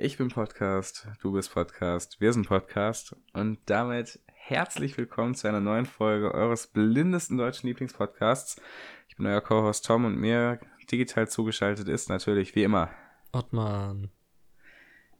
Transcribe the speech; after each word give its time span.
Ich 0.00 0.16
bin 0.16 0.28
Podcast, 0.28 1.08
du 1.22 1.32
bist 1.32 1.52
Podcast, 1.52 2.20
wir 2.20 2.32
sind 2.32 2.46
Podcast 2.46 3.16
und 3.32 3.58
damit 3.66 4.20
herzlich 4.32 4.96
willkommen 4.96 5.34
zu 5.34 5.48
einer 5.48 5.58
neuen 5.58 5.86
Folge 5.86 6.32
eures 6.32 6.68
blindesten 6.68 7.36
deutschen 7.36 7.66
Lieblingspodcasts. 7.66 8.60
Ich 9.08 9.16
bin 9.16 9.26
euer 9.26 9.40
Co-Host 9.40 9.84
Tom 9.84 10.04
und 10.04 10.14
mir 10.14 10.60
digital 10.92 11.26
zugeschaltet 11.26 11.88
ist 11.88 12.10
natürlich 12.10 12.54
wie 12.54 12.62
immer 12.62 12.90
Ottmann. 13.32 14.12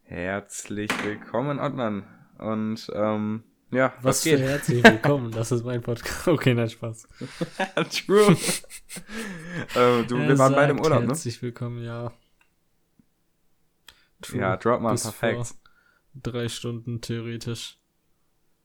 Herzlich 0.04 0.90
willkommen, 1.02 1.58
Ottmann. 1.58 2.04
Und 2.38 2.88
ähm, 2.94 3.42
ja, 3.72 3.94
was, 3.96 4.04
Was 4.04 4.22
geht? 4.22 4.38
herzlich 4.38 4.84
willkommen, 4.84 5.32
das 5.32 5.50
ist 5.50 5.64
mein 5.64 5.82
Podcast. 5.82 6.28
Okay, 6.28 6.54
nein, 6.54 6.70
Spaß. 6.70 7.08
True. 8.06 8.30
äh, 9.74 10.04
du, 10.04 10.18
wir 10.18 10.38
waren 10.38 10.54
beide 10.54 10.70
im 10.70 10.80
Urlaub, 10.80 11.00
ne? 11.00 11.08
Herzlich 11.08 11.42
willkommen, 11.42 11.82
ja. 11.82 12.12
True. 14.22 14.40
Ja, 14.40 14.56
drop 14.56 14.80
mal 14.80 14.92
ein 14.92 15.00
paar 15.00 15.12
Facts. 15.12 15.58
Drei 16.14 16.48
Stunden 16.48 17.00
theoretisch. 17.00 17.78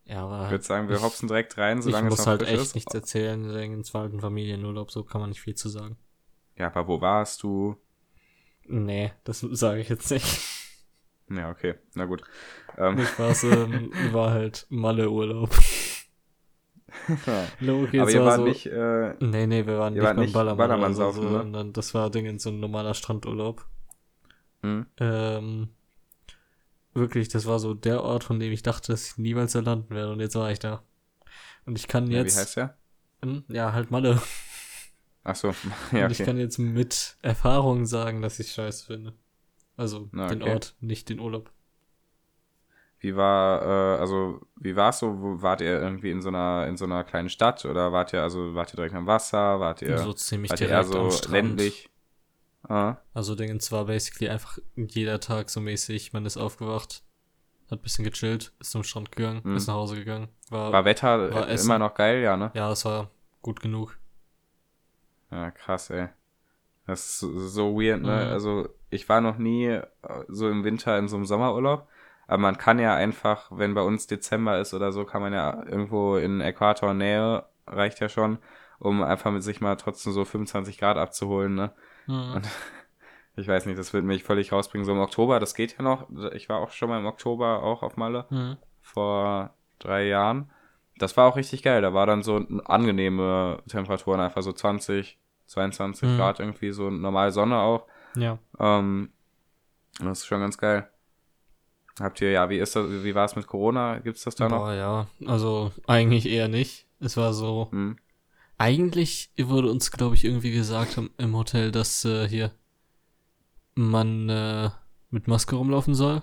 Ja, 0.06 0.26
aber 0.26 0.46
Ich 0.46 0.52
würde 0.52 0.64
sagen, 0.64 0.90
wir 0.90 1.02
hopsen 1.02 1.28
direkt 1.28 1.58
rein, 1.58 1.78
ich 1.80 1.86
solange 1.86 2.08
es 2.08 2.12
muss 2.12 2.20
noch 2.20 2.28
halt 2.28 2.42
frisch 2.42 2.52
echt 2.52 2.62
ist. 2.62 2.76
nichts 2.76 2.94
erzählen, 2.94 3.54
wegen 3.54 3.80
es 3.80 3.94
war 3.94 4.02
halt 4.02 4.14
ein 4.14 4.20
Familienurlaub, 4.20 4.92
so 4.92 5.04
kann 5.04 5.22
man 5.22 5.30
nicht 5.30 5.42
viel 5.42 5.56
zu 5.56 5.70
sagen. 5.70 5.98
Ja, 6.58 6.68
aber 6.68 6.88
wo 6.88 7.00
warst 7.02 7.42
du? 7.44 7.78
Nee, 8.66 9.12
das 9.24 9.40
sage 9.42 9.82
ich 9.82 9.90
jetzt 9.90 10.12
nicht. 10.12 10.26
Ja, 11.30 11.50
okay, 11.50 11.76
na 11.96 12.06
gut. 12.06 12.22
Ähm, 12.78 12.96
Nicht 12.96 13.10
Spaß, 13.12 13.46
ähm, 13.46 13.92
war 14.12 14.32
halt 14.32 14.66
Malle-Urlaub. 14.70 15.50
Loki, 17.60 18.00
aber 18.00 18.10
jetzt 18.10 18.14
ihr 18.14 18.20
war 18.22 18.28
wart 18.28 18.38
so, 18.38 18.44
nicht, 18.44 18.66
äh, 18.68 19.16
Nee, 19.20 19.48
nee, 19.48 19.66
wir 19.66 19.80
waren 19.80 19.94
nicht 19.94 20.04
beim 20.04 20.32
Ballermann, 20.32 20.58
Ballermann 20.58 20.94
so, 20.94 21.12
saufen, 21.12 21.24
ne? 21.24 21.30
sondern 21.40 21.74
das 21.74 21.94
war 21.94 22.10
Ding 22.10 22.38
so 22.40 22.50
ein 22.50 22.60
normaler 22.60 22.94
Strandurlaub. 22.94 23.66
Hm? 24.64 24.86
Ähm, 24.98 25.70
wirklich, 26.94 27.30
das 27.30 27.46
war 27.46 27.60
so 27.60 27.74
der 27.74 28.02
Ort, 28.02 28.24
von 28.24 28.40
dem 28.40 28.52
ich 28.52 28.64
dachte, 28.64 28.92
dass 28.92 29.12
ich 29.12 29.18
niemals 29.18 29.52
da 29.52 29.60
landen 29.60 29.94
werde. 29.94 30.12
Und 30.12 30.20
jetzt 30.20 30.36
war 30.36 30.52
ich 30.52 30.60
da. 30.60 30.84
Und 31.66 31.78
ich 31.78 31.88
kann 31.88 32.06
ja, 32.08 32.20
wie 32.20 32.24
jetzt, 32.24 32.38
heißt 32.38 32.58
der? 32.58 32.78
Hm, 33.22 33.44
ja, 33.50 33.74
halt 33.74 33.92
Malle. 33.92 34.22
Ach 35.24 35.36
so, 35.36 35.54
ja, 35.92 36.06
Und 36.06 36.12
ich 36.12 36.20
okay. 36.20 36.26
kann 36.26 36.38
jetzt 36.38 36.58
mit 36.58 37.18
Erfahrung 37.22 37.86
sagen, 37.86 38.22
dass 38.22 38.40
ich 38.40 38.52
scheiße 38.52 38.86
finde. 38.86 39.14
Also 39.78 40.10
Na, 40.12 40.28
den 40.28 40.42
okay. 40.42 40.54
Ort, 40.54 40.76
nicht 40.80 41.10
den 41.10 41.20
Urlaub. 41.20 41.52
Wie 43.00 43.16
war, 43.18 43.62
äh, 43.62 44.00
also, 44.00 44.42
wie 44.56 44.78
war's 44.78 45.00
so? 45.00 45.22
Wo, 45.22 45.42
wart 45.42 45.60
ihr 45.60 45.82
irgendwie 45.82 46.12
in 46.12 46.22
so 46.22 46.30
einer, 46.30 46.68
in 46.68 46.78
so 46.78 46.86
einer 46.86 47.04
kleinen 47.04 47.28
Stadt 47.28 47.66
oder 47.66 47.92
wart 47.92 48.14
ihr, 48.14 48.22
also, 48.22 48.56
wart 48.56 48.74
ihr 48.74 48.78
direkt 48.78 48.96
am 48.96 49.08
Wasser? 49.08 49.60
Wart 49.60 49.82
ihr, 49.82 49.98
so 49.98 50.14
ziemlich 50.14 50.52
wart 50.52 50.62
ihr 50.62 50.70
eher 50.70 50.84
direkt 50.84 50.94
so 50.94 51.00
am 51.02 51.12
Strand. 51.12 51.34
ländlich? 51.34 51.90
Ah, 52.68 52.98
Also 53.14 53.36
Ding, 53.36 53.60
zwar 53.60 53.86
basically 53.86 54.30
einfach 54.30 54.58
jeder 54.76 55.20
Tag 55.20 55.50
so 55.50 55.60
mäßig, 55.60 56.14
man 56.14 56.26
ist 56.26 56.38
aufgewacht, 56.38 57.04
hat 57.70 57.80
ein 57.80 57.82
bisschen 57.84 58.06
gechillt, 58.06 58.54
ist 58.60 58.72
zum 58.72 58.84
Strand 58.84 59.12
gegangen, 59.12 59.42
Mhm. 59.44 59.58
ist 59.58 59.68
nach 59.68 59.74
Hause 59.76 59.96
gegangen. 59.96 60.30
War, 60.50 60.72
war 60.72 60.86
Wetter 60.86 61.34
war 61.34 61.50
Essen. 61.50 61.66
immer 61.66 61.80
noch 61.80 61.94
geil, 61.94 62.22
ja, 62.22 62.38
ne? 62.38 62.52
ja, 62.54 62.72
es 62.72 62.86
war 62.86 63.10
gut 63.42 63.60
genug. 63.62 63.98
Ja, 65.32 65.52
krass, 65.52 65.90
ey. 65.90 66.10
Das 66.86 67.06
ist 67.06 67.20
so- 67.20 67.40
so 67.48 67.76
weird, 67.82 68.02
ne? 68.02 68.26
Mhm. 68.26 68.32
Also, 68.32 68.70
ich 68.90 69.08
war 69.10 69.22
noch 69.22 69.38
nie 69.38 69.66
äh, 69.68 69.82
so 70.28 70.50
im 70.50 70.64
Winter 70.64 70.98
in 71.00 71.08
so 71.08 71.16
einem 71.16 71.26
Sommerurlaub. 71.26 71.88
Aber 72.28 72.38
man 72.38 72.58
kann 72.58 72.80
ja 72.80 72.94
einfach, 72.96 73.48
wenn 73.52 73.74
bei 73.74 73.82
uns 73.82 74.08
Dezember 74.08 74.60
ist 74.60 74.74
oder 74.74 74.92
so, 74.92 75.04
kann 75.06 75.22
man 75.22 75.34
ja 75.34 75.64
irgendwo 75.66 76.18
in 76.18 76.40
Äquatornähe, 76.42 77.46
reicht 77.68 78.00
ja 78.00 78.10
schon, 78.10 78.38
um 78.80 79.02
einfach 79.04 79.32
mit 79.32 79.44
sich 79.44 79.60
mal 79.62 79.76
trotzdem 79.76 80.14
so 80.14 80.24
25 80.26 80.78
Grad 80.78 80.98
abzuholen, 80.98 81.56
ne? 81.56 81.72
Mhm. 82.08 82.34
Und 82.36 82.48
ich 83.36 83.48
weiß 83.48 83.66
nicht, 83.66 83.78
das 83.80 83.94
wird 83.94 84.04
mich 84.06 84.24
völlig 84.24 84.52
rausbringen. 84.52 84.86
So 84.86 84.92
im 84.92 85.00
Oktober, 85.00 85.40
das 85.40 85.56
geht 85.56 85.78
ja 85.78 85.84
noch. 85.84 86.08
Ich 86.34 86.50
war 86.50 86.60
auch 86.60 86.72
schon 86.72 86.90
mal 86.90 87.00
im 87.00 87.06
Oktober 87.06 87.64
auch 87.64 87.84
auf 87.84 87.98
Malle 87.98 88.26
Mhm. 88.30 88.58
vor 88.82 89.54
drei 89.80 90.06
Jahren. 90.08 90.50
Das 90.98 91.18
war 91.18 91.28
auch 91.28 91.36
richtig 91.38 91.64
geil. 91.64 91.82
Da 91.82 91.94
war 91.94 92.06
dann 92.06 92.22
so 92.24 92.38
angenehme 92.66 93.64
Temperaturen, 93.68 94.20
einfach 94.20 94.44
so 94.44 94.54
20, 94.54 95.18
22 95.48 96.08
Mhm. 96.10 96.18
Grad 96.18 96.40
irgendwie, 96.40 96.72
so 96.72 96.90
normal 96.90 97.32
Sonne 97.32 97.58
auch. 97.58 97.88
Ja. 98.16 98.38
Ähm, 98.60 99.12
das 100.00 100.20
ist 100.20 100.26
schon 100.28 100.40
ganz 100.42 100.58
geil. 100.58 100.88
Habt 102.00 102.22
ihr, 102.22 102.32
ja, 102.32 102.50
wie 102.50 102.58
ist 102.58 102.76
das, 102.76 102.88
wie 102.90 103.14
war 103.14 103.26
es 103.26 103.36
mit 103.36 103.46
Corona? 103.48 104.00
Gibt's 104.00 104.24
das 104.24 104.36
da 104.36 104.50
noch? 104.50 104.60
Boah, 104.60 104.74
ja, 104.74 105.08
also 105.28 105.72
eigentlich 105.86 106.28
eher 106.28 106.48
nicht. 106.48 106.88
Es 107.00 107.18
war 107.18 107.34
so, 107.34 107.68
Hm? 107.72 107.98
Eigentlich 108.58 109.32
wurde 109.38 109.70
uns, 109.72 109.92
glaube 109.92 110.16
ich, 110.16 110.26
irgendwie 110.26 110.52
gesagt 110.52 111.00
im, 111.18 111.36
Hotel, 111.36 111.72
dass 111.72 112.06
äh, 112.06 112.28
hier 112.28 112.52
man 113.76 114.30
äh, 114.30 114.70
mit 115.10 115.28
Maske 115.28 115.56
rumlaufen 115.56 115.96
soll. 115.96 116.22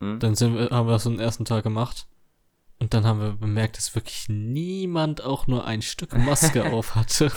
Hm? 0.00 0.18
Dann 0.20 0.34
sind 0.34 0.54
wir, 0.54 0.70
haben 0.70 0.86
wir 0.86 0.92
das 0.92 1.04
so 1.04 1.10
den 1.10 1.20
ersten 1.20 1.44
Tag 1.44 1.64
gemacht. 1.64 2.06
Und 2.78 2.94
dann 2.94 3.04
haben 3.04 3.20
wir 3.20 3.32
bemerkt, 3.32 3.76
dass 3.76 3.94
wirklich 3.94 4.28
niemand 4.28 5.22
auch 5.22 5.46
nur 5.46 5.64
ein 5.66 5.82
Stück 5.82 6.16
Maske 6.16 6.64
auf 6.72 6.94
hatte. 6.94 7.32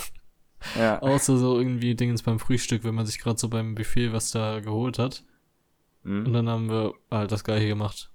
Ja. 0.76 1.00
Außer 1.00 1.36
so 1.38 1.58
irgendwie 1.58 1.94
Dingens 1.94 2.22
beim 2.22 2.38
Frühstück, 2.38 2.82
wenn 2.84 2.94
man 2.94 3.06
sich 3.06 3.18
gerade 3.18 3.38
so 3.38 3.48
beim 3.48 3.74
Buffet 3.74 4.12
was 4.12 4.30
da 4.30 4.60
geholt 4.60 4.98
hat. 4.98 5.24
Und 6.04 6.26
Hm? 6.26 6.32
dann 6.32 6.48
haben 6.48 6.68
wir 6.68 6.94
halt 7.10 7.32
das 7.32 7.44
gleiche 7.44 7.68
gemacht. 7.68 8.10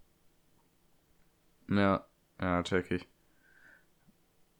Ja, 1.69 2.05
ja, 2.41 2.63
check 2.63 2.91
ich. 2.91 3.07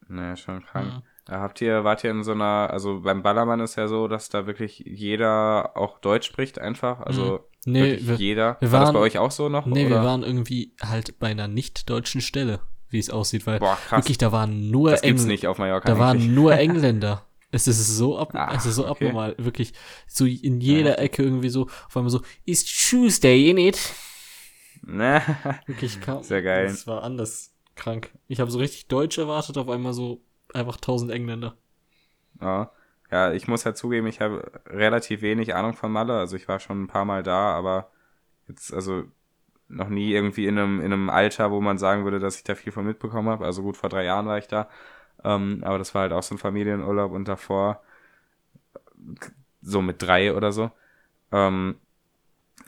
Naja, 0.08 0.36
schon 0.36 0.64
krank. 0.64 0.86
Mhm. 0.86 0.92
Ja, 0.92 1.02
Habt 1.28 1.60
ihr, 1.60 1.84
wart 1.84 2.02
ihr 2.04 2.10
in 2.10 2.24
so 2.24 2.32
einer, 2.32 2.68
also 2.70 3.00
beim 3.00 3.22
Ballermann 3.22 3.60
ist 3.60 3.76
ja 3.76 3.86
so, 3.88 4.08
dass 4.08 4.28
da 4.28 4.46
wirklich 4.46 4.80
jeder 4.84 5.76
auch 5.76 5.98
Deutsch 6.00 6.26
spricht 6.26 6.58
einfach, 6.58 7.00
also 7.00 7.40
Nee, 7.64 7.82
wirklich 7.92 8.08
wir, 8.08 8.14
jeder. 8.16 8.56
wir 8.60 8.72
war 8.72 8.80
das 8.80 8.86
waren- 8.88 8.94
bei 8.94 9.00
euch 9.00 9.18
auch 9.18 9.30
so 9.30 9.48
noch? 9.48 9.64
nee 9.66 9.86
oder? 9.86 9.96
wir 10.00 10.02
waren 10.04 10.24
irgendwie 10.24 10.74
halt 10.82 11.18
bei 11.20 11.28
einer 11.28 11.46
nicht-deutschen 11.46 12.20
Stelle, 12.20 12.58
wie 12.88 12.98
es 12.98 13.08
aussieht, 13.08 13.46
weil 13.46 13.60
Boah, 13.60 13.78
krass. 13.88 14.00
wirklich, 14.02 14.18
da 14.18 14.32
waren 14.32 14.70
nur 14.70 14.90
das 14.90 15.02
gibt's 15.02 15.22
Engl- 15.22 15.26
nicht 15.28 15.46
auf 15.46 15.58
Mallorca 15.58 15.86
Da 15.92 15.98
waren 15.98 16.16
eigentlich. 16.18 16.30
nur 16.32 16.52
Engländer. 16.58 17.24
Es 17.54 17.68
ist 17.68 17.86
so 17.86 18.18
ab, 18.18 18.30
Ah, 18.34 18.54
es 18.56 18.66
ist 18.66 18.74
so 18.76 18.88
okay. 18.88 19.06
abnormal, 19.06 19.34
wirklich. 19.38 19.74
So 20.08 20.24
in 20.24 20.60
jeder 20.60 20.92
Ja. 20.96 21.04
Ecke 21.04 21.22
irgendwie 21.22 21.50
so, 21.50 21.64
auf 21.86 21.96
einmal 21.96 22.10
so, 22.10 22.22
ist 22.46 22.66
Tuesday 22.88 23.50
in 23.50 23.58
it? 23.58 23.78
Ne? 24.82 25.22
Wirklich 25.66 26.00
kaum. 26.00 26.22
Sehr 26.22 26.42
geil. 26.42 26.66
Das 26.66 26.86
war 26.86 27.02
anders 27.02 27.54
krank. 27.76 28.10
Ich 28.26 28.40
habe 28.40 28.50
so 28.50 28.58
richtig 28.58 28.88
Deutsch 28.88 29.18
erwartet, 29.18 29.56
auf 29.58 29.68
einmal 29.68 29.92
so 29.92 30.20
einfach 30.54 30.76
tausend 30.76 31.10
Engländer. 31.10 31.56
ja. 32.40 32.70
ja, 33.10 33.32
ich 33.32 33.48
muss 33.48 33.64
ja 33.64 33.74
zugeben, 33.74 34.06
ich 34.06 34.20
habe 34.20 34.50
relativ 34.66 35.22
wenig 35.22 35.54
Ahnung 35.54 35.74
von 35.74 35.92
Malle. 35.92 36.18
Also 36.18 36.36
ich 36.36 36.48
war 36.48 36.60
schon 36.60 36.84
ein 36.84 36.88
paar 36.88 37.04
Mal 37.04 37.22
da, 37.22 37.52
aber 37.54 37.90
jetzt, 38.48 38.72
also 38.72 39.04
noch 39.68 39.88
nie 39.88 40.12
irgendwie 40.12 40.46
in 40.46 40.58
einem, 40.58 40.80
in 40.80 40.92
einem 40.92 41.10
Alter, 41.10 41.50
wo 41.50 41.60
man 41.60 41.78
sagen 41.78 42.04
würde, 42.04 42.20
dass 42.20 42.36
ich 42.36 42.44
da 42.44 42.54
viel 42.54 42.72
von 42.72 42.84
mitbekommen 42.86 43.28
habe. 43.28 43.44
Also 43.46 43.62
gut, 43.62 43.76
vor 43.76 43.88
drei 43.90 44.04
Jahren 44.04 44.26
war 44.26 44.38
ich 44.38 44.48
da. 44.48 44.68
Ähm, 45.24 45.62
aber 45.64 45.78
das 45.78 45.94
war 45.94 46.02
halt 46.02 46.12
auch 46.12 46.22
so 46.22 46.34
ein 46.34 46.38
Familienurlaub 46.38 47.12
und 47.12 47.28
davor 47.28 47.82
so 49.62 49.82
mit 49.82 50.02
drei 50.02 50.34
oder 50.34 50.52
so. 50.52 50.70
Ähm, 51.32 51.76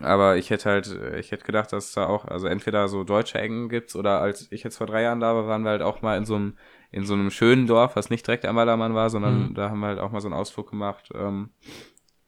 aber 0.01 0.37
ich 0.37 0.51
hätte 0.51 0.71
halt, 0.71 0.87
ich 1.19 1.31
hätte 1.31 1.45
gedacht, 1.45 1.73
dass 1.73 1.87
es 1.87 1.93
da 1.93 2.07
auch, 2.07 2.25
also 2.25 2.47
entweder 2.49 2.89
so 2.89 3.05
deutsche 3.05 3.39
Ecken 3.39 3.69
gibt's 3.69 3.95
oder 3.97 4.21
als 4.21 4.51
ich 4.51 4.65
jetzt 4.65 4.79
vor 4.79 4.87
drei 4.87 5.03
Jahren 5.03 5.21
da 5.21 5.35
war, 5.35 5.47
waren 5.47 5.63
wir 5.63 5.71
halt 5.71 5.83
auch 5.83 6.03
mal 6.03 6.17
in 6.19 6.25
so 6.25 6.35
einem, 6.37 6.57
in 6.95 7.05
so 7.05 7.15
einem 7.15 7.31
schönen 7.31 7.67
Dorf, 7.67 7.97
was 7.97 8.09
nicht 8.09 8.27
direkt 8.27 8.45
am 8.45 8.55
Ballermann 8.57 8.95
war, 8.95 9.11
sondern 9.11 9.49
Mhm. 9.49 9.55
da 9.55 9.69
haben 9.71 9.81
wir 9.81 9.89
halt 9.89 9.99
auch 9.99 10.13
mal 10.13 10.21
so 10.21 10.29
einen 10.29 10.35
Ausflug 10.35 10.71
gemacht. 10.71 11.11
Ähm, 11.15 11.51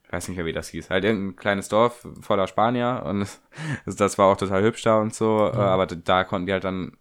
ich 0.05 0.13
weiß 0.13 0.29
nicht 0.29 0.37
mehr, 0.37 0.47
wie 0.47 0.53
das 0.53 0.69
hieß. 0.69 0.91
Halt 0.91 1.05
irgendein 1.05 1.37
kleines 1.37 1.69
Dorf 1.69 2.07
voller 2.21 2.47
Spanier 2.49 3.05
und 3.07 3.21
das, 3.21 3.41
das 3.97 4.19
war 4.19 4.27
auch 4.27 4.37
total 4.37 4.63
hübsch 4.63 4.83
da 4.83 4.99
und 5.01 5.15
so, 5.15 5.51
äh, 5.53 5.57
aber 5.57 5.87
da 5.87 6.25
konnten 6.25 6.47
die 6.47 6.53
halt 6.53 6.65
dann 6.65 6.97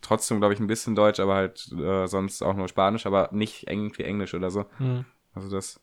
trotzdem, 0.00 0.38
glaube 0.38 0.54
ich, 0.54 0.60
ein 0.60 0.66
bisschen 0.66 0.94
Deutsch, 0.94 1.20
aber 1.20 1.34
halt 1.34 1.70
äh, 1.72 2.06
sonst 2.06 2.42
auch 2.42 2.54
nur 2.54 2.68
Spanisch, 2.68 3.04
aber 3.06 3.28
nicht 3.32 3.68
irgendwie 3.68 4.04
Englisch 4.04 4.34
oder 4.34 4.50
so. 4.50 4.64
Hm. 4.78 5.04
Also 5.34 5.50
das, 5.50 5.80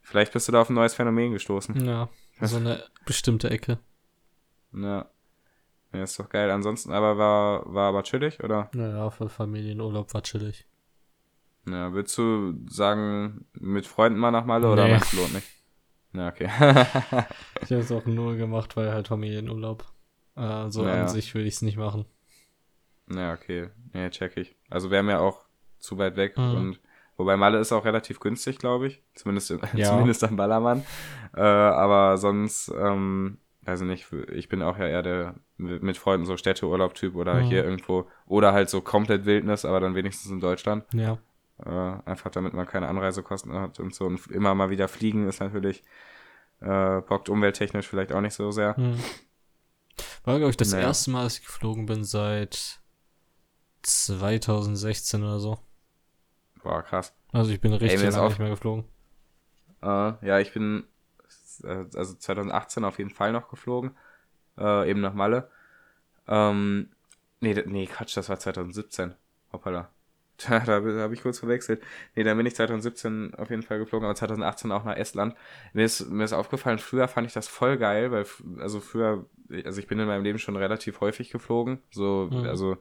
vielleicht 0.00 0.32
bist 0.32 0.48
du 0.48 0.52
da 0.52 0.62
auf 0.62 0.70
ein 0.70 0.74
neues 0.74 0.94
Phänomen 0.94 1.32
gestoßen. 1.32 1.84
Ja, 1.84 2.08
so 2.40 2.56
eine 2.56 2.84
bestimmte 3.04 3.50
Ecke. 3.50 3.78
Ja. 4.72 5.10
Ja, 5.92 6.02
ist 6.02 6.18
doch 6.18 6.28
geil. 6.28 6.50
Ansonsten 6.50 6.92
aber 6.92 7.18
war, 7.18 7.72
war 7.74 7.88
aber 7.90 8.02
chillig, 8.02 8.42
oder? 8.42 8.70
Naja, 8.72 9.10
für 9.10 9.28
Familienurlaub 9.28 10.12
war 10.14 10.22
chillig. 10.22 10.66
Ja, 11.68 11.92
würdest 11.92 12.16
du 12.18 12.54
sagen, 12.68 13.46
mit 13.52 13.86
Freunden 13.86 14.18
mal 14.18 14.30
nach 14.30 14.44
Malle 14.46 14.68
oder 14.70 14.84
Nee. 14.84 14.92
meinst 14.92 15.12
du 15.12 15.18
lohnt 15.18 15.34
nicht? 15.34 15.46
Ja, 16.14 16.28
okay. 16.28 16.48
Ich 17.62 17.70
habe 17.70 17.80
es 17.82 17.92
auch 17.92 18.04
nur 18.06 18.34
gemacht, 18.36 18.76
weil 18.76 18.90
halt 18.92 19.08
Familienurlaub. 19.08 19.84
Äh, 20.34 20.70
so 20.70 20.82
Naja. 20.82 21.02
an 21.02 21.08
sich 21.08 21.34
würde 21.34 21.46
ich 21.46 21.54
es 21.54 21.62
nicht 21.62 21.76
machen. 21.76 22.04
ja, 23.14 23.34
okay. 23.34 23.68
Nee, 23.92 24.10
check 24.10 24.36
ich. 24.36 24.56
Also 24.70 24.90
wäre 24.90 25.02
mir 25.02 25.20
auch 25.20 25.44
zu 25.78 25.98
weit 25.98 26.16
weg 26.16 26.36
Mhm. 26.38 26.54
und 26.56 26.80
wobei 27.16 27.36
Malle 27.36 27.58
ist 27.58 27.70
auch 27.72 27.84
relativ 27.84 28.18
günstig, 28.20 28.58
glaube 28.58 28.86
ich. 28.88 29.02
Zumindest, 29.14 29.50
Ja. 29.74 29.90
zumindest 29.90 30.24
am 30.24 30.36
Ballermann. 30.36 30.84
Äh, 31.36 31.40
aber 31.42 32.16
sonst, 32.18 32.72
ähm, 32.76 33.38
also 33.64 33.84
nicht, 33.84 34.06
ich 34.32 34.48
bin 34.48 34.62
auch 34.62 34.76
ja 34.78 34.86
eher 34.88 35.02
der 35.02 35.34
mit 35.56 35.96
Freunden 35.96 36.26
so 36.26 36.36
Städteurlaub-Typ 36.36 37.14
oder 37.14 37.34
Mhm. 37.34 37.44
hier 37.44 37.64
irgendwo 37.64 38.08
oder 38.26 38.52
halt 38.52 38.68
so 38.70 38.80
komplett 38.80 39.24
Wildnis, 39.24 39.64
aber 39.64 39.80
dann 39.80 39.94
wenigstens 39.94 40.30
in 40.30 40.40
Deutschland. 40.40 40.84
Ja. 40.92 41.18
Äh, 41.64 41.68
einfach 42.10 42.30
damit 42.30 42.54
man 42.54 42.66
keine 42.66 42.88
Anreisekosten 42.88 43.52
hat 43.52 43.78
und 43.78 43.94
so. 43.94 44.06
Und 44.06 44.26
immer 44.28 44.54
mal 44.54 44.70
wieder 44.70 44.88
fliegen 44.88 45.28
ist 45.28 45.40
natürlich, 45.40 45.84
äh, 46.60 47.00
bockt 47.02 47.28
umwelttechnisch 47.28 47.86
vielleicht 47.86 48.12
auch 48.12 48.20
nicht 48.20 48.34
so 48.34 48.50
sehr. 48.50 48.76
Hm. 48.76 48.98
War, 50.24 50.38
glaube 50.38 50.50
ich, 50.50 50.56
das 50.56 50.72
Naja. 50.72 50.86
erste 50.86 51.10
Mal, 51.12 51.24
dass 51.24 51.38
ich 51.38 51.44
geflogen 51.46 51.86
bin 51.86 52.02
seit 52.04 52.80
2016 53.82 55.22
oder 55.22 55.40
so. 55.40 55.58
Boah, 56.62 56.82
krass. 56.82 57.14
Also 57.32 57.50
ich 57.52 57.60
bin 57.60 57.72
richtig 57.72 58.02
lange 58.02 58.20
auch- 58.22 58.28
nicht 58.28 58.38
mehr 58.38 58.50
geflogen. 58.50 58.84
Äh, 59.82 60.12
ja, 60.26 60.38
ich 60.38 60.52
bin 60.52 60.84
also 61.64 62.14
2018 62.14 62.84
auf 62.84 62.98
jeden 62.98 63.10
Fall 63.10 63.32
noch 63.32 63.48
geflogen. 63.48 63.92
Äh, 64.58 64.90
eben 64.90 65.00
nach 65.00 65.14
Malle. 65.14 65.50
Ähm, 66.28 66.90
nee, 67.40 67.54
nee, 67.66 67.86
Quatsch, 67.86 68.16
das 68.16 68.28
war 68.28 68.38
2017. 68.38 69.14
Hoppala. 69.52 69.90
Da, 70.48 70.58
da 70.60 70.82
habe 71.02 71.14
ich 71.14 71.22
kurz 71.22 71.38
verwechselt. 71.38 71.82
Nee, 72.16 72.24
dann 72.24 72.36
bin 72.36 72.46
ich 72.46 72.56
2017 72.56 73.34
auf 73.36 73.50
jeden 73.50 73.62
Fall 73.62 73.78
geflogen, 73.78 74.06
aber 74.06 74.16
2018 74.16 74.72
auch 74.72 74.82
nach 74.84 74.96
Estland. 74.96 75.36
Mir 75.72 75.84
ist, 75.84 76.10
mir 76.10 76.24
ist 76.24 76.32
aufgefallen, 76.32 76.78
früher 76.80 77.06
fand 77.06 77.28
ich 77.28 77.32
das 77.32 77.46
voll 77.46 77.76
geil, 77.78 78.10
weil, 78.10 78.26
also 78.58 78.80
früher, 78.80 79.26
also 79.64 79.78
ich 79.78 79.86
bin 79.86 80.00
in 80.00 80.08
meinem 80.08 80.24
Leben 80.24 80.40
schon 80.40 80.56
relativ 80.56 81.00
häufig 81.00 81.30
geflogen. 81.30 81.80
So, 81.92 82.28
Mhm. 82.32 82.44
also, 82.46 82.72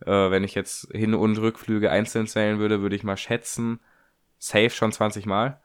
äh, 0.00 0.30
wenn 0.30 0.44
ich 0.44 0.54
jetzt 0.54 0.88
Hin- 0.92 1.14
und 1.14 1.38
Rückflüge 1.38 1.90
einzeln 1.90 2.26
zählen 2.26 2.58
würde, 2.58 2.82
würde 2.82 2.96
ich 2.96 3.04
mal 3.04 3.16
schätzen, 3.16 3.80
safe 4.38 4.70
schon 4.70 4.92
20 4.92 5.26
Mal. 5.26 5.60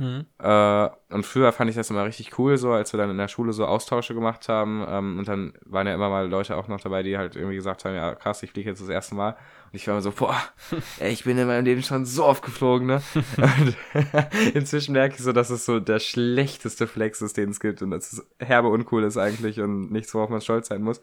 Mhm. 0.00 0.24
Äh, 0.38 0.88
und 1.10 1.26
früher 1.26 1.52
fand 1.52 1.68
ich 1.68 1.76
das 1.76 1.90
immer 1.90 2.06
richtig 2.06 2.38
cool, 2.38 2.56
so 2.56 2.72
als 2.72 2.92
wir 2.94 2.98
dann 2.98 3.10
in 3.10 3.18
der 3.18 3.28
Schule 3.28 3.52
so 3.52 3.66
Austausche 3.66 4.14
gemacht 4.14 4.48
haben. 4.48 4.82
Ähm, 4.88 5.18
und 5.18 5.28
dann 5.28 5.52
waren 5.66 5.86
ja 5.86 5.94
immer 5.94 6.08
mal 6.08 6.26
Leute 6.26 6.56
auch 6.56 6.68
noch 6.68 6.80
dabei, 6.80 7.02
die 7.02 7.18
halt 7.18 7.36
irgendwie 7.36 7.56
gesagt 7.56 7.84
haben, 7.84 7.94
ja 7.94 8.14
krass, 8.14 8.42
ich 8.42 8.50
fliege 8.50 8.70
jetzt 8.70 8.80
das 8.80 8.88
erste 8.88 9.14
Mal. 9.14 9.32
Und 9.32 9.74
ich 9.74 9.86
war 9.86 9.92
immer 9.92 10.00
so, 10.00 10.10
boah, 10.10 10.36
ey, 11.00 11.12
ich 11.12 11.24
bin 11.24 11.36
in 11.36 11.46
meinem 11.46 11.66
Leben 11.66 11.82
schon 11.82 12.06
so 12.06 12.24
oft 12.24 12.42
geflogen, 12.42 12.86
ne? 12.86 13.02
und 13.36 13.76
inzwischen 14.54 14.92
merke 14.94 15.16
ich 15.16 15.22
so, 15.22 15.32
dass 15.32 15.50
es 15.50 15.66
so 15.66 15.80
der 15.80 15.98
schlechteste 15.98 16.86
Flex 16.86 17.20
ist, 17.20 17.36
den 17.36 17.50
es 17.50 17.60
gibt. 17.60 17.82
Und 17.82 17.90
dass 17.90 18.12
es 18.14 18.26
herbe 18.38 18.68
uncool 18.68 19.04
ist 19.04 19.18
eigentlich 19.18 19.60
und 19.60 19.92
nichts, 19.92 20.14
worauf 20.14 20.30
man 20.30 20.40
stolz 20.40 20.68
sein 20.68 20.80
muss. 20.82 21.02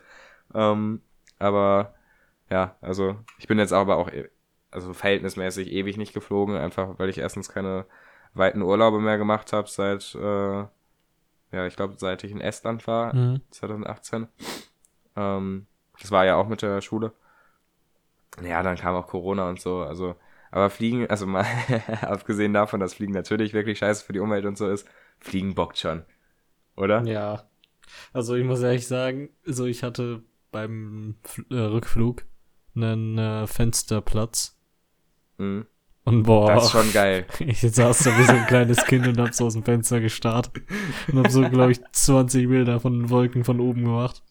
Ähm, 0.56 1.02
aber 1.38 1.94
ja, 2.50 2.78
also 2.82 3.18
ich 3.38 3.48
bin 3.48 3.60
jetzt 3.60 3.74
aber 3.74 3.98
auch 3.98 4.10
e- 4.10 4.30
also 4.72 4.94
verhältnismäßig 4.94 5.72
ewig 5.72 5.98
nicht 5.98 6.14
geflogen, 6.14 6.56
einfach 6.56 6.98
weil 7.00 7.10
ich 7.10 7.18
erstens 7.20 7.50
keine 7.50 7.86
weiten 8.34 8.62
Urlaube 8.62 9.00
mehr 9.00 9.18
gemacht 9.18 9.54
habe 9.54 9.68
seit, 9.70 10.16
äh, 10.16 10.66
ja, 11.52 11.66
ich 11.68 11.76
glaube, 11.76 11.96
seit 11.98 12.24
ich 12.24 12.32
in 12.32 12.42
Estland 12.42 12.88
war, 12.88 13.16
Mhm. 13.16 13.42
2018. 13.52 14.28
Ähm, 15.16 15.68
das 16.00 16.12
war 16.12 16.26
ja 16.26 16.36
auch 16.36 16.48
mit 16.48 16.62
der 16.62 16.82
Schule. 16.82 17.14
Ja, 18.44 18.62
dann 18.62 18.76
kam 18.78 18.96
auch 18.96 19.08
Corona 19.08 19.50
und 19.50 19.60
so, 19.60 19.80
also, 19.82 20.16
aber 20.52 20.70
Fliegen, 20.70 21.08
also 21.10 21.26
mal, 21.26 21.46
abgesehen 22.02 22.54
davon, 22.54 22.80
dass 22.80 22.94
Fliegen 22.94 23.14
natürlich 23.14 23.54
wirklich 23.54 23.80
scheiße 23.80 24.06
für 24.06 24.14
die 24.14 24.20
Umwelt 24.20 24.46
und 24.46 24.58
so 24.58 24.70
ist, 24.70 24.88
Fliegen 25.20 25.56
bockt 25.56 25.78
schon. 25.80 26.04
Oder? 26.76 27.04
Ja. 27.04 27.50
Also 28.14 28.36
ich 28.36 28.46
muss 28.46 28.62
ehrlich 28.62 28.86
sagen, 28.88 29.30
so 29.46 29.66
ich 29.66 29.82
hatte 29.84 30.24
beim 30.52 31.16
Fl 31.24 31.46
äh, 31.50 31.56
Rückflug 31.60 32.24
einen 32.76 33.18
äh, 33.18 33.48
Fensterplatz. 33.48 34.58
Mhm. 35.38 35.66
Und 36.08 36.24
boah, 36.24 36.54
Das 36.54 36.66
ist 36.66 36.72
schon 36.72 36.94
geil. 36.94 37.26
ich 37.40 37.60
saß 37.60 38.00
da 38.00 38.18
wie 38.18 38.24
so 38.24 38.32
ein 38.32 38.48
kleines 38.48 38.86
Kind 38.86 39.06
und 39.08 39.20
hab 39.20 39.34
so 39.34 39.46
aus 39.46 39.54
dem 39.54 39.64
Fenster 39.64 40.00
gestarrt. 40.00 40.52
Und 41.12 41.20
hab 41.20 41.30
so, 41.30 41.42
glaube 41.50 41.74
ich, 41.74 41.82
20 41.92 42.48
Bilder 42.48 42.80
von 42.80 42.98
den 42.98 43.10
Wolken 43.10 43.44
von 43.44 43.60
oben 43.60 43.84
gemacht. 43.84 44.24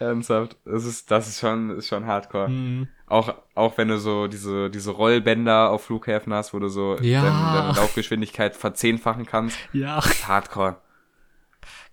Ernsthaft. 0.00 0.56
Das 0.64 0.84
ist, 0.84 1.08
das 1.12 1.28
ist 1.28 1.38
schon, 1.38 1.70
ist 1.78 1.86
schon 1.86 2.06
hardcore. 2.06 2.48
Mhm. 2.48 2.88
Auch, 3.06 3.32
auch 3.54 3.78
wenn 3.78 3.86
du 3.86 3.98
so 3.98 4.26
diese, 4.26 4.68
diese 4.68 4.90
Rollbänder 4.90 5.70
auf 5.70 5.84
Flughäfen 5.84 6.34
hast, 6.34 6.52
wo 6.52 6.58
du 6.58 6.66
so 6.68 6.96
Ja. 7.00 7.22
deine, 7.22 7.60
deine 7.62 7.76
Laufgeschwindigkeit 7.78 8.56
verzehnfachen 8.56 9.26
kannst. 9.26 9.56
Ja. 9.72 9.98
ist 10.00 10.26
Hardcore. 10.26 10.78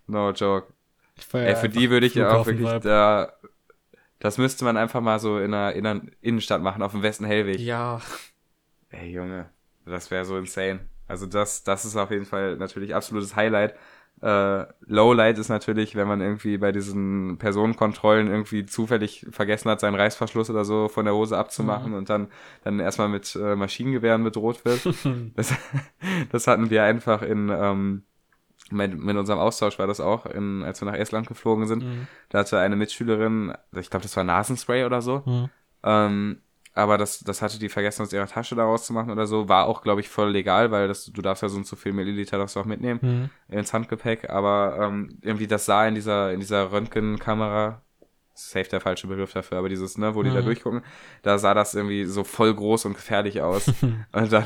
No 0.08 0.32
joke. 0.32 0.72
Ich 1.16 1.24
feier 1.24 1.46
Ey, 1.50 1.56
für 1.56 1.68
die 1.68 1.88
würde 1.88 2.06
ich 2.06 2.16
ja 2.16 2.32
auch 2.32 2.46
wirklich 2.46 2.68
da. 2.80 3.32
Das 4.18 4.38
müsste 4.38 4.64
man 4.64 4.76
einfach 4.76 5.00
mal 5.00 5.20
so 5.20 5.38
in 5.38 5.54
einer, 5.54 5.72
in 5.72 5.86
einer 5.86 6.00
Innenstadt 6.20 6.62
machen, 6.62 6.82
auf 6.82 6.90
dem 6.90 7.02
Westen 7.02 7.24
Hellweg. 7.24 7.60
Ja. 7.60 8.00
Ey, 9.00 9.10
Junge. 9.12 9.46
Das 9.86 10.10
wäre 10.10 10.24
so 10.24 10.36
insane. 10.38 10.80
Also 11.06 11.26
das, 11.26 11.64
das 11.64 11.84
ist 11.84 11.96
auf 11.96 12.10
jeden 12.10 12.24
Fall 12.24 12.56
natürlich 12.56 12.94
absolutes 12.94 13.36
Highlight. 13.36 13.74
Äh, 14.22 14.64
Lowlight 14.86 15.38
ist 15.38 15.48
natürlich, 15.50 15.96
wenn 15.96 16.08
man 16.08 16.20
irgendwie 16.22 16.56
bei 16.56 16.72
diesen 16.72 17.36
Personenkontrollen 17.36 18.28
irgendwie 18.28 18.64
zufällig 18.64 19.26
vergessen 19.30 19.68
hat, 19.70 19.80
seinen 19.80 19.96
Reißverschluss 19.96 20.48
oder 20.48 20.64
so 20.64 20.88
von 20.88 21.04
der 21.04 21.14
Hose 21.14 21.36
abzumachen 21.36 21.90
Mhm. 21.92 21.98
und 21.98 22.08
dann, 22.10 22.28
dann 22.62 22.80
erstmal 22.80 23.08
mit 23.08 23.34
äh, 23.36 23.56
Maschinengewehren 23.56 24.24
bedroht 24.24 24.64
wird. 24.64 24.80
Das, 25.36 25.52
das 26.30 26.46
hatten 26.46 26.70
wir 26.70 26.84
einfach 26.84 27.20
in, 27.22 27.50
ähm, 27.50 28.04
mit, 28.70 28.96
mit 28.98 29.16
unserem 29.16 29.40
Austausch 29.40 29.78
war 29.78 29.86
das 29.88 30.00
auch, 30.00 30.24
in, 30.26 30.62
als 30.62 30.80
wir 30.80 30.86
nach 30.86 30.96
Estland 30.98 31.26
geflogen 31.26 31.66
sind. 31.66 31.82
Mhm. 31.82 32.06
Da 32.30 32.38
hatte 32.38 32.58
eine 32.58 32.76
Mitschülerin, 32.76 33.52
ich 33.76 33.90
glaube, 33.90 34.04
das 34.04 34.16
war 34.16 34.24
Nasenspray 34.24 34.84
oder 34.84 35.02
so. 35.02 35.22
Mhm. 35.26 35.50
Ähm, 35.82 36.38
aber 36.74 36.98
das, 36.98 37.20
das 37.20 37.40
hatte 37.40 37.58
die 37.58 37.68
vergessen, 37.68 38.02
aus 38.02 38.12
ihrer 38.12 38.26
Tasche 38.26 38.54
daraus 38.56 38.84
zu 38.86 38.92
machen 38.92 39.10
oder 39.10 39.26
so. 39.26 39.48
War 39.48 39.66
auch, 39.66 39.82
glaube 39.82 40.00
ich, 40.00 40.08
voll 40.08 40.30
legal, 40.30 40.70
weil 40.72 40.88
das, 40.88 41.06
du 41.06 41.22
darfst 41.22 41.42
ja 41.42 41.48
so 41.48 41.56
und 41.56 41.66
so 41.66 41.76
viel 41.76 41.92
Milliliter 41.92 42.36
darfst 42.38 42.56
du 42.56 42.60
auch 42.60 42.64
mitnehmen 42.64 43.00
Mhm. 43.02 43.30
ins 43.56 43.72
Handgepäck. 43.72 44.28
Aber 44.30 44.78
ähm, 44.80 45.18
irgendwie 45.22 45.46
das 45.46 45.66
sah 45.66 45.86
in 45.86 45.94
dieser, 45.94 46.32
in 46.32 46.40
dieser 46.40 46.72
Röntgenkamera, 46.72 47.80
safe 48.36 48.68
der 48.68 48.80
falsche 48.80 49.06
Begriff 49.06 49.32
dafür, 49.32 49.58
aber 49.58 49.68
dieses, 49.68 49.96
ne, 49.96 50.16
wo 50.16 50.24
die 50.24 50.32
da 50.32 50.40
Mhm. 50.40 50.46
durchgucken, 50.46 50.82
da 51.22 51.38
sah 51.38 51.54
das 51.54 51.76
irgendwie 51.76 52.04
so 52.04 52.24
voll 52.24 52.52
groß 52.52 52.86
und 52.86 52.94
gefährlich 52.94 53.40
aus. 53.40 53.68
und 54.12 54.32
dann, 54.32 54.44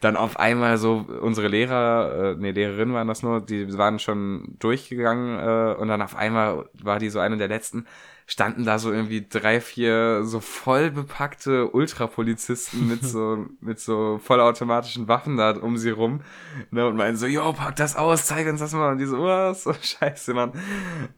dann 0.00 0.16
auf 0.16 0.38
einmal 0.38 0.78
so 0.78 1.04
unsere 1.20 1.48
Lehrer, 1.48 2.34
äh, 2.34 2.36
nee, 2.38 2.52
Lehrerinnen 2.52 2.94
waren 2.94 3.08
das 3.08 3.24
nur, 3.24 3.40
die 3.40 3.76
waren 3.76 3.98
schon 3.98 4.54
durchgegangen 4.60 5.40
äh, 5.40 5.74
und 5.74 5.88
dann 5.88 6.00
auf 6.02 6.14
einmal 6.14 6.68
war 6.74 7.00
die 7.00 7.10
so 7.10 7.18
eine 7.18 7.36
der 7.36 7.48
letzten, 7.48 7.86
standen 8.26 8.64
da 8.64 8.78
so 8.78 8.90
irgendwie 8.92 9.26
drei, 9.28 9.60
vier 9.60 10.24
so 10.24 10.40
voll 10.40 10.90
bepackte 10.90 11.68
Ultrapolizisten 11.70 12.88
mit 12.88 13.04
so, 13.04 13.46
mit 13.60 13.78
so 13.80 14.18
vollautomatischen 14.18 15.08
Waffen 15.08 15.36
da 15.36 15.50
um 15.50 15.76
sie 15.76 15.90
rum, 15.90 16.22
ne, 16.70 16.86
und 16.86 16.96
meinen 16.96 17.16
so, 17.16 17.26
jo, 17.26 17.52
pack 17.52 17.76
das 17.76 17.96
aus, 17.96 18.26
zeig 18.26 18.46
uns 18.48 18.60
das 18.60 18.72
mal. 18.72 18.92
Und 18.92 18.98
die 18.98 19.06
so, 19.06 19.22
was? 19.22 19.64
So, 19.64 19.72
scheiße, 19.80 20.32
Mann. 20.34 20.52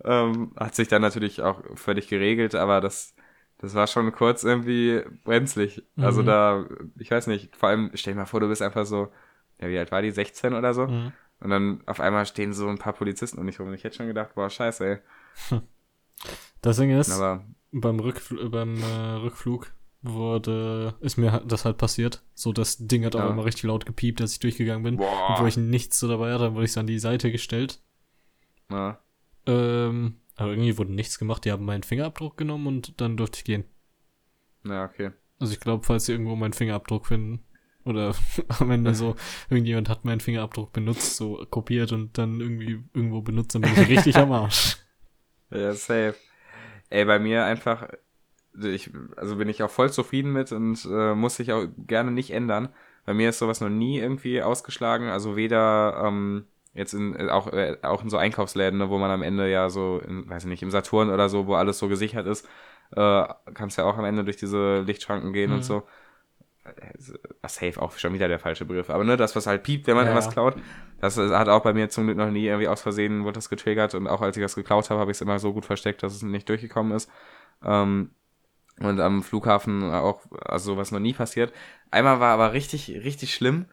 Ähm, 0.04 0.52
hat 0.56 0.74
sich 0.74 0.88
dann 0.88 1.02
natürlich 1.02 1.42
auch 1.42 1.62
völlig 1.74 2.08
geregelt, 2.08 2.54
aber 2.54 2.80
das, 2.80 3.14
das 3.58 3.74
war 3.74 3.86
schon 3.86 4.10
kurz 4.12 4.42
irgendwie 4.44 5.02
brenzlig. 5.24 5.84
Also 5.96 6.22
Mhm. 6.22 6.26
da, 6.26 6.64
ich 6.98 7.10
weiß 7.10 7.28
nicht, 7.28 7.54
vor 7.56 7.68
allem, 7.68 7.90
stell 7.94 8.14
dir 8.14 8.20
mal 8.20 8.26
vor, 8.26 8.40
du 8.40 8.48
bist 8.48 8.62
einfach 8.62 8.84
so, 8.84 9.12
ja, 9.60 9.68
wie 9.68 9.78
alt 9.78 9.92
war 9.92 10.02
die? 10.02 10.10
16 10.10 10.54
oder 10.54 10.74
so? 10.74 10.86
Mhm. 10.88 11.12
Und 11.38 11.50
dann 11.50 11.82
auf 11.86 12.00
einmal 12.00 12.26
stehen 12.26 12.52
so 12.52 12.68
ein 12.68 12.78
paar 12.78 12.94
Polizisten 12.94 13.38
um 13.38 13.44
mich 13.46 13.60
rum. 13.60 13.68
Und 13.68 13.74
ich 13.74 13.84
hätte 13.84 13.96
schon 13.96 14.06
gedacht, 14.06 14.34
boah, 14.34 14.50
scheiße, 14.50 14.86
ey. 14.86 14.98
Das 16.66 16.76
Ding 16.78 16.90
ist, 16.90 17.10
Aber, 17.10 17.44
beim, 17.72 17.98
Rückfl 18.00 18.48
beim 18.48 18.76
äh, 18.82 19.12
Rückflug 19.22 19.72
wurde, 20.02 20.94
ist 21.00 21.16
mir 21.16 21.32
halt- 21.32 21.50
das 21.50 21.64
halt 21.64 21.78
passiert. 21.78 22.22
So, 22.34 22.52
das 22.52 22.76
Ding 22.78 23.04
hat 23.04 23.16
auch 23.16 23.20
Ja. 23.20 23.30
immer 23.30 23.44
richtig 23.44 23.64
laut 23.64 23.86
gepiept, 23.86 24.20
als 24.20 24.32
ich 24.32 24.38
durchgegangen 24.40 24.82
bin. 24.84 24.94
Und 24.96 25.00
wo 25.00 25.06
boah. 25.38 25.46
ich 25.46 25.56
nichts 25.56 25.98
so 25.98 26.08
dabei 26.08 26.32
hatte, 26.32 26.54
wurde 26.54 26.64
ich 26.64 26.72
so 26.72 26.80
an 26.80 26.86
die 26.86 26.98
Seite 26.98 27.32
gestellt. 27.32 27.80
Ja, 28.70 28.98
Ähm, 29.46 30.16
aber 30.36 30.50
irgendwie 30.50 30.76
wurde 30.78 30.92
nichts 30.92 31.18
gemacht. 31.18 31.44
Die 31.44 31.52
haben 31.52 31.64
meinen 31.64 31.82
Fingerabdruck 31.84 32.36
genommen 32.36 32.66
und 32.66 33.00
dann 33.00 33.16
durfte 33.16 33.38
ich 33.38 33.44
gehen. 33.44 33.64
ja, 34.64 34.84
okay. 34.84 35.12
Also 35.38 35.52
ich 35.52 35.60
glaube, 35.60 35.84
falls 35.84 36.06
sie 36.06 36.12
irgendwo 36.12 36.34
meinen 36.34 36.52
Fingerabdruck 36.54 37.06
finden 37.06 37.44
oder 37.84 38.14
am 38.60 38.70
Ende 38.70 38.94
so, 38.94 39.14
irgendjemand 39.50 39.88
hat 39.88 40.04
meinen 40.04 40.20
Fingerabdruck 40.20 40.72
benutzt, 40.72 41.16
so 41.16 41.44
kopiert 41.50 41.92
und 41.92 42.16
dann 42.18 42.40
irgendwie 42.40 42.82
irgendwo 42.94 43.20
benutzt, 43.22 43.54
dann 43.54 43.62
bin 43.62 43.72
ich 43.72 43.88
richtig 43.88 44.16
am 44.16 44.32
Arsch. 44.32 44.76
Ja, 45.48 45.72
safe. 45.74 46.16
Ey, 46.90 47.04
bei 47.04 47.18
mir 47.18 47.44
einfach, 47.44 47.88
ich, 48.62 48.90
also 49.16 49.36
bin 49.36 49.48
ich 49.48 49.62
auch 49.62 49.70
voll 49.70 49.92
zufrieden 49.92 50.32
mit 50.32 50.52
und 50.52 50.84
äh, 50.90 51.14
muss 51.14 51.36
sich 51.36 51.52
auch 51.52 51.66
gerne 51.86 52.10
nicht 52.12 52.30
ändern. 52.32 52.68
Bei 53.04 53.14
mir 53.14 53.30
ist 53.30 53.38
sowas 53.38 53.60
noch 53.60 53.68
nie 53.68 53.98
irgendwie 54.00 54.42
ausgeschlagen. 54.42 55.08
Also 55.08 55.36
weder 55.36 56.02
ähm, 56.06 56.46
jetzt 56.74 56.94
in 56.94 57.14
äh, 57.16 57.28
auch 57.30 57.48
äh, 57.52 57.76
auch 57.82 58.02
in 58.02 58.10
so 58.10 58.16
Einkaufsläden, 58.18 58.78
ne, 58.78 58.90
wo 58.90 58.98
man 58.98 59.10
am 59.10 59.22
Ende 59.22 59.50
ja 59.50 59.70
so, 59.70 60.00
in, 60.06 60.28
weiß 60.28 60.44
ich 60.44 60.48
nicht, 60.48 60.62
im 60.62 60.70
Saturn 60.70 61.10
oder 61.10 61.28
so, 61.28 61.46
wo 61.46 61.54
alles 61.54 61.78
so 61.78 61.88
gesichert 61.88 62.26
ist, 62.26 62.46
äh, 62.92 63.24
kannst 63.54 63.78
ja 63.78 63.84
auch 63.84 63.98
am 63.98 64.04
Ende 64.04 64.24
durch 64.24 64.36
diese 64.36 64.80
Lichtschranken 64.82 65.32
gehen 65.32 65.50
Mhm. 65.50 65.56
und 65.56 65.64
so. 65.64 65.82
Äh, 66.76 67.48
Safe 67.48 67.80
auch 67.80 67.96
schon 67.98 68.12
wieder 68.14 68.28
der 68.28 68.38
falsche 68.38 68.64
Begriff. 68.64 68.90
Aber 68.90 69.04
ne, 69.04 69.16
das, 69.16 69.36
was 69.36 69.46
halt 69.46 69.62
piept, 69.62 69.86
wenn 69.86 69.96
man 69.96 70.06
Ja, 70.06 70.18
ja. 70.18 70.26
klaut, 70.30 70.56
das 71.00 71.16
hat 71.16 71.48
auch 71.48 71.62
bei 71.62 71.72
mir 71.72 71.88
zum 71.88 72.04
Glück 72.04 72.16
noch 72.16 72.30
nie 72.30 72.46
irgendwie 72.46 72.68
aus 72.68 72.82
Versehen 72.82 73.24
wurde 73.24 73.34
das 73.34 73.48
getriggert 73.48 73.94
und 73.94 74.06
auch 74.06 74.20
als 74.20 74.36
ich 74.36 74.42
das 74.42 74.54
geklaut 74.54 74.90
habe, 74.90 75.00
habe 75.00 75.10
ich 75.10 75.16
es 75.16 75.20
immer 75.20 75.38
so 75.38 75.52
gut 75.52 75.64
versteckt, 75.64 76.02
dass 76.02 76.14
es 76.14 76.22
nicht 76.22 76.48
durchgekommen 76.48 76.92
ist. 76.92 77.10
Ähm, 77.64 78.10
und 78.80 79.00
am 79.00 79.22
Flughafen 79.22 79.90
auch, 79.90 80.20
also 80.44 80.74
sowas 80.74 80.90
noch 80.90 80.98
nie 81.00 81.14
passiert. 81.14 81.52
Einmal 81.90 82.20
war 82.20 82.34
aber 82.34 82.52
richtig, 82.52 82.90
richtig 83.04 83.34
schlimm, 83.34 83.66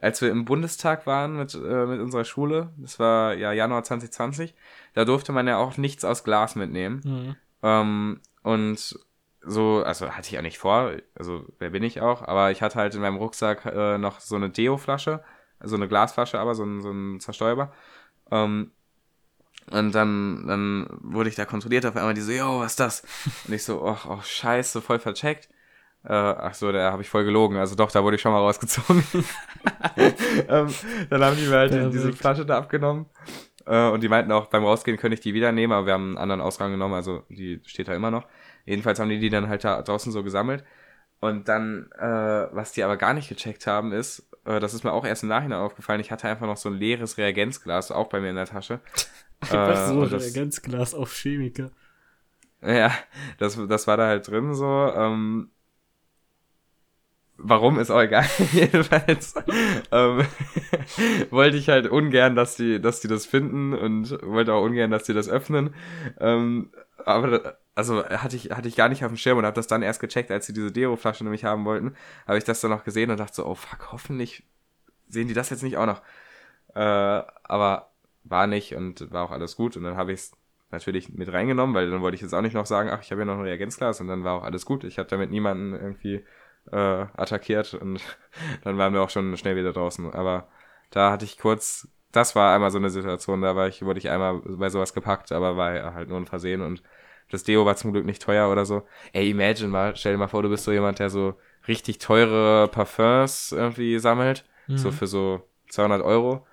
als 0.00 0.20
wir 0.20 0.30
im 0.30 0.44
Bundestag 0.44 1.06
waren 1.06 1.36
mit, 1.36 1.54
äh, 1.54 1.86
mit 1.86 2.00
unserer 2.00 2.24
Schule. 2.24 2.70
Das 2.76 2.98
war 2.98 3.34
ja 3.34 3.52
Januar 3.52 3.84
2020. 3.84 4.54
Da 4.94 5.04
durfte 5.04 5.32
man 5.32 5.46
ja 5.46 5.56
auch 5.56 5.76
nichts 5.76 6.04
aus 6.04 6.24
Glas 6.24 6.56
mitnehmen. 6.56 7.00
Mhm. 7.04 7.36
Ähm, 7.62 8.20
und 8.42 8.98
so, 9.42 9.82
also 9.84 10.10
hatte 10.10 10.28
ich 10.30 10.38
auch 10.38 10.42
nicht 10.42 10.58
vor, 10.58 10.92
also 11.14 11.44
wer 11.58 11.70
bin 11.70 11.82
ich 11.82 12.00
auch, 12.00 12.22
aber 12.22 12.50
ich 12.50 12.62
hatte 12.62 12.78
halt 12.78 12.94
in 12.94 13.00
meinem 13.00 13.16
Rucksack 13.16 13.64
äh, 13.66 13.98
noch 13.98 14.20
so 14.20 14.36
eine 14.36 14.50
Deo-Flasche, 14.50 15.22
also 15.58 15.76
eine 15.76 15.88
Glasflasche, 15.88 16.38
aber 16.38 16.54
so 16.54 16.64
ein, 16.64 16.80
so 16.82 16.90
ein 16.90 17.20
Zerstäuber. 17.20 17.72
Ähm, 18.30 18.72
Und 19.70 19.92
dann, 19.94 20.46
dann 20.48 20.86
wurde 21.02 21.28
ich 21.28 21.36
da 21.36 21.44
kontrolliert, 21.44 21.86
auf 21.86 21.96
einmal 21.96 22.14
die 22.14 22.22
so, 22.22 22.32
yo, 22.32 22.60
was 22.60 22.72
ist 22.72 22.80
das? 22.80 23.02
Und 23.46 23.54
ich 23.54 23.62
so, 23.64 23.86
ach, 23.86 24.06
oh, 24.08 24.20
scheiße, 24.22 24.80
voll 24.80 24.98
vercheckt. 24.98 25.48
Äh, 26.02 26.12
ach 26.14 26.54
so, 26.54 26.72
da 26.72 26.90
habe 26.92 27.02
ich 27.02 27.10
voll 27.10 27.24
gelogen. 27.24 27.56
Also 27.58 27.76
doch, 27.76 27.90
da 27.92 28.02
wurde 28.02 28.16
ich 28.16 28.22
schon 28.22 28.32
mal 28.32 28.38
rausgezogen. 28.38 29.04
ähm, 30.48 30.68
dann 31.10 31.24
haben 31.24 31.36
die 31.36 31.46
mir 31.46 31.56
halt 31.58 31.72
Perfekt. 31.72 31.94
diese 31.94 32.12
Flasche 32.14 32.46
da 32.46 32.58
abgenommen. 32.58 33.06
Äh, 33.66 33.88
und 33.90 34.02
die 34.02 34.08
meinten 34.08 34.32
auch, 34.32 34.46
beim 34.46 34.64
Rausgehen 34.64 34.96
könnte 34.96 35.14
ich 35.14 35.20
die 35.20 35.34
wieder 35.34 35.52
nehmen, 35.52 35.72
aber 35.72 35.86
wir 35.86 35.92
haben 35.92 36.08
einen 36.08 36.18
anderen 36.18 36.40
Ausgang 36.40 36.72
genommen, 36.72 36.94
also 36.94 37.22
die 37.28 37.60
steht 37.66 37.88
da 37.88 37.94
immer 37.94 38.10
noch. 38.10 38.24
Jedenfalls 38.66 38.98
haben 39.00 39.08
die 39.10 39.18
die 39.20 39.30
dann 39.30 39.48
halt 39.48 39.64
da 39.64 39.82
draußen 39.82 40.12
so 40.12 40.22
gesammelt. 40.22 40.64
Und 41.20 41.48
dann, 41.48 41.90
äh, 41.98 42.48
was 42.52 42.72
die 42.72 42.82
aber 42.82 42.96
gar 42.96 43.12
nicht 43.14 43.28
gecheckt 43.28 43.66
haben, 43.66 43.92
ist, 43.92 44.26
äh, 44.46 44.58
das 44.60 44.72
ist 44.74 44.84
mir 44.84 44.92
auch 44.92 45.04
erst 45.04 45.22
im 45.22 45.28
Nachhinein 45.28 45.58
aufgefallen, 45.60 46.00
ich 46.00 46.10
hatte 46.10 46.28
einfach 46.28 46.46
noch 46.46 46.56
so 46.56 46.70
ein 46.70 46.76
leeres 46.76 47.18
Reagenzglas, 47.18 47.90
auch 47.90 48.08
bei 48.08 48.20
mir 48.20 48.30
in 48.30 48.36
der 48.36 48.46
Tasche. 48.46 48.80
Einfach 49.42 49.88
so 49.88 50.00
und 50.00 50.12
das- 50.12 50.22
Reagenzglas 50.22 50.94
auf 50.94 51.12
Chemiker. 51.14 51.70
Ja, 52.62 52.92
das, 53.38 53.58
das 53.68 53.86
war 53.86 53.96
da 53.96 54.06
halt 54.06 54.28
drin 54.28 54.52
so. 54.54 54.66
Ähm, 54.94 55.50
warum 57.38 57.78
ist 57.78 57.90
auch 57.90 58.00
egal. 58.02 58.26
Jedenfalls 58.52 59.34
ähm, 59.90 60.26
wollte 61.30 61.56
ich 61.56 61.68
halt 61.68 61.86
ungern, 61.88 62.36
dass 62.36 62.56
die, 62.56 62.80
dass 62.80 63.00
die 63.00 63.08
das 63.08 63.24
finden 63.26 63.72
und 63.72 64.10
wollte 64.22 64.52
auch 64.52 64.62
ungern, 64.62 64.90
dass 64.90 65.04
die 65.04 65.14
das 65.14 65.28
öffnen. 65.28 65.74
Ähm, 66.18 66.70
aber 67.04 67.58
also 67.74 68.04
hatte 68.04 68.36
ich, 68.36 68.50
hatte 68.50 68.68
ich 68.68 68.76
gar 68.76 68.88
nicht 68.88 69.04
auf 69.04 69.10
dem 69.10 69.16
Schirm 69.16 69.38
und 69.38 69.46
habe 69.46 69.54
das 69.54 69.66
dann 69.66 69.82
erst 69.82 70.00
gecheckt, 70.00 70.30
als 70.30 70.46
sie 70.46 70.52
diese 70.52 70.72
Deo-Flasche 70.72 71.24
nämlich 71.24 71.44
haben 71.44 71.64
wollten. 71.64 71.94
Habe 72.26 72.38
ich 72.38 72.44
das 72.44 72.60
dann 72.60 72.70
noch 72.70 72.84
gesehen 72.84 73.10
und 73.10 73.18
dachte 73.18 73.36
so, 73.36 73.46
oh 73.46 73.54
fuck, 73.54 73.92
hoffentlich 73.92 74.44
sehen 75.08 75.28
die 75.28 75.34
das 75.34 75.50
jetzt 75.50 75.62
nicht 75.62 75.76
auch 75.76 75.86
noch. 75.86 76.02
Äh, 76.74 76.80
aber 77.44 77.90
war 78.24 78.46
nicht 78.46 78.74
und 78.74 79.10
war 79.10 79.24
auch 79.24 79.30
alles 79.30 79.56
gut 79.56 79.76
und 79.76 79.84
dann 79.84 79.96
habe 79.96 80.12
ich 80.12 80.20
es 80.20 80.32
natürlich 80.70 81.08
mit 81.08 81.32
reingenommen, 81.32 81.74
weil 81.74 81.90
dann 81.90 82.00
wollte 82.00 82.14
ich 82.14 82.20
jetzt 82.20 82.34
auch 82.34 82.42
nicht 82.42 82.54
noch 82.54 82.66
sagen, 82.66 82.90
ach, 82.90 83.02
ich 83.02 83.10
habe 83.10 83.22
ja 83.22 83.24
noch 83.24 83.34
ein 83.34 83.40
Reagenzglas 83.42 84.00
und 84.00 84.08
dann 84.08 84.24
war 84.24 84.34
auch 84.34 84.44
alles 84.44 84.66
gut. 84.66 84.84
Ich 84.84 84.98
habe 84.98 85.08
damit 85.08 85.30
niemanden 85.30 85.72
irgendwie 85.72 86.24
äh, 86.70 86.76
attackiert 86.76 87.74
und 87.74 88.00
dann 88.64 88.78
waren 88.78 88.92
wir 88.92 89.02
auch 89.02 89.10
schon 89.10 89.36
schnell 89.36 89.56
wieder 89.56 89.72
draußen. 89.72 90.12
Aber 90.12 90.48
da 90.90 91.10
hatte 91.10 91.24
ich 91.24 91.38
kurz, 91.38 91.88
das 92.12 92.36
war 92.36 92.54
einmal 92.54 92.70
so 92.70 92.78
eine 92.78 92.90
Situation, 92.90 93.42
da 93.42 93.56
war 93.56 93.68
ich, 93.68 93.82
wurde 93.82 93.98
ich 93.98 94.10
einmal 94.10 94.40
bei 94.44 94.68
sowas 94.70 94.94
gepackt, 94.94 95.32
aber 95.32 95.56
war 95.56 95.94
halt 95.94 96.08
nur 96.08 96.18
ein 96.18 96.26
Versehen 96.26 96.60
und 96.60 96.82
das 97.30 97.44
Deo 97.44 97.64
war 97.66 97.76
zum 97.76 97.92
Glück 97.92 98.04
nicht 98.04 98.22
teuer 98.22 98.50
oder 98.50 98.64
so. 98.66 98.82
Ey, 99.12 99.30
imagine 99.30 99.68
mal, 99.68 99.96
stell 99.96 100.12
dir 100.12 100.18
mal 100.18 100.28
vor, 100.28 100.42
du 100.42 100.48
bist 100.48 100.64
so 100.64 100.72
jemand, 100.72 100.98
der 100.98 101.10
so 101.10 101.34
richtig 101.68 101.98
teure 101.98 102.68
Parfums 102.68 103.52
irgendwie 103.52 103.98
sammelt, 103.98 104.44
so 104.74 104.88
Mhm. 104.88 104.92
für 104.92 105.06
so 105.06 105.42
200 105.70 106.02
Euro. 106.02 106.46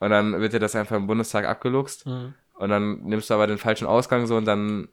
Und 0.00 0.10
dann 0.10 0.40
wird 0.40 0.52
dir 0.52 0.60
das 0.60 0.76
einfach 0.76 0.96
im 0.96 1.06
Bundestag 1.06 1.46
abgeluchst. 1.46 2.06
Mhm. 2.06 2.34
Und 2.54 2.68
dann 2.70 3.02
nimmst 3.04 3.30
du 3.30 3.34
aber 3.34 3.46
den 3.46 3.58
falschen 3.58 3.86
Ausgang 3.86 4.26
so 4.26 4.36
und 4.36 4.44
dann, 4.44 4.88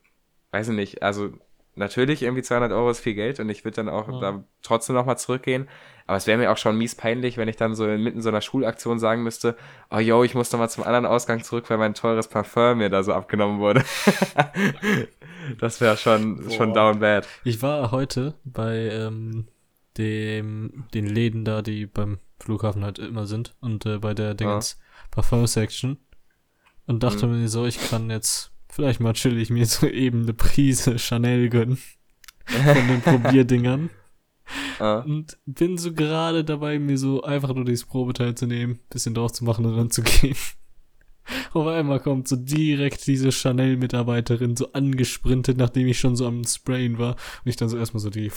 weiß 0.52 0.70
ich 0.70 0.76
nicht, 0.76 1.04
also 1.04 1.32
natürlich 1.76 2.22
irgendwie 2.24 2.42
200 2.44 2.72
Euro 2.72 2.90
ist 2.90 3.00
viel 3.00 3.14
Geld 3.14 3.40
und 3.40 3.50
ich 3.50 3.64
würde 3.64 3.76
dann 3.76 3.90
auch 3.90 4.08
Ja. 4.10 4.20
da 4.20 4.44
trotzdem 4.62 4.96
nochmal 4.96 5.18
zurückgehen. 5.18 5.68
Aber 6.08 6.18
es 6.18 6.28
wäre 6.28 6.38
mir 6.38 6.52
auch 6.52 6.58
schon 6.58 6.78
mies 6.78 6.96
peinlich, 6.96 7.38
wenn 7.38 7.48
ich 7.48 7.56
dann 7.56 7.74
so 7.76 7.88
inmitten 7.88 8.22
so 8.22 8.30
einer 8.30 8.42
Schulaktion 8.42 9.00
sagen 9.00 9.24
müsste, 9.24 9.56
oh 9.90 10.00
yo, 10.00 10.24
ich 10.24 10.36
muss 10.36 10.52
nochmal 10.52 10.70
zum 10.70 10.84
anderen 10.84 11.06
Ausgang 11.06 11.42
zurück, 11.44 11.70
weil 11.70 11.78
mein 11.78 11.94
teures 11.94 12.28
Parfum 12.28 12.80
mir 12.80 12.90
da 12.90 13.02
so 13.04 13.14
abgenommen 13.14 13.60
wurde. 13.60 13.84
das 15.60 15.82
wäre 15.82 15.98
schon, 15.98 16.50
schon 16.52 16.74
down 16.74 17.00
bad. 17.00 17.28
Ich 17.44 17.62
war 17.62 17.92
heute 17.92 18.36
bei 18.44 18.90
ähm, 18.92 19.48
dem, 19.98 20.86
den 20.94 21.06
Läden 21.06 21.46
da, 21.46 21.62
die 21.62 21.86
beim 21.86 22.20
Flughafen 22.40 22.84
halt 22.84 23.00
immer 23.00 23.26
sind 23.28 23.56
und 23.62 23.86
äh, 23.86 24.00
bei 24.00 24.14
der 24.14 24.34
Dingens 24.34 24.80
Parfum-Section 25.12 25.98
und 26.88 27.04
dachte 27.04 27.28
Mhm. 27.28 27.42
mir 27.42 27.48
so, 27.48 27.66
ich 27.66 27.80
kann 27.90 28.10
jetzt 28.10 28.51
vielleicht 28.72 29.00
mal 29.00 29.14
chillig 29.14 29.50
mir 29.50 29.66
so 29.68 29.88
eben 29.88 30.24
eine 30.24 30.34
Prise 30.34 30.98
Chanel 30.98 31.50
gönnen 31.50 31.78
von 32.46 32.88
den 32.88 33.02
Probierdingern 33.06 33.90
Ah. 34.80 35.00
und 35.00 35.38
bin 35.46 35.78
so 35.78 35.94
gerade 35.94 36.44
dabei, 36.44 36.78
mir 36.80 36.98
so 36.98 37.22
einfach 37.22 37.54
nur 37.54 37.64
dieses 37.64 37.86
Probeteil 37.86 38.36
zu 38.36 38.48
nehmen, 38.48 38.80
bisschen 38.90 39.14
drauf 39.14 39.32
zu 39.32 39.46
machen 39.46 39.66
und 39.66 39.78
dann 39.78 39.92
zu 39.92 40.02
gehen. 40.02 40.36
Auf 41.54 41.68
einmal 41.68 42.00
kommt 42.00 42.28
so 42.28 42.36
direkt 42.36 43.08
diese 43.08 43.32
Chanel-Mitarbeiterin 43.32 44.56
so 44.56 44.72
angesprintet, 44.74 45.58
nachdem 45.58 45.88
ich 45.88 46.00
schon 46.00 46.16
so 46.16 46.26
am 46.26 46.44
Sprayen 46.44 46.98
war. 46.98 47.12
Und 47.12 47.50
ich 47.50 47.56
dann 47.56 47.70
so 47.70 47.78
erstmal 47.78 48.02
so 48.02 48.10
die, 48.10 48.32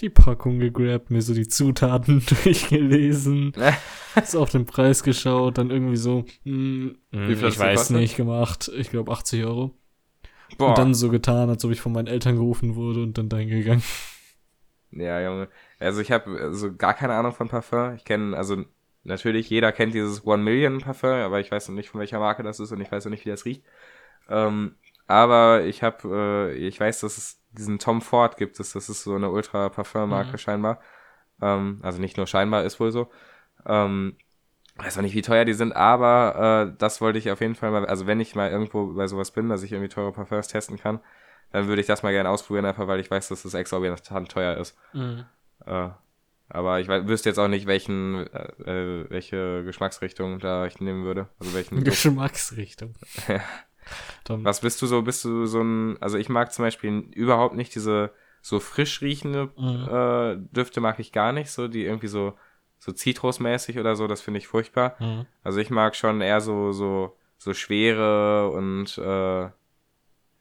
die 0.00 0.10
Packung 0.10 0.58
gegrabt, 0.58 1.10
mir 1.10 1.22
so 1.22 1.34
die 1.34 1.48
Zutaten 1.48 2.22
durchgelesen, 2.44 3.52
so 4.24 4.40
auf 4.40 4.50
den 4.50 4.66
Preis 4.66 5.02
geschaut, 5.02 5.58
dann 5.58 5.70
irgendwie 5.70 5.96
so, 5.96 6.24
hm, 6.44 6.98
Wie 7.10 7.36
viel 7.36 7.48
ich 7.48 7.58
weiß 7.58 7.90
nicht, 7.90 8.16
gemacht. 8.16 8.70
Ich 8.76 8.90
glaube 8.90 9.12
80 9.12 9.44
Euro. 9.44 9.74
Boah. 10.56 10.70
Und 10.70 10.78
dann 10.78 10.94
so 10.94 11.10
getan, 11.10 11.50
als 11.50 11.64
ob 11.64 11.72
ich 11.72 11.80
von 11.80 11.92
meinen 11.92 12.06
Eltern 12.06 12.36
gerufen 12.36 12.74
wurde 12.74 13.02
und 13.02 13.18
dann 13.18 13.28
dahin 13.28 13.48
gegangen. 13.48 13.82
Ja, 14.90 15.20
Junge. 15.20 15.48
Also 15.78 16.00
ich 16.00 16.10
habe 16.10 16.38
also 16.40 16.74
gar 16.74 16.94
keine 16.94 17.14
Ahnung 17.14 17.32
von 17.32 17.48
Parfum. 17.48 17.94
Ich 17.94 18.04
kenne, 18.04 18.36
also 18.36 18.64
natürlich, 19.08 19.50
jeder 19.50 19.72
kennt 19.72 19.94
dieses 19.94 20.26
One 20.26 20.42
Million 20.42 20.80
Parfum, 20.80 21.10
aber 21.10 21.40
ich 21.40 21.50
weiß 21.50 21.68
noch 21.68 21.74
nicht, 21.76 21.90
von 21.90 22.00
welcher 22.00 22.18
Marke 22.20 22.42
das 22.42 22.60
ist 22.60 22.72
und 22.72 22.80
ich 22.80 22.92
weiß 22.92 23.04
noch 23.04 23.10
nicht, 23.10 23.24
wie 23.24 23.30
das 23.30 23.44
riecht. 23.44 23.64
Ähm, 24.28 24.76
aber 25.06 25.62
ich 25.64 25.82
habe, 25.82 26.52
äh, 26.52 26.56
ich 26.56 26.78
weiß, 26.78 27.00
dass 27.00 27.18
es 27.18 27.40
diesen 27.52 27.78
Tom 27.78 28.02
Ford 28.02 28.36
gibt. 28.36 28.58
Das, 28.60 28.72
das 28.72 28.88
ist 28.88 29.02
so 29.04 29.14
eine 29.14 29.30
Ultra 29.30 29.68
Parfum-Marke 29.70 30.34
Mhm. 30.34 30.38
scheinbar. 30.38 30.80
Ähm, 31.42 31.80
also 31.82 32.00
nicht 32.00 32.16
nur 32.16 32.26
scheinbar, 32.26 32.64
ist 32.64 32.80
wohl 32.80 32.92
so. 32.92 33.10
Ähm, 33.66 34.16
weiß 34.76 34.98
auch 34.98 35.02
nicht, 35.02 35.14
wie 35.14 35.22
teuer 35.22 35.44
die 35.44 35.54
sind, 35.54 35.74
aber 35.74 36.70
äh, 36.72 36.76
das 36.78 37.00
wollte 37.00 37.18
ich 37.18 37.30
auf 37.30 37.40
jeden 37.40 37.54
Fall 37.56 37.70
mal, 37.72 37.86
also 37.86 38.06
wenn 38.06 38.20
ich 38.20 38.34
mal 38.36 38.50
irgendwo 38.50 38.94
bei 38.94 39.06
sowas 39.08 39.32
bin, 39.32 39.48
dass 39.48 39.62
ich 39.62 39.72
irgendwie 39.72 39.88
teure 39.88 40.12
Parfums 40.12 40.48
testen 40.48 40.78
kann, 40.78 41.00
dann 41.52 41.66
würde 41.68 41.80
ich 41.80 41.86
das 41.88 42.02
mal 42.02 42.12
gerne 42.12 42.30
ausprobieren, 42.30 42.66
einfach 42.66 42.86
weil 42.88 43.00
ich 43.00 43.10
weiß, 43.10 43.28
dass 43.28 43.42
das 43.42 43.54
exorbitant 43.54 44.30
teuer 44.30 44.56
ist. 44.56 44.76
Äh, 45.66 45.90
aber 46.48 46.80
ich 46.80 46.88
weiß, 46.88 47.06
wüsste 47.06 47.28
jetzt 47.28 47.38
auch 47.38 47.48
nicht, 47.48 47.66
welchen, 47.66 48.26
äh, 48.28 49.02
äh, 49.02 49.10
welche 49.10 49.64
Geschmacksrichtung 49.64 50.38
da 50.38 50.66
ich 50.66 50.80
nehmen 50.80 51.04
würde. 51.04 51.28
Also 51.38 51.54
welchen. 51.54 51.82
Geschmacksrichtung. 51.84 52.94
Ja. 53.28 53.40
Tom, 54.24 54.44
Was 54.44 54.60
bist 54.60 54.82
du 54.82 54.86
so? 54.86 55.02
Bist 55.02 55.24
du 55.24 55.46
so 55.46 55.62
ein. 55.62 55.96
Also 56.00 56.18
ich 56.18 56.28
mag 56.28 56.52
zum 56.52 56.64
Beispiel 56.64 56.98
überhaupt 57.14 57.54
nicht 57.54 57.74
diese 57.74 58.10
so 58.42 58.60
frisch 58.60 59.00
riechende 59.02 59.50
Mhm. 59.56 59.88
äh, 59.90 60.36
Düfte 60.54 60.80
mag 60.80 60.98
ich 61.00 61.12
gar 61.12 61.32
nicht, 61.32 61.50
so 61.50 61.68
die 61.68 61.84
irgendwie 61.84 62.06
so 62.08 62.34
so 62.78 62.92
zitrusmäßig 62.92 63.78
oder 63.78 63.96
so. 63.96 64.06
Das 64.06 64.20
finde 64.20 64.38
ich 64.38 64.46
furchtbar. 64.46 64.94
Mhm. 65.00 65.26
Also 65.42 65.58
ich 65.60 65.70
mag 65.70 65.96
schon 65.96 66.20
eher 66.20 66.40
so 66.40 66.72
so 66.72 67.16
so 67.38 67.54
schwere 67.54 68.50
und 68.50 68.98
äh, 68.98 69.48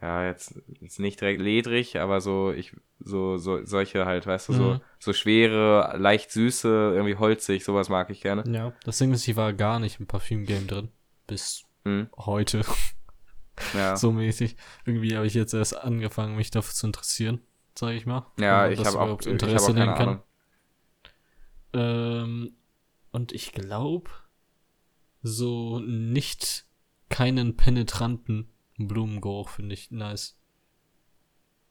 ja 0.01 0.25
jetzt, 0.25 0.61
jetzt 0.79 0.99
nicht 0.99 1.19
direkt 1.21 1.41
ledrig, 1.41 1.99
aber 1.99 2.21
so 2.21 2.51
ich 2.51 2.75
so 2.99 3.37
so 3.37 3.65
solche 3.65 4.05
halt, 4.05 4.27
weißt 4.27 4.49
du, 4.49 4.53
so 4.53 4.73
Mhm. 4.75 4.81
so 4.99 5.13
schwere, 5.13 5.97
leicht 5.97 6.31
süße, 6.31 6.67
irgendwie 6.95 7.15
holzig, 7.15 7.63
sowas 7.63 7.89
mag 7.89 8.09
ich 8.09 8.21
gerne. 8.21 8.43
Ja, 8.51 8.73
das 8.83 8.97
Ding 8.99 9.11
ist, 9.13 9.27
ich 9.27 9.35
war 9.35 9.53
gar 9.53 9.79
nicht 9.79 9.99
im 9.99 10.07
Parfüm-Game 10.07 10.67
drin. 10.67 10.89
Bis 11.25 11.63
Hm, 11.85 12.09
heute. 12.17 12.63
ja. 13.73 13.95
so 13.97 14.11
mäßig. 14.11 14.55
Irgendwie 14.85 15.15
habe 15.15 15.25
ich 15.27 15.33
jetzt 15.33 15.53
erst 15.53 15.75
angefangen, 15.77 16.35
mich 16.35 16.51
dafür 16.51 16.73
zu 16.73 16.87
interessieren, 16.87 17.41
sage 17.75 17.95
ich 17.95 18.05
mal. 18.05 18.25
ja, 18.39 18.69
ich 18.69 18.79
habe 18.85 18.99
auch, 18.99 19.21
überhaupt 19.21 19.25
ich 19.25 19.43
hab 19.55 19.61
auch 19.61 19.75
keine. 19.75 20.21
Ähm, 21.73 22.53
und 23.11 23.31
ich 23.31 23.51
glaube, 23.53 24.09
so 25.21 25.79
nicht 25.79 26.65
keinen 27.09 27.55
penetranten 27.57 28.49
Blumengeruch 28.77 29.49
finde 29.49 29.73
ich 29.73 29.91
nice. 29.91 30.37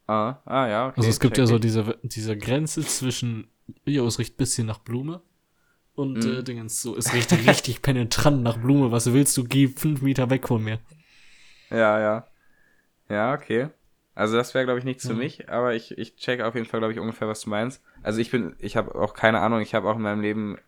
Ah, 0.09 0.41
ah 0.45 0.67
ja, 0.69 0.87
okay. 0.89 0.99
Also 0.99 1.11
es 1.11 1.21
gibt 1.21 1.37
ja 1.37 1.47
so 1.47 1.59
diese, 1.59 1.99
diese 2.03 2.37
Grenze 2.39 2.83
zwischen, 2.83 3.49
jo, 3.85 4.07
es 4.07 4.19
riecht 4.19 4.35
ein 4.35 4.37
bisschen 4.39 4.67
nach 4.67 4.79
Blume 4.79 5.21
und 5.95 6.25
Mhm. 6.25 6.31
äh, 6.33 6.43
Dingens 6.45 6.83
so, 6.83 6.97
es 6.97 7.13
riecht 7.13 7.33
richtig 7.47 7.83
penetrant 7.83 8.43
nach 8.43 8.59
Blume. 8.59 8.93
Was 8.93 9.13
willst 9.13 9.37
du? 9.37 9.45
Geh 9.45 9.69
fünf 9.69 10.03
Meter 10.03 10.31
weg 10.31 10.49
von 10.49 10.63
mir. 10.63 10.81
Ja, 11.71 11.99
ja. 12.01 12.27
Ja, 13.09 13.35
okay. 13.35 13.71
Also 14.15 14.37
das 14.37 14.55
wäre, 14.55 14.65
glaube 14.67 14.79
ich, 14.81 14.85
nichts 14.87 15.07
für 15.07 15.15
Mhm. 15.15 15.19
mich, 15.21 15.49
aber 15.51 15.75
ich, 15.75 15.97
ich 15.99 16.17
check 16.17 16.41
auf 16.43 16.55
jeden 16.55 16.67
Fall, 16.67 16.81
glaube 16.81 16.93
ich, 16.95 17.01
ungefähr, 17.01 17.29
was 17.29 17.43
du 17.43 17.51
meinst. 17.51 17.83
Also 18.03 18.21
ich 18.21 18.31
bin, 18.31 18.57
ich 18.59 18.77
habe 18.77 18.95
auch 18.97 19.15
keine 19.15 19.41
Ahnung, 19.41 19.61
ich 19.61 19.75
habe 19.75 19.89
auch 19.91 19.97
in 19.97 20.03
meinem 20.03 20.23
Leben 20.23 20.59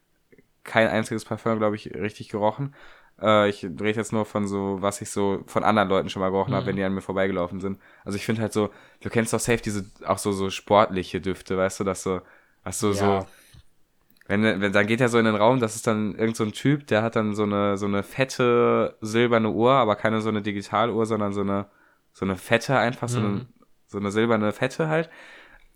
kein 0.64 0.88
einziges 0.88 1.25
Parfum, 1.25 1.59
glaube 1.59 1.76
ich, 1.76 1.95
richtig 1.95 2.28
gerochen. 2.30 2.75
Äh, 3.20 3.48
ich 3.50 3.64
rede 3.64 3.90
jetzt 4.00 4.12
nur 4.12 4.25
von 4.25 4.46
so, 4.48 4.78
was 4.80 5.00
ich 5.00 5.10
so 5.10 5.42
von 5.46 5.64
anderen 5.64 5.88
Leuten 5.88 6.08
schon 6.10 6.20
mal 6.20 6.30
gerochen 6.30 6.54
habe, 6.54 6.64
Mhm. 6.64 6.66
wenn 6.66 6.76
die 6.76 6.84
an 6.84 6.94
mir 6.94 7.00
vorbeigelaufen 7.02 7.60
sind. 7.60 7.78
Also 8.04 8.16
ich 8.16 8.25
finde 8.26 8.42
halt 8.42 8.52
so, 8.52 8.70
du 9.00 9.10
kennst 9.10 9.32
doch 9.32 9.40
safe 9.40 9.62
diese, 9.62 9.87
auch 10.06 10.18
so, 10.18 10.32
so 10.32 10.50
sportliche 10.50 11.20
Düfte, 11.20 11.56
weißt 11.56 11.80
du, 11.80 11.84
dass 11.84 12.02
so, 12.02 12.20
hast 12.64 12.82
du 12.82 12.92
so, 12.92 13.26
wenn, 14.26 14.42
wenn, 14.60 14.72
dann 14.72 14.87
geht 14.87 15.00
er 15.00 15.08
so 15.08 15.18
in 15.18 15.25
den 15.25 15.37
Raum, 15.37 15.58
das 15.60 15.75
ist 15.75 15.87
dann 15.87 16.14
irgend 16.14 16.37
so 16.37 16.44
ein 16.44 16.52
Typ, 16.52 16.87
der 16.87 17.02
hat 17.02 17.16
dann 17.16 17.34
so 17.34 17.44
eine, 17.44 17.78
so 17.78 17.87
eine 17.87 18.02
fette 18.02 18.96
silberne 19.00 19.50
Uhr, 19.50 19.72
aber 19.72 19.96
keine 19.96 20.20
so 20.20 20.28
eine 20.28 20.42
Digitaluhr, 20.42 21.06
sondern 21.06 21.32
so 21.32 21.40
eine, 21.40 21.66
so 22.12 22.25
eine 22.26 22.37
fette 22.37 22.76
einfach, 22.78 23.08
so, 23.08 23.20
eine, 23.20 23.28
Mhm. 23.28 23.46
so 23.87 23.98
eine 23.98 24.10
silberne 24.10 24.52
fette 24.52 24.88
halt. 24.88 25.08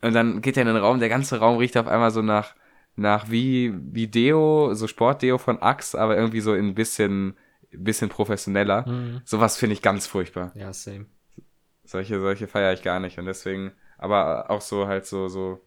Und 0.03 0.15
dann 0.15 0.43
geht 0.43 0.57
er 0.57 0.63
in 0.63 0.69
den 0.69 0.77
Raum, 0.77 1.01
der 1.01 1.09
ganze 1.09 1.39
Raum 1.39 1.59
riecht 1.59 1.77
auf 1.79 1.87
einmal 1.87 2.11
so 2.11 2.23
nach, 2.23 2.55
nach 2.97 3.31
wie, 3.31 3.75
wie 3.93 4.07
Deo, 4.07 4.75
so 4.75 4.87
Sportdeo 4.87 5.39
von 5.39 5.61
Axe, 5.61 5.99
aber 5.99 6.17
irgendwie 6.17 6.41
so 6.41 6.55
in 6.55 6.69
ein 6.69 6.75
bisschen, 6.75 7.37
bisschen 7.71 8.09
professioneller. 8.09 8.89
Mhm. 8.89 9.23
Sowas 9.25 9.57
finde 9.57 9.75
ich 9.75 9.83
ganz 9.83 10.07
furchtbar. 10.07 10.53
Ja, 10.55 10.73
same. 10.73 11.07
Solche, 11.85 12.21
solche 12.21 12.47
feiere 12.47 12.73
ich 12.73 12.83
gar 12.83 13.01
nicht. 13.01 13.19
Und 13.19 13.27
deswegen, 13.27 13.73
aber 13.99 14.51
auch 14.51 14.61
so 14.61 14.87
halt 14.87 15.07
so, 15.07 15.29
so, 15.29 15.61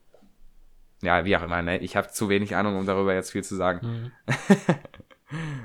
ja, 1.02 1.26
wie 1.26 1.36
auch 1.36 1.44
immer, 1.44 1.62
ne? 1.62 1.80
Ich 1.80 1.96
habe 1.96 2.10
zu 2.10 2.30
wenig 2.30 2.56
Ahnung, 2.56 2.78
um 2.78 2.86
darüber 2.86 3.14
jetzt 3.14 3.32
viel 3.32 3.44
zu 3.44 3.56
sagen. 3.56 4.12
Mhm. 4.12 4.12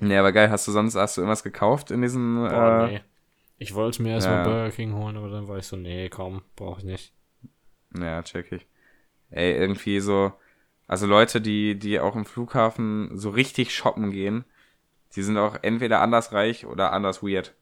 Nee, 0.00 0.16
aber 0.16 0.32
geil, 0.32 0.50
hast 0.50 0.66
du 0.66 0.72
sonst, 0.72 0.96
hast 0.96 1.16
du 1.16 1.20
irgendwas 1.20 1.42
gekauft 1.42 1.90
in 1.90 2.02
diesem, 2.02 2.36
Boah, 2.36 2.88
äh, 2.88 2.92
nee. 2.92 3.00
Ich 3.58 3.74
wollte 3.74 4.02
mir 4.02 4.14
erstmal 4.14 4.38
ja. 4.38 4.44
Burger 4.44 4.70
King 4.70 4.94
holen, 4.94 5.16
aber 5.16 5.30
dann 5.30 5.46
war 5.46 5.58
ich 5.58 5.66
so, 5.66 5.76
nee, 5.76 6.08
komm, 6.08 6.42
brauche 6.56 6.80
ich 6.80 6.84
nicht. 6.84 7.12
Ja, 7.96 8.22
check 8.22 8.50
ich. 8.50 8.66
Ey, 9.34 9.54
irgendwie 9.54 10.00
so, 10.00 10.32
also 10.88 11.06
Leute, 11.06 11.40
die, 11.42 11.78
die 11.78 12.00
auch 12.00 12.16
im 12.16 12.26
Flughafen 12.26 13.10
so 13.18 13.30
richtig 13.30 13.74
shoppen 13.74 14.12
gehen, 14.12 14.44
die 15.16 15.22
sind 15.22 15.38
auch 15.38 15.56
entweder 15.62 16.00
anders 16.02 16.32
reich 16.32 16.66
oder 16.66 16.92
anders 16.92 17.22
weird. 17.22 17.54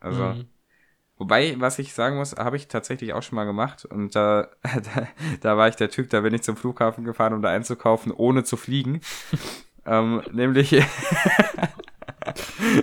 Also, 0.00 0.24
Mhm. 0.24 0.46
wobei, 1.18 1.56
was 1.60 1.78
ich 1.80 1.92
sagen 1.94 2.16
muss, 2.18 2.36
habe 2.36 2.56
ich 2.56 2.68
tatsächlich 2.68 3.12
auch 3.14 3.22
schon 3.22 3.36
mal 3.36 3.44
gemacht 3.46 3.84
und 3.86 4.14
da, 4.16 4.48
da, 4.62 5.08
da 5.40 5.56
war 5.58 5.68
ich 5.68 5.76
der 5.76 5.90
Typ, 5.90 6.10
da 6.10 6.20
bin 6.22 6.34
ich 6.34 6.42
zum 6.42 6.56
Flughafen 6.56 7.04
gefahren, 7.04 7.34
um 7.34 7.42
da 7.42 7.50
einzukaufen, 7.50 8.12
ohne 8.12 8.44
zu 8.44 8.56
fliegen. 8.56 9.00
ähm, 9.86 10.22
nämlich, 10.32 10.72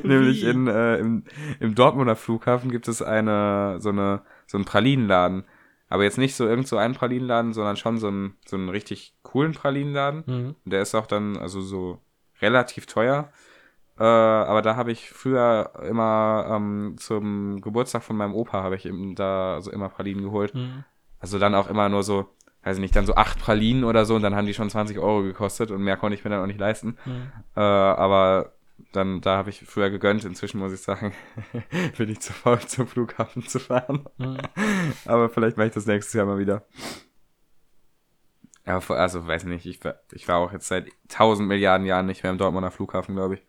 nämlich 0.03 0.43
in, 0.43 0.67
äh, 0.67 0.97
im, 0.97 1.23
im 1.59 1.75
Dortmunder 1.75 2.15
Flughafen 2.15 2.71
gibt 2.71 2.87
es 2.87 3.01
eine, 3.01 3.77
so 3.79 3.89
eine, 3.89 4.21
so 4.47 4.57
einen 4.57 4.65
Pralinenladen. 4.65 5.45
Aber 5.89 6.03
jetzt 6.03 6.17
nicht 6.17 6.35
so 6.35 6.47
irgend 6.47 6.67
so 6.67 6.77
einen 6.77 6.95
Pralinenladen, 6.95 7.53
sondern 7.53 7.77
schon 7.77 7.97
so 7.97 8.07
einen, 8.07 8.37
so 8.45 8.55
einen 8.55 8.69
richtig 8.69 9.13
coolen 9.21 9.53
Pralinenladen. 9.53 10.23
Mhm. 10.25 10.55
Der 10.65 10.81
ist 10.81 10.95
auch 10.95 11.07
dann, 11.07 11.37
also 11.37 11.61
so 11.61 11.99
relativ 12.41 12.85
teuer. 12.85 13.29
Äh, 13.97 14.03
aber 14.03 14.61
da 14.61 14.75
habe 14.75 14.91
ich 14.91 15.09
früher 15.09 15.71
immer 15.87 16.47
ähm, 16.49 16.95
zum 16.97 17.61
Geburtstag 17.61 18.03
von 18.03 18.17
meinem 18.17 18.33
Opa 18.33 18.61
habe 18.61 18.75
ich 18.75 18.85
eben 18.85 19.15
da 19.15 19.61
so 19.61 19.71
immer 19.71 19.89
Pralinen 19.89 20.23
geholt. 20.23 20.53
Mhm. 20.53 20.83
Also 21.19 21.39
dann 21.39 21.55
auch 21.55 21.69
immer 21.69 21.87
nur 21.87 22.03
so, 22.03 22.27
weiß 22.63 22.77
ich 22.77 22.81
nicht, 22.81 22.95
dann 22.95 23.05
so 23.05 23.15
acht 23.15 23.39
Pralinen 23.39 23.85
oder 23.85 24.05
so 24.05 24.15
und 24.15 24.21
dann 24.21 24.35
haben 24.35 24.47
die 24.47 24.53
schon 24.53 24.69
20 24.69 24.99
Euro 24.99 25.23
gekostet 25.23 25.71
und 25.71 25.81
mehr 25.81 25.97
konnte 25.97 26.17
ich 26.17 26.25
mir 26.25 26.29
dann 26.29 26.41
auch 26.41 26.47
nicht 26.47 26.59
leisten. 26.59 26.97
Mhm. 27.05 27.31
Äh, 27.55 27.61
aber 27.61 28.54
dann, 28.91 29.21
da 29.21 29.37
habe 29.37 29.49
ich 29.49 29.61
früher 29.61 29.89
gegönnt. 29.89 30.25
Inzwischen 30.25 30.59
muss 30.59 30.73
ich 30.73 30.81
sagen, 30.81 31.13
bin 31.97 32.09
ich 32.09 32.19
zu 32.21 32.33
faul 32.33 32.59
zum 32.59 32.87
Flughafen 32.87 33.43
zu 33.47 33.59
fahren. 33.59 34.05
Mhm. 34.17 34.37
Aber 35.05 35.29
vielleicht 35.29 35.57
mache 35.57 35.67
ich 35.67 35.73
das 35.73 35.85
nächstes 35.85 36.13
Jahr 36.13 36.25
mal 36.25 36.39
wieder. 36.39 36.65
Ja, 38.65 38.79
also 38.79 39.27
weiß 39.27 39.43
nicht, 39.45 39.65
ich 39.65 39.83
war, 39.83 39.99
ich 40.11 40.27
war 40.27 40.37
auch 40.37 40.51
jetzt 40.51 40.67
seit 40.67 40.89
tausend 41.07 41.47
Milliarden 41.47 41.85
Jahren 41.85 42.07
nicht 42.07 42.23
mehr 42.23 42.31
im 42.31 42.37
Dortmunder 42.37 42.71
Flughafen, 42.71 43.15
glaube 43.15 43.35
ich. 43.35 43.43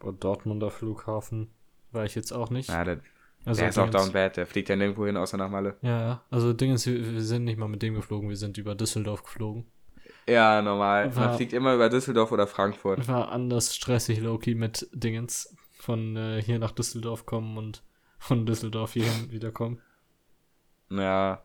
Boah, 0.00 0.12
Dortmunder 0.12 0.70
Flughafen 0.70 1.50
war 1.92 2.04
ich 2.04 2.16
jetzt 2.16 2.32
auch 2.32 2.50
nicht. 2.50 2.68
Ja, 2.68 2.82
der, 2.82 3.00
also 3.44 3.60
der 3.60 3.68
ist 3.68 3.78
auch 3.78 3.90
down 3.90 4.12
bad, 4.12 4.36
der 4.36 4.46
fliegt 4.46 4.68
ja 4.68 4.76
nirgendwo 4.76 5.06
hin, 5.06 5.16
außer 5.16 5.36
nach 5.36 5.50
Malle. 5.50 5.76
Ja, 5.82 6.00
ja. 6.00 6.24
Also 6.30 6.52
Ding 6.52 6.72
ist, 6.72 6.86
wir 6.86 7.22
sind 7.22 7.44
nicht 7.44 7.58
mal 7.58 7.68
mit 7.68 7.82
dem 7.82 7.94
geflogen, 7.94 8.28
wir 8.28 8.36
sind 8.36 8.58
über 8.58 8.74
Düsseldorf 8.74 9.22
geflogen. 9.22 9.66
Ja, 10.26 10.62
normal. 10.62 11.06
Man 11.08 11.16
War- 11.16 11.34
fliegt 11.34 11.52
immer 11.52 11.74
über 11.74 11.88
Düsseldorf 11.90 12.32
oder 12.32 12.46
Frankfurt. 12.46 13.06
War 13.08 13.30
anders 13.30 13.74
stressig, 13.76 14.20
Loki, 14.20 14.54
mit 14.54 14.88
Dingens 14.92 15.54
von 15.78 16.16
äh, 16.16 16.40
hier 16.42 16.58
nach 16.58 16.70
Düsseldorf 16.72 17.26
kommen 17.26 17.58
und 17.58 17.82
von 18.18 18.46
Düsseldorf 18.46 18.94
hierhin 18.94 19.30
wiederkommen. 19.30 19.82
Ja. 20.90 21.44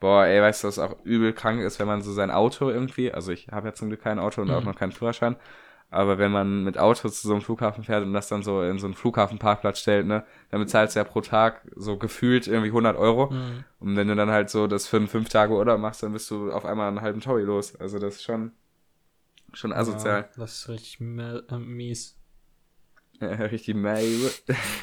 Boah, 0.00 0.24
ey, 0.26 0.40
weißt 0.40 0.64
du, 0.64 0.68
was 0.68 0.78
auch 0.78 0.96
übel 1.04 1.32
krank 1.34 1.60
ist, 1.60 1.78
wenn 1.78 1.86
man 1.86 2.00
so 2.02 2.12
sein 2.12 2.30
Auto 2.30 2.70
irgendwie, 2.70 3.12
also 3.12 3.32
ich 3.32 3.48
habe 3.48 3.68
ja 3.68 3.74
zum 3.74 3.88
Glück 3.88 4.00
kein 4.02 4.18
Auto 4.18 4.40
und 4.40 4.50
auch 4.50 4.60
Mhm. 4.60 4.66
noch 4.66 4.74
keinen 4.76 4.92
Führerschein, 4.92 5.36
aber 5.90 6.18
wenn 6.18 6.30
man 6.30 6.62
mit 6.62 6.78
Auto 6.78 7.08
zu 7.08 7.26
so 7.26 7.32
einem 7.32 7.42
Flughafen 7.42 7.82
fährt 7.82 8.04
und 8.04 8.12
das 8.12 8.28
dann 8.28 8.44
so 8.44 8.62
in 8.62 8.78
so 8.78 8.86
einen 8.86 8.94
Flughafenparkplatz 8.94 9.80
stellt, 9.80 10.06
ne, 10.06 10.24
dann 10.50 10.60
bezahlst 10.60 10.94
du 10.94 11.00
ja 11.00 11.04
pro 11.04 11.20
Tag 11.20 11.66
so 11.74 11.96
gefühlt 11.96 12.46
irgendwie 12.46 12.68
100 12.68 12.96
Euro. 12.96 13.30
Mhm. 13.30 13.64
Und 13.80 13.96
wenn 13.96 14.06
du 14.06 14.14
dann 14.14 14.30
halt 14.30 14.50
so 14.50 14.68
das 14.68 14.86
für 14.86 14.98
einen 14.98 15.08
fünf 15.08 15.28
Tage 15.28 15.52
Urlaub 15.52 15.80
machst, 15.80 16.02
dann 16.04 16.12
bist 16.12 16.30
du 16.30 16.52
auf 16.52 16.64
einmal 16.64 16.88
einen 16.88 17.00
halben 17.00 17.20
Taui 17.20 17.42
los. 17.42 17.74
Also 17.74 17.98
das 17.98 18.16
ist 18.16 18.22
schon, 18.22 18.52
schon 19.52 19.72
asozial. 19.72 20.22
Ja, 20.22 20.28
das 20.36 20.60
ist 20.60 20.68
richtig 20.68 21.00
äh, 21.00 21.58
mies. 21.58 22.16
Richtig 23.20 23.76
mad. 23.76 24.30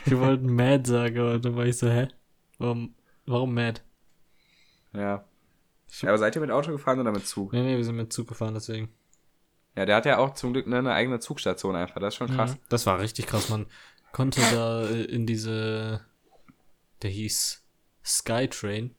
Wir 0.06 0.20
wollten 0.20 0.54
mad 0.54 0.88
sagen, 0.88 1.18
aber 1.18 1.40
dann 1.40 1.56
war 1.56 1.66
ich 1.66 1.78
so, 1.78 1.88
hä? 1.88 2.08
Warum, 2.60 2.94
warum 3.26 3.52
mad? 3.52 3.82
Ja. 4.94 5.26
ja. 6.02 6.10
Aber 6.10 6.20
seid 6.20 6.36
ihr 6.36 6.42
mit 6.42 6.52
Auto 6.52 6.72
gefahren 6.72 7.00
oder 7.00 7.12
mit 7.12 7.26
Zug? 7.26 7.52
Nee, 7.54 7.64
nee, 7.64 7.78
wir 7.78 7.84
sind 7.84 7.96
mit 7.96 8.14
Zug 8.14 8.28
gefahren, 8.28 8.54
deswegen. 8.54 8.90
Ja, 9.78 9.86
der 9.86 9.96
hat 9.96 10.06
ja 10.06 10.18
auch 10.18 10.34
zum 10.34 10.54
Glück 10.54 10.68
ne, 10.68 10.80
eine 10.80 10.92
eigene 10.94 11.20
Zugstation 11.20 11.76
einfach. 11.76 12.02
Das 12.02 12.14
ist 12.16 12.18
schon 12.18 12.30
krass. 12.36 12.56
Mhm. 12.56 12.60
Das 12.70 12.86
war 12.88 13.00
richtig 13.00 13.28
krass. 13.28 13.50
Man 13.50 13.68
konnte 14.12 14.42
da 14.52 14.86
äh, 14.88 15.04
in 15.04 15.26
diese, 15.28 16.02
der 17.04 17.12
hieß 17.12 17.64
Skytrain, 18.04 18.96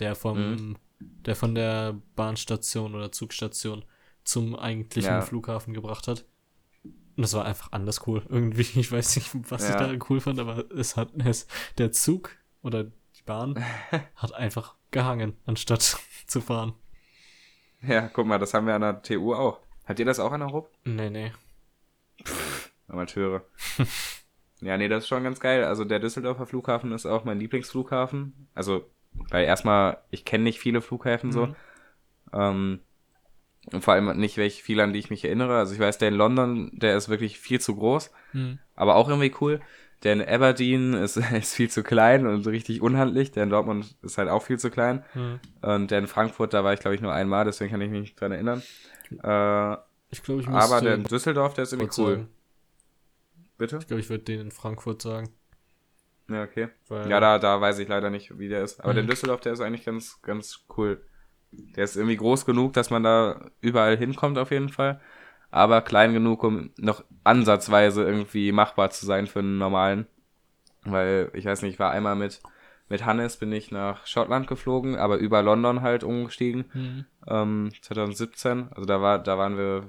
der 0.00 0.14
vom, 0.16 0.38
Mhm. 0.52 0.76
der 0.98 1.36
von 1.36 1.54
der 1.54 1.94
Bahnstation 2.16 2.94
oder 2.94 3.12
Zugstation 3.12 3.84
zum 4.24 4.56
eigentlichen 4.56 5.10
Ja. 5.12 5.20
Flughafen 5.20 5.72
gebracht 5.74 6.08
hat. 6.08 6.24
Und 6.84 7.22
das 7.22 7.32
war 7.34 7.44
einfach 7.44 7.70
anders 7.72 8.06
cool. 8.08 8.26
Irgendwie, 8.28 8.62
ich 8.80 8.90
weiß 8.90 9.14
nicht, 9.16 9.30
was 9.50 9.62
ich 9.64 9.70
Ja. 9.70 9.76
daran 9.78 10.02
cool 10.10 10.20
fand, 10.20 10.40
aber 10.40 10.68
es 10.72 10.96
hat, 10.96 11.10
es, 11.24 11.46
der 11.78 11.92
Zug 11.92 12.30
oder 12.62 12.84
die 12.84 13.22
Bahn 13.24 13.62
hat 14.16 14.32
einfach 14.34 14.74
gehangen, 14.90 15.34
anstatt 15.46 15.96
zu 16.26 16.40
fahren. 16.40 16.72
Ja, 17.82 18.08
guck 18.08 18.26
mal, 18.26 18.38
das 18.38 18.54
haben 18.54 18.66
wir 18.66 18.74
an 18.74 18.80
der 18.82 19.02
TU 19.02 19.32
auch. 19.34 19.60
Habt 19.86 19.98
ihr 19.98 20.04
das 20.04 20.20
auch 20.20 20.32
an 20.32 20.42
der? 20.42 20.70
Nee, 20.84 21.10
nee. 21.10 21.32
Amateure. 22.88 23.42
ja, 24.60 24.76
nee, 24.76 24.88
das 24.88 25.04
ist 25.04 25.08
schon 25.08 25.24
ganz 25.24 25.40
geil. 25.40 25.64
Also 25.64 25.84
der 25.84 25.98
Düsseldorfer 26.00 26.46
Flughafen 26.46 26.92
ist 26.92 27.06
auch 27.06 27.24
mein 27.24 27.38
Lieblingsflughafen. 27.38 28.48
Also, 28.54 28.88
weil 29.30 29.44
erstmal, 29.44 29.98
ich 30.10 30.24
kenne 30.24 30.44
nicht 30.44 30.60
viele 30.60 30.80
Flughäfen 30.80 31.32
so. 31.32 31.46
Mhm. 31.46 31.56
Ähm, 32.32 32.80
und 33.72 33.82
vor 33.82 33.94
allem 33.94 34.16
nicht 34.18 34.36
welche 34.36 34.62
viele, 34.62 34.84
an 34.84 34.92
die 34.92 34.98
ich 35.00 35.10
mich 35.10 35.24
erinnere. 35.24 35.58
Also 35.58 35.74
ich 35.74 35.80
weiß, 35.80 35.98
der 35.98 36.08
in 36.08 36.14
London, 36.14 36.70
der 36.72 36.96
ist 36.96 37.08
wirklich 37.08 37.38
viel 37.38 37.60
zu 37.60 37.74
groß, 37.74 38.12
Hm. 38.32 38.58
aber 38.76 38.94
auch 38.94 39.08
irgendwie 39.08 39.34
cool. 39.40 39.60
Der 40.02 40.12
in 40.12 40.22
Aberdeen 40.22 40.92
ist, 40.94 41.16
ist 41.32 41.54
viel 41.54 41.70
zu 41.70 41.82
klein 41.82 42.26
und 42.26 42.46
richtig 42.46 42.82
unhandlich. 42.82 43.32
Der 43.32 43.44
in 43.44 43.50
Dortmund 43.50 43.96
ist 44.02 44.18
halt 44.18 44.28
auch 44.28 44.42
viel 44.42 44.58
zu 44.58 44.70
klein. 44.70 45.04
Hm. 45.12 45.40
Und 45.62 45.90
der 45.90 45.98
in 46.00 46.06
Frankfurt, 46.06 46.52
da 46.54 46.62
war 46.64 46.72
ich 46.74 46.80
glaube 46.80 46.94
ich 46.94 47.00
nur 47.00 47.12
einmal, 47.12 47.44
deswegen 47.44 47.70
kann 47.70 47.80
ich 47.80 47.90
mich 47.90 48.00
nicht 48.00 48.20
dran 48.20 48.32
erinnern. 48.32 48.62
Äh, 49.22 49.76
Ich 50.10 50.22
glaube, 50.22 50.40
ich 50.42 50.48
aber 50.48 50.80
der 50.80 50.98
Düsseldorf, 50.98 51.54
der 51.54 51.64
ist 51.64 51.72
irgendwie 51.72 52.00
cool. 52.00 52.10
sagen. 52.14 52.28
Bitte? 53.58 53.78
Ich 53.78 53.86
glaube, 53.86 54.00
ich 54.00 54.10
würde 54.10 54.24
den 54.24 54.40
in 54.40 54.50
Frankfurt 54.50 55.00
sagen. 55.02 55.30
Ja, 56.28 56.42
okay. 56.42 56.68
Weil 56.88 57.08
Ja, 57.08 57.20
da, 57.20 57.38
da 57.38 57.60
weiß 57.60 57.78
ich 57.78 57.88
leider 57.88 58.10
nicht, 58.10 58.38
wie 58.38 58.48
der 58.48 58.62
ist. 58.64 58.80
Aber 58.80 58.90
Mhm. 58.90 58.94
der 58.94 59.02
in 59.04 59.10
Düsseldorf, 59.10 59.40
der 59.40 59.52
ist 59.52 59.60
eigentlich 59.60 59.84
ganz, 59.84 60.20
ganz 60.22 60.64
cool. 60.76 61.00
Der 61.52 61.84
ist 61.84 61.96
irgendwie 61.96 62.16
groß 62.16 62.44
genug, 62.44 62.72
dass 62.74 62.90
man 62.90 63.02
da 63.02 63.48
überall 63.60 63.96
hinkommt 63.96 64.36
auf 64.36 64.50
jeden 64.50 64.68
Fall. 64.68 65.00
Aber 65.56 65.80
klein 65.80 66.12
genug, 66.12 66.44
um 66.44 66.68
noch 66.76 67.02
ansatzweise 67.24 68.04
irgendwie 68.04 68.52
machbar 68.52 68.90
zu 68.90 69.06
sein 69.06 69.26
für 69.26 69.38
einen 69.38 69.56
normalen. 69.56 70.06
Weil, 70.84 71.30
ich 71.32 71.46
weiß 71.46 71.62
nicht, 71.62 71.72
ich 71.74 71.78
war 71.78 71.92
einmal 71.92 72.14
mit, 72.14 72.42
mit 72.90 73.06
Hannes, 73.06 73.38
bin 73.38 73.50
ich 73.52 73.70
nach 73.70 74.06
Schottland 74.06 74.48
geflogen, 74.48 74.96
aber 74.96 75.16
über 75.16 75.40
London 75.40 75.80
halt 75.80 76.04
umgestiegen. 76.04 76.66
Hm. 76.72 77.04
Ähm, 77.26 77.70
2017. 77.80 78.68
Also 78.72 78.84
da 78.84 79.00
war, 79.00 79.18
da 79.18 79.38
waren 79.38 79.56
wir 79.56 79.88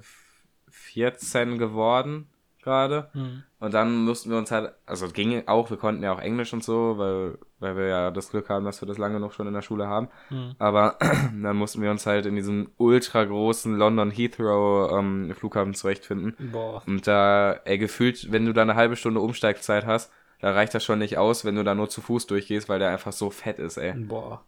14 0.69 1.57
geworden 1.57 2.29
gerade. 2.67 3.09
Hm. 3.13 3.43
Und 3.59 3.73
dann 3.73 4.03
mussten 4.03 4.29
wir 4.29 4.37
uns 4.37 4.51
halt, 4.51 4.73
also 4.85 5.07
es 5.07 5.13
ging 5.13 5.47
auch, 5.47 5.69
wir 5.69 5.77
konnten 5.77 6.03
ja 6.03 6.13
auch 6.13 6.19
Englisch 6.19 6.53
und 6.53 6.63
so, 6.63 6.97
weil, 6.97 7.39
weil 7.59 7.75
wir 7.75 7.87
ja 7.87 8.11
das 8.11 8.29
Glück 8.29 8.49
haben, 8.49 8.65
dass 8.65 8.81
wir 8.81 8.87
das 8.87 8.97
lange 8.97 9.19
noch 9.19 9.31
schon 9.31 9.47
in 9.47 9.53
der 9.53 9.61
Schule 9.61 9.87
haben. 9.87 10.09
Hm. 10.27 10.55
Aber 10.59 10.97
dann 11.41 11.55
mussten 11.55 11.81
wir 11.81 11.89
uns 11.89 12.05
halt 12.05 12.25
in 12.25 12.35
diesem 12.35 12.69
ultra 12.77 13.23
großen 13.23 13.75
London 13.75 14.11
Heathrow 14.11 14.91
ähm, 14.91 15.33
Flughafen 15.35 15.73
zurechtfinden. 15.73 16.35
Boah. 16.51 16.83
Und 16.85 17.07
da, 17.07 17.53
ey, 17.63 17.77
gefühlt, 17.77 18.31
wenn 18.31 18.45
du 18.45 18.53
da 18.53 18.61
eine 18.61 18.75
halbe 18.75 18.95
Stunde 18.95 19.21
Umsteigzeit 19.21 19.85
hast, 19.85 20.11
da 20.39 20.51
reicht 20.51 20.75
das 20.75 20.83
schon 20.83 20.99
nicht 20.99 21.17
aus, 21.17 21.45
wenn 21.45 21.55
du 21.55 21.63
da 21.63 21.73
nur 21.73 21.89
zu 21.89 22.01
Fuß 22.01 22.27
durchgehst, 22.27 22.69
weil 22.69 22.79
der 22.79 22.89
einfach 22.89 23.13
so 23.13 23.31
fett 23.31 23.57
ist, 23.57 23.77
ey. 23.77 23.93
Boah. 23.93 24.43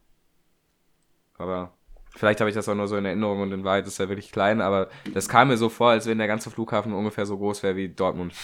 Aber 1.37 1.71
vielleicht 2.15 2.39
habe 2.41 2.49
ich 2.49 2.55
das 2.55 2.67
auch 2.69 2.75
nur 2.75 2.87
so 2.87 2.97
in 2.97 3.05
Erinnerung 3.05 3.41
und 3.41 3.51
in 3.51 3.63
Wahrheit 3.63 3.87
ist 3.87 3.99
er 3.99 4.09
wirklich 4.09 4.31
klein, 4.31 4.61
aber 4.61 4.89
das 5.13 5.29
kam 5.29 5.49
mir 5.49 5.57
so 5.57 5.69
vor, 5.69 5.91
als 5.91 6.05
wenn 6.07 6.17
der 6.17 6.27
ganze 6.27 6.49
Flughafen 6.51 6.93
ungefähr 6.93 7.25
so 7.25 7.37
groß 7.37 7.63
wäre 7.63 7.75
wie 7.75 7.89
Dortmund. 7.89 8.33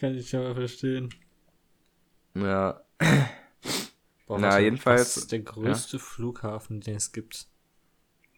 Kann 0.00 0.14
ich 0.16 0.34
aber 0.36 0.54
verstehen. 0.54 1.10
Ja. 2.34 2.80
Boah, 4.26 4.38
Na, 4.38 4.58
jedenfalls- 4.58 5.00
Was 5.00 5.16
ist 5.16 5.32
der 5.32 5.40
größte 5.40 5.98
Flughafen, 5.98 6.80
den 6.80 6.96
es 6.96 7.12
gibt? 7.12 7.46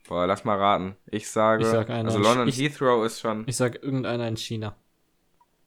Boah, 0.09 0.27
lass 0.27 0.45
mal 0.45 0.57
raten. 0.57 0.97
Ich 1.07 1.29
sage, 1.29 1.63
Ich 1.65 1.69
sag 1.69 1.91
einer 1.91 2.09
also 2.09 2.19
London 2.19 2.49
ich- 2.49 2.59
Heathrow 2.59 3.05
ist 3.05 3.21
schon, 3.21 3.45
Ich 3.47 3.57
sag 3.57 3.83
irgendeiner 3.83 4.27
in 4.29 4.37
China. 4.37 4.77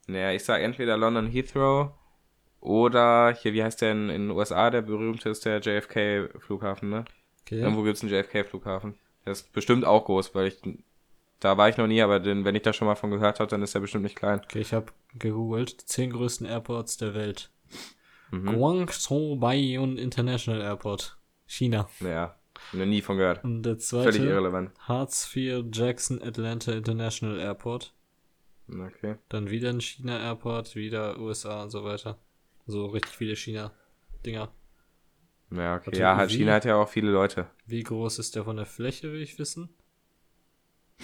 naja, 0.06 0.32
ich 0.32 0.44
sag 0.44 0.62
entweder 0.62 0.96
London 0.96 1.26
Heathrow 1.28 1.90
oder 2.60 3.32
hier, 3.34 3.52
wie 3.52 3.62
heißt 3.62 3.82
der 3.82 3.92
in, 3.92 4.08
in 4.10 4.22
den 4.28 4.30
USA, 4.30 4.70
der 4.70 4.82
berühmte 4.82 5.28
ist 5.28 5.44
der 5.44 5.60
JFK 5.60 6.30
Flughafen, 6.40 6.88
ne? 6.90 7.04
Okay. 7.44 7.60
Irgendwo 7.60 7.82
gibt's 7.82 8.02
einen 8.02 8.12
JFK 8.12 8.44
Flughafen. 8.44 8.94
Der 9.24 9.32
ist 9.32 9.52
bestimmt 9.52 9.84
auch 9.84 10.04
groß, 10.06 10.34
weil 10.34 10.48
ich 10.48 10.56
Da 11.40 11.56
war 11.58 11.68
ich 11.68 11.76
noch 11.76 11.86
nie, 11.86 12.00
aber 12.00 12.20
den, 12.20 12.44
wenn 12.44 12.54
ich 12.54 12.62
da 12.62 12.72
schon 12.72 12.86
mal 12.86 12.94
von 12.94 13.10
gehört 13.10 13.40
habe, 13.40 13.50
dann 13.50 13.62
ist 13.62 13.74
er 13.74 13.80
bestimmt 13.80 14.04
nicht 14.04 14.16
klein. 14.16 14.40
Okay, 14.44 14.60
ich 14.60 14.72
habe 14.72 14.92
gegoogelt. 15.18 15.82
Die 15.82 15.86
zehn 15.86 16.10
größten 16.10 16.46
Airports 16.46 16.96
der 16.96 17.14
Welt. 17.14 17.50
Mhm. 18.30 18.56
Guangzhou 18.56 19.36
Baiyun 19.36 19.98
International 19.98 20.62
Airport. 20.62 21.18
China. 21.46 21.88
Ja, 22.00 22.34
noch 22.72 22.86
nie 22.86 23.02
von 23.02 23.18
gehört. 23.18 23.44
Und 23.44 23.62
der 23.62 23.78
Völlig 23.78 24.14
zweite 24.14 24.24
irrelevant. 24.24 24.70
Hartsfield 24.80 25.76
Jackson 25.76 26.22
Atlanta 26.22 26.72
International 26.72 27.38
Airport. 27.38 27.92
Okay. 28.68 29.16
Dann 29.28 29.50
wieder 29.50 29.70
ein 29.70 29.80
China 29.80 30.18
Airport, 30.18 30.74
wieder 30.74 31.18
USA 31.18 31.62
und 31.62 31.70
so 31.70 31.84
weiter. 31.84 32.18
So 32.66 32.86
richtig 32.86 33.12
viele 33.12 33.36
China-Dinger. 33.36 34.50
Ja, 35.56 35.76
okay. 35.76 35.98
Ja, 35.98 36.16
halt? 36.16 36.30
China 36.30 36.52
hat 36.52 36.64
ja 36.64 36.76
auch 36.76 36.88
viele 36.88 37.10
Leute. 37.10 37.46
Wie 37.66 37.82
groß 37.82 38.18
ist 38.18 38.34
der 38.36 38.44
von 38.44 38.56
der 38.56 38.66
Fläche, 38.66 39.12
will 39.12 39.22
ich 39.22 39.38
wissen? 39.38 39.68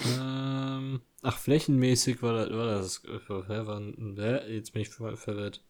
Ähm, 0.06 1.00
ach, 1.22 1.38
flächenmäßig 1.38 2.22
war 2.22 2.32
das, 2.32 2.50
war 2.50 2.66
das, 2.66 3.02
war, 3.28 3.46
hä? 3.48 4.54
jetzt 4.54 4.72
bin 4.72 4.82
ich 4.82 4.88
ver 4.88 5.16
verwirrt. 5.16 5.62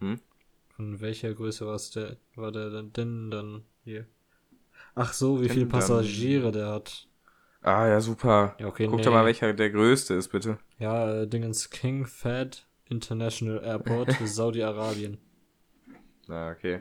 Hm? 0.00 0.20
Von 0.76 1.00
welcher 1.00 1.32
Größe 1.32 1.66
war 1.66 1.80
der, 1.94 2.16
war 2.34 2.52
der 2.52 2.82
denn, 2.82 3.30
dann 3.30 3.62
hier? 3.84 4.06
Ach 4.94 5.12
so, 5.12 5.42
wie 5.42 5.48
viele 5.48 5.66
Passagiere 5.66 6.52
der 6.52 6.68
hat. 6.68 7.08
Ah, 7.62 7.88
ja, 7.88 8.00
super. 8.00 8.54
Ja, 8.58 8.66
okay, 8.66 8.86
Guck 8.86 8.98
nee. 8.98 9.04
doch 9.04 9.12
mal, 9.12 9.24
welcher 9.24 9.52
der 9.52 9.70
größte 9.70 10.14
ist, 10.14 10.28
bitte. 10.28 10.58
Ja, 10.78 11.22
äh, 11.22 11.26
Dingens 11.26 11.70
King 11.70 12.06
Fed 12.06 12.66
International 12.88 13.62
Airport, 13.64 14.12
Saudi-Arabien. 14.24 15.18
Ah, 16.28 16.50
okay. 16.50 16.80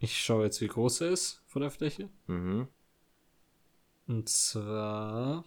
Ich 0.00 0.20
schaue 0.20 0.44
jetzt, 0.44 0.60
wie 0.60 0.68
groß 0.68 1.00
er 1.02 1.10
ist 1.10 1.42
von 1.46 1.62
der 1.62 1.70
Fläche. 1.70 2.08
Mhm. 2.26 2.68
Und 4.06 4.28
zwar. 4.28 5.44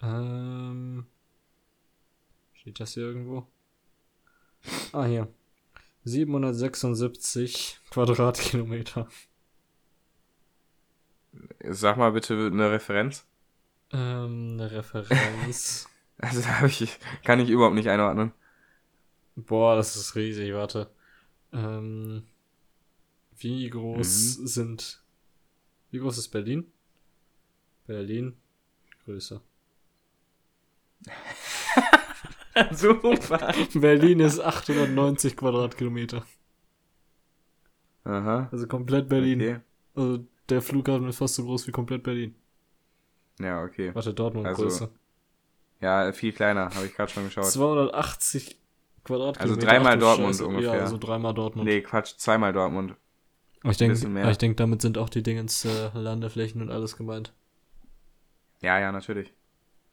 Ähm. 0.00 1.06
Steht 2.54 2.80
das 2.80 2.94
hier 2.94 3.04
irgendwo? 3.04 3.46
Ah, 4.92 5.04
hier. 5.04 5.28
776 6.04 7.80
Quadratkilometer. 7.90 9.08
Sag 11.68 11.96
mal 11.96 12.12
bitte 12.12 12.34
eine 12.52 12.70
Referenz. 12.70 13.26
Ähm, 13.92 14.52
eine 14.54 14.70
Referenz. 14.70 15.88
Also 16.20 16.40
da 16.40 16.62
hab 16.62 16.66
ich, 16.66 16.98
kann 17.22 17.38
ich 17.38 17.48
überhaupt 17.48 17.76
nicht 17.76 17.88
einordnen. 17.88 18.32
Boah, 19.36 19.76
das 19.76 19.94
ist 19.94 20.16
riesig, 20.16 20.52
warte. 20.52 20.90
Ähm, 21.52 22.24
wie 23.38 23.68
groß 23.70 24.34
sind. 24.34 25.02
Wie 25.90 25.98
groß 25.98 26.18
ist 26.18 26.28
Berlin? 26.28 26.70
Berlin. 27.86 28.36
Größe. 29.04 29.40
Super. 32.72 33.54
Berlin 33.74 34.20
ist 34.20 34.40
890 34.40 35.36
Quadratkilometer. 35.36 36.26
Aha. 38.04 38.48
Also 38.50 38.66
komplett 38.66 39.08
Berlin. 39.08 39.40
Okay. 39.40 39.60
Also 39.94 40.24
der 40.48 40.62
Flughafen 40.62 41.08
ist 41.08 41.18
fast 41.18 41.34
so 41.36 41.44
groß 41.44 41.66
wie 41.66 41.72
komplett 41.72 42.02
Berlin. 42.02 42.34
Ja, 43.38 43.62
okay. 43.62 43.94
Warte, 43.94 44.14
Dortmund 44.14 44.46
Also, 44.46 44.62
Größe. 44.62 44.90
Ja, 45.80 46.10
viel 46.12 46.32
kleiner, 46.32 46.74
habe 46.74 46.86
ich 46.86 46.94
gerade 46.94 47.12
schon 47.12 47.24
geschaut. 47.24 47.46
280 47.46 48.58
Quadratkilometer. 49.08 49.40
Also 49.42 49.66
dreimal 49.66 49.98
Dortmund 49.98 50.34
Scheiße. 50.34 50.46
ungefähr. 50.46 50.74
Ja, 50.74 50.80
also 50.80 50.96
dreimal 50.98 51.34
Dortmund. 51.34 51.68
Nee, 51.68 51.80
Quatsch, 51.82 52.14
zweimal 52.16 52.52
Dortmund. 52.52 52.94
Aber 53.62 53.70
ich 53.72 53.76
denke, 53.76 53.94
bisschen 53.94 54.12
mehr. 54.12 54.30
ich 54.30 54.38
denk, 54.38 54.56
damit 54.56 54.80
sind 54.82 54.96
auch 54.98 55.08
die 55.08 55.22
Dingens 55.22 55.64
äh, 55.64 55.90
Landeflächen 55.94 56.62
und 56.62 56.70
alles 56.70 56.96
gemeint. 56.96 57.32
Ja, 58.60 58.78
ja, 58.78 58.92
natürlich. 58.92 59.32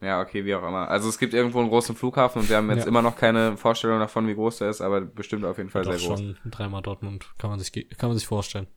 Ja, 0.02 0.22
okay, 0.22 0.46
wie 0.46 0.54
auch 0.54 0.68
immer. 0.68 0.88
Also 0.90 1.10
es 1.10 1.18
gibt 1.18 1.34
irgendwo 1.34 1.60
einen 1.60 1.70
großen 1.70 1.96
Flughafen 1.96 2.42
und 2.42 2.50
wir 2.50 2.58
haben 2.58 2.70
jetzt 2.70 2.82
Ja. 2.82 2.88
immer 2.88 3.02
noch 3.02 3.16
keine 3.16 3.58
Vorstellung 3.58 4.00
davon, 4.00 4.28
wie 4.28 4.36
groß 4.36 4.58
der 4.60 4.70
ist, 4.70 4.82
aber 4.82 5.02
bestimmt 5.02 5.46
auf 5.46 5.58
jeden 5.58 5.70
Fall 5.70 5.84
Doch 5.84 5.94
sehr 5.94 6.08
groß. 6.10 6.20
schon 6.20 6.38
dreimal 6.46 6.82
Dortmund. 6.82 7.34
Kann 7.38 7.50
man 7.50 7.60
sich, 7.60 7.72
kann 7.98 8.10
man 8.10 8.18
sich 8.18 8.28
vorstellen. 8.28 8.68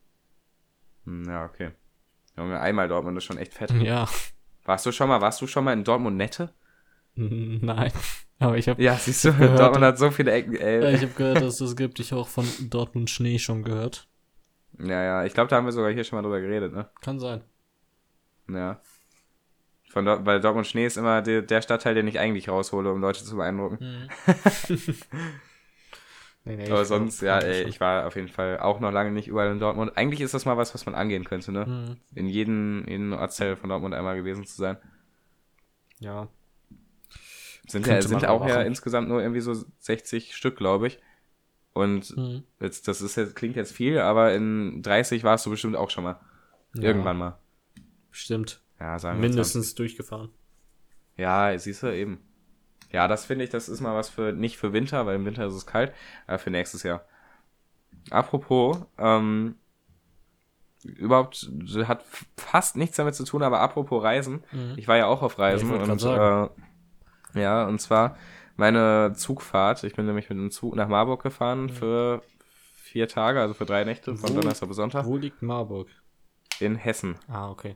Hm, 1.05 1.25
Ja, 1.27 1.45
okay. 1.45 1.71
Junge, 2.37 2.59
einmal 2.59 2.87
Dortmund 2.87 3.17
ist 3.17 3.25
schon 3.25 3.37
echt 3.37 3.53
fett. 3.53 3.69
Ja. 3.71 4.07
Warst 4.65 4.85
du 4.85 4.91
schon 4.91 5.09
mal, 5.09 5.19
warst 5.21 5.41
du 5.41 5.47
schon 5.47 5.63
mal 5.65 5.73
in 5.73 5.83
Dortmund 5.83 6.15
Nette? 6.17 6.53
Nein. 7.61 7.91
Aber 8.39 8.57
ich 8.57 8.69
habe 8.69 8.81
Ja, 8.81 8.95
siehst 8.95 9.25
du, 9.25 9.33
gehört, 9.33 9.59
Dortmund 9.59 9.83
hat 9.83 9.97
so 9.97 10.11
viele 10.11 10.31
Ecken, 10.31 10.55
ey. 10.55 10.95
ich 10.95 11.01
hab 11.03 11.15
gehört, 11.15 11.37
dass 11.37 11.53
es 11.53 11.57
das 11.59 11.75
gibt. 11.75 11.99
Ich 11.99 12.11
habe 12.11 12.21
auch 12.21 12.27
von 12.27 12.45
Dortmund 12.69 13.09
Schnee 13.09 13.37
schon 13.37 13.63
gehört. 13.63 14.07
Ja, 14.79 15.03
ja, 15.03 15.25
ich 15.25 15.33
glaube, 15.33 15.49
da 15.49 15.57
haben 15.57 15.65
wir 15.65 15.73
sogar 15.73 15.91
hier 15.91 16.05
schon 16.05 16.17
mal 16.17 16.23
drüber 16.23 16.39
geredet, 16.39 16.73
ne? 16.73 16.89
Kann 17.01 17.19
sein. 17.19 17.41
Ja. 18.49 18.79
Von 19.89 20.05
dort, 20.05 20.25
weil 20.25 20.39
Dortmund 20.39 20.67
Schnee 20.67 20.85
ist 20.85 20.97
immer 20.97 21.21
der, 21.21 21.41
der 21.41 21.61
Stadtteil, 21.61 21.95
den 21.95 22.07
ich 22.07 22.19
eigentlich 22.19 22.47
raushole, 22.47 22.91
um 22.91 23.01
Leute 23.01 23.23
zu 23.25 23.35
beeindrucken. 23.35 24.07
Nee, 26.45 26.55
nee, 26.55 26.71
Aber 26.71 26.85
sonst, 26.85 27.21
ja, 27.21 27.37
ey, 27.39 27.63
ich 27.67 27.79
war 27.79 28.07
auf 28.07 28.15
jeden 28.15 28.29
Fall 28.29 28.59
auch 28.59 28.79
noch 28.79 28.91
lange 28.91 29.11
nicht 29.11 29.27
überall 29.27 29.51
in 29.51 29.59
Dortmund. 29.59 29.97
Eigentlich 29.97 30.21
ist 30.21 30.33
das 30.33 30.45
mal 30.45 30.57
was, 30.57 30.73
was 30.73 30.85
man 30.85 30.95
angehen 30.95 31.25
könnte, 31.25 31.51
ne? 31.51 31.65
Mhm. 31.65 31.97
In 32.15 32.27
jedem, 32.27 32.85
in 32.85 33.13
Ortsteil 33.13 33.55
von 33.55 33.69
Dortmund 33.69 33.93
einmal 33.93 34.15
gewesen 34.15 34.45
zu 34.45 34.55
sein. 34.55 34.77
Ja. 35.99 36.29
Sind 37.71 37.85
ja, 37.87 38.01
sind 38.01 38.25
auch 38.25 38.45
ja 38.47 38.55
machen. 38.55 38.67
insgesamt 38.67 39.07
nur 39.09 39.21
irgendwie 39.21 39.41
so 39.41 39.55
60 39.79 40.35
Stück, 40.35 40.57
glaube 40.57 40.87
ich. 40.87 40.99
Und 41.73 42.15
Mhm. 42.17 42.43
jetzt, 42.59 42.87
das 42.87 43.01
ist 43.01 43.15
jetzt, 43.15 43.35
klingt 43.35 43.55
jetzt 43.55 43.71
viel, 43.71 43.99
aber 43.99 44.33
in 44.33 44.81
30 44.81 45.23
warst 45.23 45.45
du 45.45 45.49
bestimmt 45.51 45.75
auch 45.75 45.89
schon 45.89 46.03
mal. 46.03 46.19
Ja, 46.75 46.83
Irgendwann 46.83 47.17
mal. 47.17 47.37
Stimmt. 48.11 48.61
Ja, 48.79 48.97
sagen 48.99 49.21
wir 49.21 49.27
Mindestens 49.29 49.75
durchgefahren. 49.75 50.29
20. 51.15 51.17
Ja, 51.17 51.57
siehst 51.57 51.83
du 51.83 51.95
eben. 51.95 52.19
Ja, 52.91 53.07
das 53.07 53.25
finde 53.25 53.43
ich, 53.43 53.49
das 53.51 53.69
ist 53.69 53.81
mal 53.81 53.95
was 53.95 54.09
für, 54.09 54.33
nicht 54.33 54.57
für 54.57 54.73
Winter, 54.73 55.05
weil 55.05 55.15
im 55.15 55.25
Winter 55.25 55.45
ist 55.45 55.53
es 55.53 55.65
kalt, 55.67 55.93
aber 56.25 56.39
für 56.39 56.49
nächstes 56.49 56.81
Jahr. 56.83 57.05
Apropos, 58.09 58.77
ähm, 58.97 59.55
überhaupt 60.83 61.51
hat 61.85 62.03
fast 62.37 62.77
nichts 62.77 62.95
damit 62.97 63.13
zu 63.15 63.25
tun, 63.25 63.43
aber 63.43 63.59
apropos 63.59 64.01
Reisen. 64.03 64.43
Mhm. 64.51 64.73
Ich 64.77 64.87
war 64.87 64.97
ja 64.97 65.05
auch 65.07 65.21
auf 65.21 65.37
Reisen 65.37 65.69
Ja, 65.71 65.83
und 65.83 66.03
äh, 66.03 66.49
ja, 67.33 67.65
und 67.65 67.79
zwar 67.79 68.17
meine 68.55 69.13
Zugfahrt. 69.15 69.83
Ich 69.83 69.95
bin 69.95 70.05
nämlich 70.05 70.29
mit 70.29 70.37
dem 70.37 70.51
Zug 70.51 70.75
nach 70.75 70.87
Marburg 70.87 71.23
gefahren 71.23 71.69
für 71.69 72.21
vier 72.83 73.07
Tage, 73.07 73.39
also 73.39 73.53
für 73.53 73.65
drei 73.65 73.83
Nächte, 73.83 74.15
von 74.15 74.31
Wo- 74.31 74.35
Donnerstag 74.35 74.67
bis 74.67 74.77
Sonntag, 74.77 75.05
Wo 75.05 75.17
liegt 75.17 75.41
Marburg? 75.41 75.87
in 76.59 76.75
Hessen. 76.75 77.15
Ah, 77.27 77.49
okay. 77.49 77.75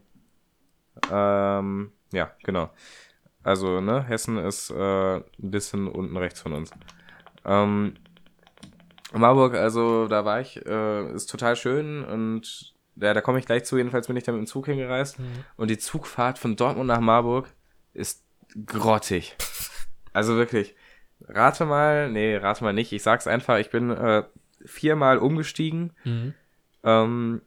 Ähm, 1.12 1.92
ja, 2.12 2.32
genau. 2.44 2.70
Also, 3.44 3.82
ne, 3.82 4.04
Hessen 4.04 4.38
ist 4.38 4.70
äh, 4.72 5.16
ein 5.18 5.24
bisschen 5.38 5.88
unten 5.88 6.16
rechts 6.18 6.42
von 6.42 6.54
uns. 6.54 6.72
Ähm, 7.46 7.96
Marburg, 9.14 9.54
also 9.56 10.08
da 10.08 10.26
war 10.26 10.42
ich, 10.42 10.66
äh, 10.66 11.14
ist 11.14 11.30
total 11.30 11.56
schön 11.56 12.04
und 12.04 12.74
ja, 12.96 13.14
da 13.14 13.22
komme 13.22 13.40
ich 13.40 13.46
gleich 13.46 13.64
zu. 13.66 13.78
Jedenfalls 13.78 14.08
bin 14.08 14.16
ich 14.18 14.24
da 14.24 14.32
mit 14.32 14.40
dem 14.42 14.48
Zug 14.48 14.66
hingereist 14.66 15.20
und 15.58 15.70
die 15.70 15.78
Zugfahrt 15.78 16.40
von 16.40 16.56
Dortmund 16.56 16.88
nach 16.88 17.00
Marburg 17.00 17.54
ist 17.94 18.23
grottig. 18.66 19.36
Also 20.14 20.36
wirklich. 20.36 20.76
Rate 21.28 21.66
mal, 21.66 22.12
nee, 22.12 22.36
rate 22.36 22.64
mal 22.64 22.74
nicht. 22.74 22.92
Ich 22.92 23.02
sag's 23.02 23.28
einfach, 23.28 23.58
ich 23.58 23.70
bin 23.70 23.90
äh, 23.90 24.24
viermal 24.66 25.18
umgestiegen 25.18 25.94
Mhm. 26.04 26.34
ähm, 26.84 27.42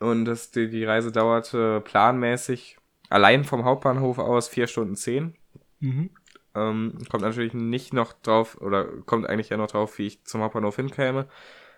und 0.00 0.24
das, 0.24 0.50
die, 0.50 0.68
die 0.68 0.84
Reise 0.84 1.12
dauerte 1.12 1.80
planmäßig 1.80 2.76
allein 3.08 3.44
vom 3.44 3.64
Hauptbahnhof 3.64 4.18
aus 4.18 4.48
vier 4.48 4.66
Stunden 4.66 4.96
zehn. 4.96 5.36
Mhm. 5.78 6.10
Ähm, 6.54 6.98
kommt 7.08 7.22
natürlich 7.22 7.54
nicht 7.54 7.94
noch 7.94 8.12
drauf, 8.12 8.60
oder 8.60 8.84
kommt 9.06 9.26
eigentlich 9.28 9.50
ja 9.50 9.56
noch 9.56 9.70
drauf, 9.70 9.96
wie 9.98 10.08
ich 10.08 10.24
zum 10.24 10.42
Hauptbahnhof 10.42 10.76
hinkäme. 10.76 11.28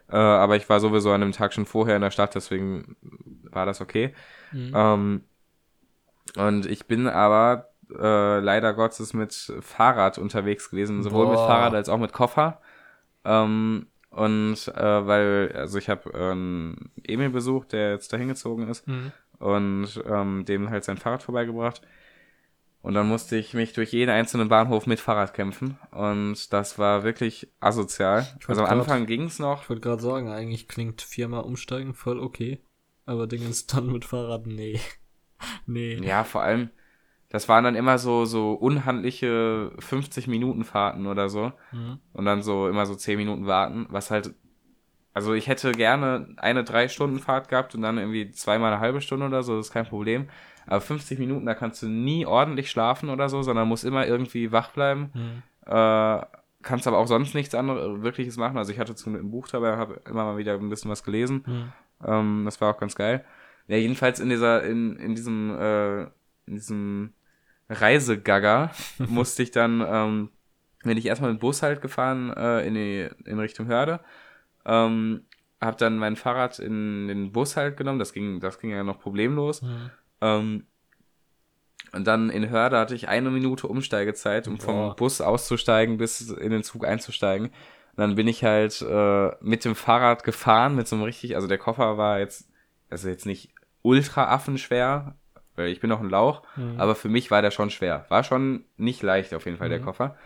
Äh, 0.08 0.16
aber 0.16 0.56
ich 0.56 0.68
war 0.68 0.80
sowieso 0.80 1.12
an 1.12 1.20
dem 1.20 1.32
Tag 1.32 1.52
schon 1.52 1.66
vorher 1.66 1.96
in 1.96 2.02
der 2.02 2.10
Stadt, 2.10 2.34
deswegen 2.34 2.96
war 3.50 3.66
das 3.66 3.80
okay. 3.80 4.14
Mhm. 4.52 4.72
Ähm, 4.74 5.24
und 6.36 6.66
ich 6.66 6.86
bin 6.86 7.08
aber 7.08 7.73
äh, 8.00 8.40
leider 8.40 8.74
Gottes 8.74 9.12
mit 9.14 9.32
Fahrrad 9.60 10.18
unterwegs 10.18 10.70
gewesen, 10.70 11.02
sowohl 11.02 11.26
mit 11.26 11.36
Boah. 11.36 11.46
Fahrrad 11.46 11.74
als 11.74 11.88
auch 11.88 11.98
mit 11.98 12.12
Koffer. 12.12 12.60
Ähm, 13.24 13.86
und 14.10 14.68
äh, 14.68 15.06
weil, 15.06 15.52
also 15.56 15.78
ich 15.78 15.88
habe 15.88 16.10
ähm, 16.14 16.76
Emil 17.02 17.30
besucht, 17.30 17.72
der 17.72 17.90
jetzt 17.92 18.12
dahin 18.12 18.28
gezogen 18.28 18.68
ist 18.68 18.86
Mhm. 18.86 19.12
und 19.38 19.88
ähm, 20.06 20.44
dem 20.44 20.70
halt 20.70 20.84
sein 20.84 20.98
Fahrrad 20.98 21.22
vorbeigebracht. 21.22 21.82
Und 22.82 22.92
dann 22.92 23.08
musste 23.08 23.36
ich 23.36 23.54
mich 23.54 23.72
durch 23.72 23.92
jeden 23.92 24.10
einzelnen 24.10 24.48
Bahnhof 24.50 24.86
mit 24.86 25.00
Fahrrad 25.00 25.32
kämpfen. 25.32 25.78
Und 25.90 26.52
das 26.52 26.78
war 26.78 27.02
wirklich 27.02 27.48
asozial. 27.58 28.26
Also 28.46 28.60
am 28.60 28.68
grad- 28.68 28.78
Anfang 28.80 29.06
ging's 29.06 29.38
noch. 29.38 29.62
Ich 29.62 29.70
wollte 29.70 29.80
gerade 29.80 30.02
sagen, 30.02 30.28
eigentlich 30.28 30.68
klingt 30.68 31.00
viermal 31.00 31.44
umsteigen 31.44 31.94
voll 31.94 32.20
okay. 32.20 32.60
Aber 33.06 33.26
Dingens 33.26 33.66
dann 33.66 33.86
mit 33.90 34.04
Fahrrad, 34.04 34.46
nee. 34.46 34.78
nee. 35.66 35.94
Ja, 36.06 36.24
vor 36.24 36.42
allem, 36.42 36.68
das 37.34 37.48
waren 37.48 37.64
dann 37.64 37.74
immer 37.74 37.98
so, 37.98 38.26
so 38.26 38.52
unhandliche 38.52 39.72
50 39.80 40.28
Minuten 40.28 40.62
Fahrten 40.62 41.08
oder 41.08 41.28
so. 41.28 41.52
Mhm. 41.72 41.98
Und 42.12 42.26
dann 42.26 42.42
so 42.42 42.68
immer 42.68 42.86
so 42.86 42.94
10 42.94 43.16
Minuten 43.16 43.46
warten, 43.46 43.86
was 43.90 44.12
halt 44.12 44.32
also 45.14 45.32
ich 45.32 45.48
hätte 45.48 45.72
gerne 45.72 46.28
eine 46.36 46.62
drei 46.62 46.88
Stunden 46.88 47.18
Fahrt 47.18 47.48
gehabt 47.48 47.74
und 47.74 47.82
dann 47.82 47.98
irgendwie 47.98 48.30
zweimal 48.30 48.72
eine 48.72 48.80
halbe 48.80 49.00
Stunde 49.00 49.26
oder 49.26 49.42
so, 49.42 49.56
das 49.56 49.66
ist 49.66 49.72
kein 49.72 49.86
Problem. 49.86 50.28
Aber 50.66 50.80
50 50.80 51.18
Minuten, 51.18 51.44
da 51.44 51.54
kannst 51.54 51.82
du 51.82 51.88
nie 51.88 52.24
ordentlich 52.24 52.70
schlafen 52.70 53.10
oder 53.10 53.28
so, 53.28 53.42
sondern 53.42 53.66
musst 53.66 53.84
immer 53.84 54.06
irgendwie 54.06 54.52
wach 54.52 54.70
bleiben. 54.70 55.10
Mhm. 55.14 55.42
Äh, 55.72 56.26
kannst 56.62 56.86
aber 56.86 56.98
auch 56.98 57.08
sonst 57.08 57.34
nichts 57.34 57.54
anderes 57.54 58.02
wirkliches 58.02 58.36
machen. 58.36 58.58
Also 58.58 58.72
ich 58.72 58.78
hatte 58.78 58.94
zum 58.94 59.16
ein 59.16 59.30
Buch 59.30 59.48
dabei, 59.48 59.76
habe 59.76 60.00
immer 60.08 60.24
mal 60.24 60.36
wieder 60.36 60.54
ein 60.54 60.68
bisschen 60.68 60.90
was 60.90 61.02
gelesen. 61.02 61.44
Mhm. 61.46 61.72
Ähm, 62.06 62.42
das 62.44 62.60
war 62.60 62.74
auch 62.74 62.78
ganz 62.78 62.94
geil. 62.94 63.24
Ja, 63.66 63.76
jedenfalls 63.76 64.20
in 64.20 64.28
dieser, 64.28 64.62
in, 64.62 64.96
in 64.96 65.16
diesem, 65.16 65.50
äh, 65.58 66.02
in 66.46 66.54
diesem 66.54 67.12
Reisegagger 67.68 68.70
musste 68.98 69.42
ich 69.42 69.50
dann, 69.50 69.84
ähm, 69.86 70.30
bin 70.82 70.98
ich 70.98 71.06
erstmal 71.06 71.32
mit 71.32 71.40
Bus 71.40 71.62
halt 71.62 71.80
gefahren 71.80 72.32
äh, 72.32 72.66
in, 72.66 72.74
die, 72.74 73.08
in 73.24 73.38
Richtung 73.38 73.66
Hörde. 73.66 74.00
Ähm, 74.66 75.24
hab 75.60 75.78
dann 75.78 75.98
mein 75.98 76.16
Fahrrad 76.16 76.58
in 76.58 77.08
den 77.08 77.32
Bus 77.32 77.56
halt 77.56 77.76
genommen, 77.76 77.98
das 77.98 78.12
ging, 78.12 78.40
das 78.40 78.58
ging 78.58 78.70
ja 78.70 78.84
noch 78.84 79.00
problemlos. 79.00 79.62
Mhm. 79.62 79.90
Ähm, 80.20 80.66
und 81.92 82.06
dann 82.06 82.28
in 82.28 82.50
Hörde 82.50 82.78
hatte 82.78 82.94
ich 82.94 83.08
eine 83.08 83.30
Minute 83.30 83.68
Umsteigezeit, 83.68 84.48
um 84.48 84.58
vom 84.58 84.96
Bus 84.96 85.20
auszusteigen 85.20 85.96
bis 85.96 86.28
in 86.28 86.50
den 86.50 86.64
Zug 86.64 86.84
einzusteigen. 86.84 87.46
Und 87.48 87.98
dann 87.98 88.14
bin 88.16 88.26
ich 88.26 88.42
halt 88.42 88.82
äh, 88.82 89.30
mit 89.40 89.64
dem 89.64 89.76
Fahrrad 89.76 90.24
gefahren, 90.24 90.74
mit 90.74 90.88
so 90.88 90.96
einem 90.96 91.04
richtig, 91.04 91.36
also 91.36 91.46
der 91.46 91.58
Koffer 91.58 91.96
war 91.96 92.18
jetzt, 92.18 92.50
also 92.90 93.08
jetzt 93.08 93.26
nicht 93.26 93.50
ultra 93.82 94.24
affenschwer, 94.24 95.14
ich 95.56 95.80
bin 95.80 95.90
noch 95.90 96.00
ein 96.00 96.10
Lauch, 96.10 96.42
mhm. 96.56 96.74
aber 96.78 96.94
für 96.94 97.08
mich 97.08 97.30
war 97.30 97.42
der 97.42 97.50
schon 97.50 97.70
schwer. 97.70 98.06
War 98.08 98.24
schon 98.24 98.64
nicht 98.76 99.02
leicht 99.02 99.34
auf 99.34 99.44
jeden 99.44 99.58
Fall, 99.58 99.68
mhm. 99.68 99.72
der 99.72 99.80
Koffer. 99.80 100.16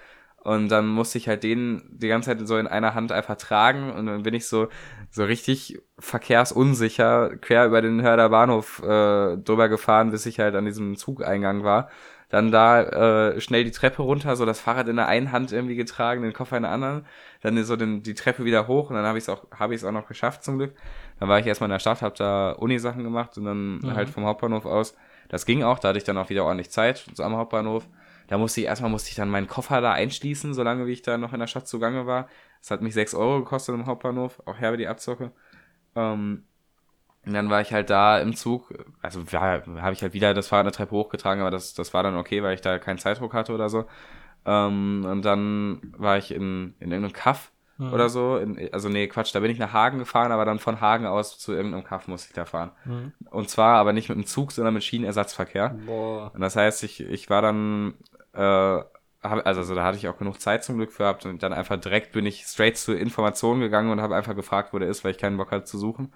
Und 0.49 0.69
dann 0.69 0.87
musste 0.87 1.19
ich 1.19 1.29
halt 1.29 1.43
den 1.43 1.83
die 1.91 2.09
ganze 2.09 2.31
Zeit 2.31 2.47
so 2.47 2.57
in 2.57 2.69
einer 2.69 2.95
Hand 2.95 3.13
einfach 3.13 3.37
tragen 3.37 3.93
und 3.93 4.07
dann 4.07 4.23
bin 4.23 4.35
ich 4.35 4.47
so, 4.47 4.69
so 5.11 5.25
richtig 5.25 5.81
verkehrsunsicher 5.99 7.37
quer 7.37 7.67
über 7.67 7.83
den 7.83 8.01
Hörder 8.03 8.29
Bahnhof 8.29 8.81
äh, 8.83 9.37
drüber 9.37 9.69
gefahren, 9.69 10.11
bis 10.11 10.27
ich 10.27 10.39
halt 10.39 10.55
an 10.55 10.65
diesem 10.65 10.97
Zugeingang 10.97 11.65
war. 11.65 11.91
Dann 12.31 12.53
da 12.53 12.83
äh, 12.83 13.41
schnell 13.41 13.65
die 13.65 13.71
Treppe 13.71 14.03
runter, 14.03 14.37
so 14.37 14.45
das 14.45 14.61
Fahrrad 14.61 14.89
in 14.89 14.97
der 14.97 15.09
einen 15.09 15.33
Hand 15.33 15.51
irgendwie 15.51 15.77
getragen, 15.77 16.23
den 16.23 16.35
Koffer 16.35 16.59
in 16.59 16.63
der 16.63 16.73
anderen. 16.73 17.07
Dann 17.41 17.63
so 17.65 17.75
den, 17.75 18.03
die 18.03 18.15
Treppe 18.15 18.45
wieder 18.45 18.69
hoch 18.69 18.91
und 18.91 18.97
dann 18.97 19.07
habe 19.07 19.19
ich 19.19 19.25
es 19.25 19.29
auch, 19.31 19.47
habe 19.59 19.75
ich 19.75 19.81
es 19.81 19.85
auch 19.85 19.93
noch 19.93 20.07
geschafft 20.07 20.45
zum 20.45 20.59
Glück. 20.59 20.75
Dann 21.19 21.29
war 21.29 21.39
ich 21.41 21.47
erstmal 21.47 21.69
in 21.69 21.73
der 21.73 21.79
Stadt, 21.79 22.03
habe 22.03 22.15
da 22.17 22.53
Uni-Sachen 22.53 23.03
gemacht 23.03 23.39
und 23.39 23.45
dann 23.45 23.79
mhm. 23.79 23.95
halt 23.95 24.11
vom 24.11 24.25
Hauptbahnhof 24.25 24.67
aus. 24.67 24.95
Das 25.29 25.47
ging 25.47 25.63
auch, 25.63 25.79
da 25.79 25.89
hatte 25.89 25.99
ich 25.99 26.05
dann 26.05 26.19
auch 26.19 26.31
wieder 26.31 26.45
ordentlich 26.45 26.71
Zeit 26.71 27.07
so 27.15 27.23
am 27.23 27.37
Hauptbahnhof. 27.37 27.87
Da 28.29 28.37
musste 28.39 28.61
ich 28.61 28.67
erstmal 28.67 28.91
musste 28.91 29.11
ich 29.11 29.17
dann 29.17 29.31
meinen 29.31 29.47
Koffer 29.47 29.81
da 29.81 29.93
einschließen, 29.93 30.53
solange 30.55 30.87
wie 30.87 30.93
ich 30.93 31.03
da 31.03 31.17
noch 31.19 31.33
in 31.33 31.41
der 31.41 31.47
Stadt 31.47 31.67
zugange 31.67 32.07
war. 32.07 32.29
Das 32.61 32.71
hat 32.71 32.83
mich 32.83 32.95
6 32.95 33.15
Euro 33.15 33.39
gekostet 33.39 33.75
im 33.75 33.87
Hauptbahnhof, 33.87 34.43
auch 34.47 34.59
herbe 34.59 34.77
die 34.77 34.89
Abzocke. 34.89 35.33
Ähm, 35.97 36.45
und 37.27 37.35
dann 37.35 37.51
war 37.51 37.61
ich 37.61 37.73
halt 37.73 37.91
da 37.91 38.19
im 38.21 38.35
Zug, 38.35 38.73
also 39.03 39.23
ja, 39.31 39.63
habe 39.67 39.93
ich 39.93 40.03
halt 40.03 40.15
wieder 40.15 40.35
das 40.35 40.49
Fahrrad 40.49 40.65
eine 40.65 40.73
Treppe 40.73 40.93
hochgetragen, 40.93 41.43
aber 41.43 41.51
das, 41.51 41.75
das 41.75 41.93
war 41.93 42.03
dann 42.03 42.17
okay, 42.17 42.43
weil 42.43 42.55
ich 42.55 42.61
da 42.61 42.79
keinen 42.79 42.99
Zeitdruck 42.99 43.35
hatte 43.35 43.53
oder 43.53 43.69
so. 43.69 43.87
Ähm, 44.47 45.05
und 45.07 45.23
dann 45.23 45.93
war 45.97 46.17
ich 46.17 46.33
in, 46.33 46.75
in 46.81 46.91
irgendeinem 46.91 47.13
Kaff 47.13 47.53
mhm. 47.79 47.93
oder 47.93 48.09
so. 48.09 48.37
In, 48.37 48.73
also 48.73 48.89
nee, 48.89 49.09
Quatsch, 49.09 49.35
da 49.35 49.41
bin 49.41 49.51
ich 49.51 49.59
nach 49.59 49.73
Hagen 49.73 49.99
gefahren, 49.99 50.33
aber 50.33 50.45
dann 50.45 50.59
von 50.59 50.81
Hagen 50.81 51.07
aus 51.07 51.39
zu 51.39 51.53
irgendeinem 51.53 51.85
Kaff 51.85 52.07
musste 52.09 52.29
ich 52.29 52.35
da 52.35 52.45
fahren. 52.45 52.73
Mhm. 52.85 53.13
Und 53.31 53.49
zwar 53.49 53.77
aber 53.79 53.93
nicht 53.93 54.09
mit 54.09 54.19
dem 54.19 54.27
Zug, 54.27 54.53
sondern 54.53 54.75
mit 54.75 54.85
Schienenersatzverkehr. 54.85 55.77
Boah. 55.87 56.31
Und 56.35 56.41
das 56.41 56.57
heißt, 56.57 56.85
ich, 56.85 57.01
ich 57.01 57.31
war 57.31 57.43
dann 57.43 57.95
äh, 58.35 58.83
hab, 59.23 59.47
also, 59.47 59.61
also 59.61 59.75
da 59.75 59.85
hatte 59.85 59.97
ich 59.97 60.09
auch 60.09 60.19
genug 60.19 60.41
Zeit 60.41 60.65
zum 60.65 60.77
Glück 60.77 60.93
für 60.93 61.05
gehabt 61.05 61.27
und 61.27 61.43
dann 61.43 61.53
einfach 61.53 61.79
direkt 61.79 62.13
bin 62.13 62.27
ich 62.27 62.45
straight 62.45 62.77
zu 62.77 62.95
Informationen 62.95 63.61
gegangen 63.61 63.91
und 63.91 64.01
habe 64.01 64.15
einfach 64.15 64.35
gefragt, 64.35 64.73
wo 64.73 64.79
der 64.79 64.89
ist, 64.89 65.05
weil 65.05 65.13
ich 65.13 65.19
keinen 65.19 65.37
Bock 65.37 65.51
hatte 65.51 65.65
zu 65.65 65.79
suchen. 65.79 66.13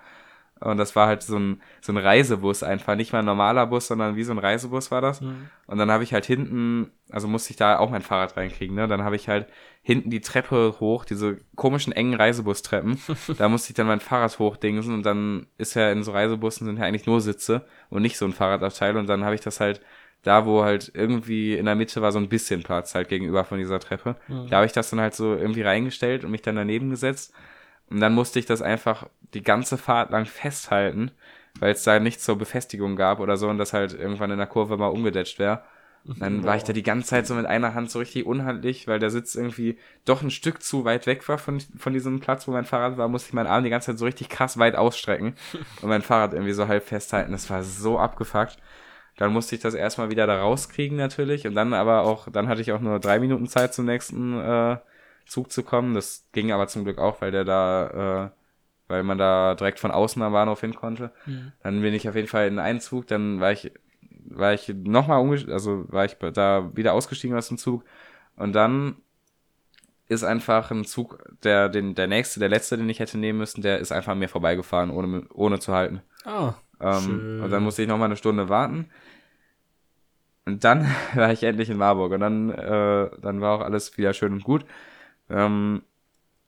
Und 0.62 0.78
das 0.78 0.94
war 0.96 1.06
halt 1.06 1.22
so 1.22 1.36
ein, 1.36 1.60
so 1.80 1.92
ein 1.92 1.96
Reisebus 1.96 2.62
einfach, 2.62 2.94
nicht 2.94 3.12
mal 3.12 3.20
ein 3.20 3.24
normaler 3.24 3.66
Bus, 3.66 3.88
sondern 3.88 4.16
wie 4.16 4.22
so 4.22 4.32
ein 4.32 4.38
Reisebus 4.38 4.90
war 4.90 5.00
das. 5.00 5.20
Mhm. 5.20 5.48
Und 5.66 5.78
dann 5.78 5.90
habe 5.90 6.04
ich 6.04 6.12
halt 6.12 6.24
hinten, 6.24 6.92
also 7.10 7.28
musste 7.28 7.50
ich 7.50 7.56
da 7.56 7.78
auch 7.78 7.90
mein 7.90 8.02
Fahrrad 8.02 8.36
reinkriegen, 8.36 8.76
ne? 8.76 8.88
Dann 8.88 9.02
habe 9.02 9.16
ich 9.16 9.28
halt 9.28 9.46
hinten 9.82 10.10
die 10.10 10.20
Treppe 10.20 10.76
hoch, 10.80 11.04
diese 11.04 11.38
komischen 11.56 11.92
engen 11.92 12.14
Reisebustreppen. 12.14 12.98
da 13.38 13.48
musste 13.48 13.70
ich 13.70 13.74
dann 13.74 13.86
mein 13.86 14.00
Fahrrad 14.00 14.38
hochdingsen 14.38 14.94
und 14.94 15.04
dann 15.04 15.46
ist 15.58 15.74
ja 15.74 15.90
in 15.90 16.02
so 16.02 16.12
Reisebussen 16.12 16.66
sind 16.66 16.78
ja 16.78 16.84
eigentlich 16.84 17.06
nur 17.06 17.20
Sitze 17.20 17.66
und 17.90 18.02
nicht 18.02 18.16
so 18.16 18.24
ein 18.24 18.32
Fahrradabteil. 18.32 18.96
Und 18.96 19.08
dann 19.08 19.24
habe 19.24 19.34
ich 19.34 19.40
das 19.40 19.60
halt 19.60 19.80
da, 20.22 20.46
wo 20.46 20.62
halt 20.62 20.92
irgendwie 20.94 21.54
in 21.54 21.66
der 21.66 21.74
Mitte 21.74 22.00
war 22.00 22.12
so 22.12 22.18
ein 22.18 22.28
bisschen 22.28 22.62
Platz 22.62 22.94
halt 22.94 23.08
gegenüber 23.08 23.44
von 23.44 23.58
dieser 23.58 23.80
Treppe. 23.80 24.16
Mhm. 24.28 24.48
Da 24.48 24.56
habe 24.56 24.66
ich 24.66 24.72
das 24.72 24.90
dann 24.90 25.00
halt 25.00 25.14
so 25.14 25.34
irgendwie 25.34 25.62
reingestellt 25.62 26.24
und 26.24 26.30
mich 26.30 26.42
dann 26.42 26.56
daneben 26.56 26.90
gesetzt. 26.90 27.34
Und 27.92 28.00
dann 28.00 28.14
musste 28.14 28.38
ich 28.38 28.46
das 28.46 28.62
einfach 28.62 29.06
die 29.34 29.42
ganze 29.42 29.76
Fahrt 29.76 30.10
lang 30.10 30.24
festhalten, 30.24 31.10
weil 31.60 31.72
es 31.72 31.82
da 31.82 32.00
nichts 32.00 32.24
zur 32.24 32.38
Befestigung 32.38 32.96
gab 32.96 33.20
oder 33.20 33.36
so 33.36 33.48
und 33.48 33.58
das 33.58 33.74
halt 33.74 33.92
irgendwann 33.92 34.30
in 34.30 34.38
der 34.38 34.46
Kurve 34.46 34.78
mal 34.78 34.86
umgedetscht 34.86 35.38
wäre. 35.38 35.62
Dann 36.04 36.42
war 36.42 36.56
ich 36.56 36.64
da 36.64 36.72
die 36.72 36.82
ganze 36.82 37.10
Zeit 37.10 37.28
so 37.28 37.34
mit 37.34 37.46
einer 37.46 37.74
Hand 37.74 37.90
so 37.90 38.00
richtig 38.00 38.26
unhandlich, 38.26 38.88
weil 38.88 38.98
der 38.98 39.10
Sitz 39.10 39.36
irgendwie 39.36 39.78
doch 40.04 40.22
ein 40.22 40.32
Stück 40.32 40.60
zu 40.60 40.84
weit 40.84 41.06
weg 41.06 41.28
war 41.28 41.38
von, 41.38 41.60
von 41.60 41.92
diesem 41.92 42.18
Platz, 42.18 42.48
wo 42.48 42.52
mein 42.52 42.64
Fahrrad 42.64 42.96
war, 42.96 43.06
musste 43.06 43.28
ich 43.28 43.34
meinen 43.34 43.46
Arm 43.46 43.62
die 43.62 43.70
ganze 43.70 43.86
Zeit 43.86 43.98
so 43.98 44.06
richtig 44.06 44.28
krass 44.28 44.58
weit 44.58 44.74
ausstrecken 44.74 45.34
und 45.82 45.88
mein 45.88 46.02
Fahrrad 46.02 46.32
irgendwie 46.32 46.54
so 46.54 46.66
halb 46.66 46.88
festhalten. 46.88 47.30
Das 47.30 47.50
war 47.50 47.62
so 47.62 48.00
abgefuckt. 48.00 48.56
Dann 49.16 49.32
musste 49.32 49.54
ich 49.54 49.60
das 49.60 49.74
erstmal 49.74 50.10
wieder 50.10 50.26
da 50.26 50.40
rauskriegen 50.40 50.96
natürlich 50.96 51.46
und 51.46 51.54
dann 51.54 51.72
aber 51.72 52.02
auch, 52.02 52.28
dann 52.32 52.48
hatte 52.48 52.62
ich 52.62 52.72
auch 52.72 52.80
nur 52.80 52.98
drei 52.98 53.20
Minuten 53.20 53.46
Zeit 53.46 53.72
zum 53.72 53.84
nächsten 53.84 54.40
äh, 54.40 54.78
Zug 55.26 55.50
zu 55.52 55.62
kommen. 55.62 55.94
Das 55.94 56.28
ging 56.32 56.52
aber 56.52 56.68
zum 56.68 56.84
Glück 56.84 56.98
auch, 56.98 57.20
weil 57.20 57.30
der 57.30 57.44
da, 57.44 58.26
äh, 58.26 58.30
weil 58.88 59.02
man 59.02 59.18
da 59.18 59.54
direkt 59.54 59.80
von 59.80 59.90
außen 59.90 60.22
am 60.22 60.32
Bahnhof 60.32 60.60
hin 60.60 60.74
konnte. 60.74 61.12
Mhm. 61.26 61.52
Dann 61.62 61.82
bin 61.82 61.94
ich 61.94 62.08
auf 62.08 62.14
jeden 62.14 62.28
Fall 62.28 62.48
in 62.48 62.58
einen 62.58 62.80
Zug, 62.80 63.06
dann 63.06 63.40
war 63.40 63.52
ich, 63.52 63.72
war 64.24 64.52
ich 64.52 64.68
nochmal 64.68 65.20
umgestiegen, 65.20 65.54
also 65.54 65.84
war 65.88 66.04
ich 66.04 66.16
da 66.32 66.70
wieder 66.74 66.92
ausgestiegen 66.92 67.36
aus 67.36 67.48
dem 67.48 67.58
Zug 67.58 67.84
und 68.36 68.52
dann 68.52 68.96
ist 70.08 70.24
einfach 70.24 70.70
ein 70.70 70.84
Zug, 70.84 71.18
der, 71.42 71.68
den, 71.68 71.94
der 71.94 72.06
nächste, 72.06 72.38
der 72.38 72.48
letzte, 72.48 72.76
den 72.76 72.88
ich 72.88 73.00
hätte 73.00 73.18
nehmen 73.18 73.38
müssen, 73.38 73.62
der 73.62 73.78
ist 73.78 73.92
einfach 73.92 74.12
an 74.12 74.18
mir 74.18 74.28
vorbeigefahren, 74.28 74.90
ohne, 74.90 75.24
ohne 75.32 75.58
zu 75.58 75.72
halten. 75.72 76.02
Ah. 76.24 76.54
Ähm, 76.80 77.40
und 77.42 77.50
dann 77.50 77.62
musste 77.62 77.82
ich 77.82 77.88
noch 77.88 77.98
mal 77.98 78.06
eine 78.06 78.16
Stunde 78.16 78.48
warten. 78.48 78.90
Und 80.44 80.64
dann 80.64 80.86
war 81.14 81.32
ich 81.32 81.42
endlich 81.42 81.70
in 81.70 81.78
Marburg 81.78 82.12
und 82.12 82.20
dann, 82.20 82.50
äh, 82.50 83.10
dann 83.20 83.40
war 83.40 83.56
auch 83.56 83.64
alles 83.64 83.96
wieder 83.96 84.12
schön 84.12 84.32
und 84.32 84.44
gut. 84.44 84.64
Ähm, 85.32 85.82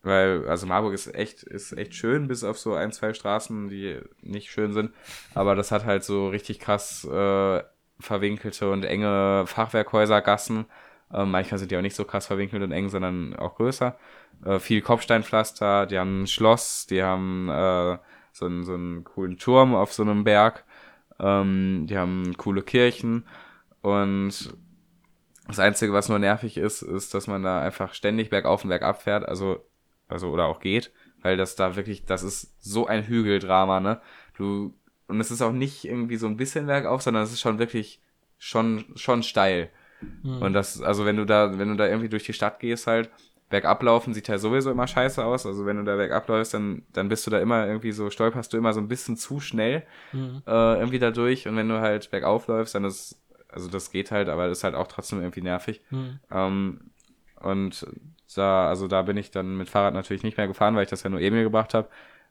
weil, 0.03 0.47
also 0.49 0.67
Marburg 0.67 0.93
ist 0.93 1.15
echt, 1.15 1.43
ist 1.43 1.73
echt 1.73 1.95
schön, 1.95 2.29
bis 2.29 2.45
auf 2.45 2.59
so 2.59 2.75
ein, 2.75 2.93
zwei 2.93 3.15
Straßen, 3.15 3.69
die 3.69 4.01
nicht 4.21 4.51
schön 4.51 4.73
sind. 4.73 4.93
Aber 5.35 5.55
das 5.55 5.73
hat 5.73 5.87
halt 5.87 6.05
so 6.05 6.29
richtig 6.29 6.61
krass 6.61 7.05
äh, 7.05 7.63
verwinkelte 7.99 8.71
und 8.71 8.85
enge 8.85 9.45
Fachwerkhäusergassen. 9.47 10.67
Äh, 11.13 11.25
manchmal 11.25 11.59
sind 11.59 11.71
die 11.71 11.77
auch 11.79 11.83
nicht 11.83 11.97
so 11.97 12.05
krass 12.05 12.27
verwinkelt 12.27 12.63
und 12.63 12.73
eng, 12.73 12.91
sondern 12.91 13.35
auch 13.37 13.57
größer. 13.57 13.97
Äh, 14.45 14.59
viel 14.59 14.83
Kopfsteinpflaster, 14.83 15.87
die 15.87 15.99
haben 15.99 16.23
ein 16.25 16.27
Schloss, 16.27 16.87
die 16.87 17.03
haben 17.03 17.49
äh, 17.49 17.99
so 18.33 18.47
einen, 18.47 18.65
so 18.65 18.75
einen 18.75 19.05
coolen 19.05 19.39
Turm 19.39 19.75
auf 19.75 19.93
so 19.95 20.03
einem 20.03 20.25
Berg. 20.25 20.65
Ähm, 21.19 21.87
die 21.89 21.97
haben 21.97 22.37
coole 22.37 22.63
Kirchen 22.63 23.25
und 23.81 24.55
das 25.47 25.59
Einzige, 25.59 25.93
was 25.93 26.09
nur 26.09 26.19
nervig 26.19 26.57
ist, 26.57 26.83
ist, 26.83 27.15
dass 27.15 27.27
man 27.27 27.43
da 27.43 27.61
einfach 27.61 27.95
ständig 27.95 28.31
bergauf 28.31 28.65
und 28.65 28.71
bergab 28.71 29.03
fährt, 29.03 29.29
also, 29.29 29.65
also, 30.09 30.31
oder 30.31 30.47
auch 30.47 30.61
geht, 30.61 30.93
weil 31.23 31.37
das 31.37 31.57
da 31.57 31.77
wirklich, 31.77 32.05
das 32.05 32.23
ist 32.23 32.55
so 32.61 32.87
ein 32.87 33.07
Hügeldrama, 33.07 33.81
ne? 33.81 34.01
Du, 34.37 34.75
und 35.07 35.21
es 35.21 35.31
ist 35.31 35.43
auch 35.43 35.53
nicht 35.53 35.85
irgendwie 35.85 36.17
so 36.17 36.27
ein 36.27 36.37
bisschen 36.37 36.67
bergauf, 36.67 37.03
sondern 37.03 37.23
es 37.23 37.33
ist 37.33 37.41
schon 37.41 37.59
wirklich 37.59 38.01
schon, 38.39 38.85
schon 38.97 39.23
steil. 39.23 39.71
Mhm. 40.23 40.43
Und 40.43 40.53
das, 40.53 40.81
also 40.81 41.05
wenn 41.05 41.17
du 41.17 41.25
da, 41.25 41.59
wenn 41.59 41.69
du 41.69 41.77
da 41.77 41.87
irgendwie 41.87 42.09
durch 42.09 42.25
die 42.25 42.33
Stadt 42.33 42.61
gehst 42.61 42.87
halt, 42.87 43.11
bergab 43.51 43.83
laufen 43.83 44.15
sieht 44.15 44.29
ja 44.29 44.39
sowieso 44.39 44.71
immer 44.71 44.87
scheiße 44.87 45.25
aus. 45.25 45.47
Also 45.47 45.67
wenn 45.67 45.77
du 45.77 45.85
da 45.85 45.97
bergab 45.97 46.29
läufst, 46.29 46.55
dann, 46.55 46.83
dann 46.93 47.09
bist 47.09 47.27
du 47.27 47.31
da 47.31 47.39
immer 47.39 47.67
irgendwie 47.67 47.93
so, 47.93 48.11
stolperst 48.11 48.53
du 48.53 48.57
immer 48.57 48.73
so 48.73 48.81
ein 48.81 48.89
bisschen 48.89 49.17
zu 49.17 49.41
schnell 49.41 49.85
mhm. 50.13 50.43
äh, 50.47 50.79
irgendwie 50.79 50.99
da 50.99 51.11
durch. 51.11 51.47
Und 51.47 51.57
wenn 51.57 51.69
du 51.69 51.81
halt 51.81 52.11
bergauf 52.11 52.49
läufst, 52.49 52.75
dann 52.75 52.85
ist, 52.85 53.21
also 53.55 53.69
das 53.69 53.91
geht 53.91 54.11
halt, 54.11 54.29
aber 54.29 54.49
ist 54.49 54.65
halt 54.65 54.75
auch 54.75 54.89
trotzdem 54.89 55.21
irgendwie 55.21 55.43
nervig. 55.43 55.83
Mhm. 55.91 56.21
Ähm, 56.31 56.81
und 57.41 57.87
da, 58.35 58.69
also 58.69 58.89
da 58.89 59.03
bin 59.03 59.17
ich 59.17 59.31
dann 59.31 59.57
mit 59.57 59.69
Fahrrad 59.69 59.95
natürlich 59.95 60.23
nicht 60.23 60.37
mehr 60.37 60.49
gefahren, 60.49 60.75
weil 60.75 60.85
ich 60.85 60.91
das 60.91 61.03
ja 61.03 61.11
nur 61.11 61.21
eben 61.21 61.37
gebracht 61.37 61.75
habe. 61.75 61.89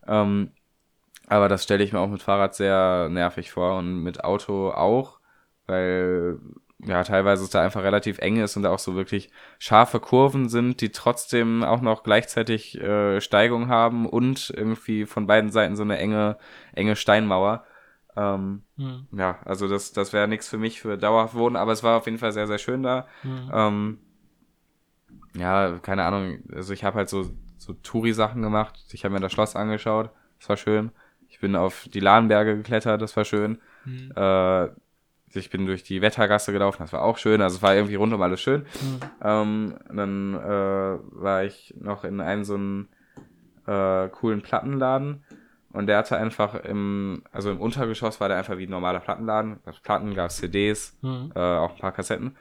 Ähm, 0.08 0.52
aber 1.28 1.48
das 1.48 1.64
stelle 1.64 1.84
ich 1.84 1.94
mir 1.94 2.00
auch 2.00 2.10
mit 2.10 2.22
Fahrrad 2.22 2.56
sehr 2.56 3.08
nervig 3.10 3.52
vor 3.52 3.78
und 3.78 4.04
mit 4.04 4.24
Auto 4.24 4.72
auch, 4.72 5.20
weil 5.68 6.40
ja, 6.86 7.04
teilweise 7.04 7.44
es 7.44 7.50
da 7.50 7.62
einfach 7.62 7.84
relativ 7.84 8.20
eng 8.20 8.38
ist 8.38 8.58
und 8.58 8.64
da 8.64 8.72
auch 8.72 8.80
so 8.80 8.96
wirklich 8.96 9.30
scharfe 9.58 10.00
Kurven 10.00 10.50
sind, 10.50 10.82
die 10.82 10.92
trotzdem 10.92 11.64
auch 11.64 11.82
noch 11.82 12.04
gleichzeitig 12.04 12.80
äh, 12.82 13.22
Steigung 13.22 13.70
haben 13.70 14.06
und 14.06 14.54
irgendwie 14.56 15.06
von 15.06 15.28
beiden 15.28 15.50
Seiten 15.50 15.76
so 15.76 15.84
eine 15.84 15.98
enge, 15.98 16.38
enge 16.74 16.96
Steinmauer. 16.96 17.64
Ähm, 18.16 18.64
mhm. 18.78 19.08
Ja, 19.12 19.40
also 19.46 19.68
das, 19.68 19.92
das 19.92 20.14
wäre 20.14 20.28
nichts 20.28 20.48
für 20.48 20.58
mich 20.58 20.82
für 20.82 20.98
dauerhaft 20.98 21.36
wohnen, 21.36 21.56
aber 21.56 21.72
es 21.72 21.84
war 21.84 21.98
auf 21.98 22.06
jeden 22.06 22.20
Fall 22.20 22.32
sehr, 22.32 22.48
sehr 22.48 22.60
schön 22.60 22.84
da. 22.84 23.08
Mhm. 23.24 23.52
Ähm, 23.52 23.98
ja, 25.36 25.80
keine 25.82 26.04
Ahnung, 26.04 26.40
also 26.54 26.74
ich 26.74 26.84
habe 26.84 26.98
halt 26.98 27.10
so, 27.10 27.32
so 27.58 27.74
Touri-Sachen 27.74 28.42
gemacht. 28.42 28.80
Ich 28.92 29.04
habe 29.04 29.14
mir 29.14 29.20
das 29.20 29.32
Schloss 29.32 29.56
angeschaut, 29.56 30.12
das 30.40 30.50
war 30.50 30.58
schön. 30.58 30.92
Ich 31.30 31.40
bin 31.40 31.56
auf 31.56 31.88
die 31.92 32.00
Lahnberge 32.00 32.56
geklettert, 32.58 33.02
das 33.02 33.18
war 33.18 33.26
schön. 33.26 33.60
Mhm. 33.86 34.12
Äh, 34.16 34.68
ich 35.36 35.50
bin 35.50 35.66
durch 35.66 35.84
die 35.84 36.02
Wettergasse 36.02 36.52
gelaufen, 36.52 36.78
das 36.80 36.94
war 36.94 37.02
auch 37.02 37.18
schön. 37.18 37.42
Also 37.42 37.56
es 37.58 37.62
war 37.64 37.74
irgendwie 37.74 37.96
rundum 37.96 38.22
alles 38.22 38.42
schön. 38.42 38.62
Mhm. 38.62 39.00
Ähm, 39.24 39.76
dann 39.92 40.36
äh, 40.36 41.00
war 41.12 41.44
ich 41.44 41.74
noch 41.80 42.04
in 42.04 42.22
einem 42.22 42.44
so 42.44 42.54
einem 42.54 42.88
äh, 43.66 44.10
coolen 44.10 44.44
Plattenladen 44.44 45.24
und 45.74 45.88
der 45.88 45.98
hatte 45.98 46.18
einfach 46.18 46.54
im, 46.56 47.24
also 47.32 47.50
im 47.50 47.60
Untergeschoss 47.60 48.22
war 48.22 48.28
der 48.28 48.38
einfach 48.38 48.58
wie 48.58 48.68
ein 48.68 48.70
normaler 48.70 49.00
Plattenladen. 49.00 49.60
Gab 49.66 49.82
Platten, 49.82 50.14
gab 50.14 50.32
CDs, 50.32 50.96
mhm. 51.02 51.32
äh, 51.36 51.40
auch 51.40 51.72
ein 51.72 51.80
paar 51.80 51.92
Kassetten. 51.92 52.38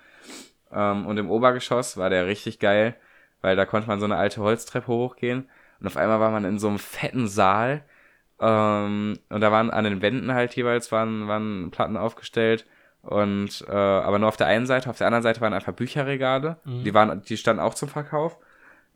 Ähm, 0.70 1.06
und 1.06 1.16
im 1.16 1.30
Obergeschoss 1.30 1.96
war 1.96 2.10
der 2.10 2.26
richtig 2.26 2.58
geil, 2.58 2.94
weil 3.40 3.56
da 3.56 3.64
konnte 3.64 3.88
man 3.88 4.00
so 4.00 4.04
eine 4.04 4.16
alte 4.16 4.42
Holztreppe 4.42 4.86
hochgehen. 4.88 5.48
Und 5.80 5.86
auf 5.86 5.96
einmal 5.96 6.20
war 6.20 6.30
man 6.30 6.44
in 6.44 6.58
so 6.58 6.68
einem 6.68 6.78
fetten 6.78 7.26
Saal. 7.26 7.84
Ähm, 8.38 9.18
und 9.30 9.40
da 9.40 9.50
waren 9.50 9.70
an 9.70 9.84
den 9.84 10.02
Wänden 10.02 10.34
halt 10.34 10.54
jeweils 10.54 10.92
waren, 10.92 11.26
waren 11.26 11.70
Platten 11.70 11.96
aufgestellt. 11.96 12.66
Und 13.00 13.64
äh, 13.66 13.72
aber 13.72 14.18
nur 14.18 14.28
auf 14.28 14.36
der 14.36 14.46
einen 14.46 14.66
Seite, 14.66 14.90
auf 14.90 14.98
der 14.98 15.06
anderen 15.06 15.22
Seite 15.22 15.40
waren 15.40 15.54
einfach 15.54 15.72
Bücherregale. 15.72 16.58
Mhm. 16.64 16.84
Die 16.84 16.92
waren, 16.92 17.22
die 17.22 17.38
standen 17.38 17.62
auch 17.62 17.74
zum 17.74 17.88
Verkauf. 17.88 18.36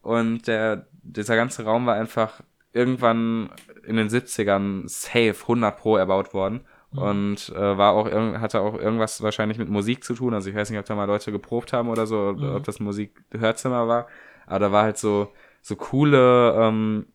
Und 0.02 0.46
der, 0.46 0.86
dieser 1.02 1.36
ganze 1.36 1.64
Raum 1.64 1.86
war 1.86 1.94
einfach 1.94 2.42
irgendwann 2.76 3.50
in 3.84 3.96
den 3.96 4.08
70ern 4.08 4.88
safe 4.88 5.34
100 5.42 5.76
pro 5.76 5.96
erbaut 5.96 6.34
worden. 6.34 6.60
Mhm. 6.92 6.98
Und 6.98 7.52
äh, 7.56 7.78
war 7.78 7.94
auch 7.94 8.10
hatte 8.40 8.60
auch 8.60 8.78
irgendwas 8.78 9.22
wahrscheinlich 9.22 9.58
mit 9.58 9.68
Musik 9.68 10.04
zu 10.04 10.14
tun. 10.14 10.34
Also 10.34 10.50
ich 10.50 10.56
weiß 10.56 10.70
nicht, 10.70 10.78
ob 10.78 10.86
da 10.86 10.94
mal 10.94 11.06
Leute 11.06 11.32
geprobt 11.32 11.72
haben 11.72 11.88
oder 11.88 12.06
so, 12.06 12.34
mhm. 12.36 12.54
ob 12.54 12.64
das 12.64 12.80
Musikhörzimmer 12.80 13.88
war. 13.88 14.06
Aber 14.46 14.58
da 14.60 14.72
war 14.72 14.84
halt 14.84 14.98
so, 14.98 15.32
so 15.62 15.74
coole 15.76 16.54
ähm, 16.56 17.06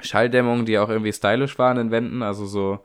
Schalldämmungen, 0.00 0.66
die 0.66 0.78
auch 0.78 0.90
irgendwie 0.90 1.12
stylisch 1.12 1.58
waren 1.58 1.78
in 1.78 1.90
Wänden. 1.90 2.22
Also 2.22 2.44
so 2.44 2.80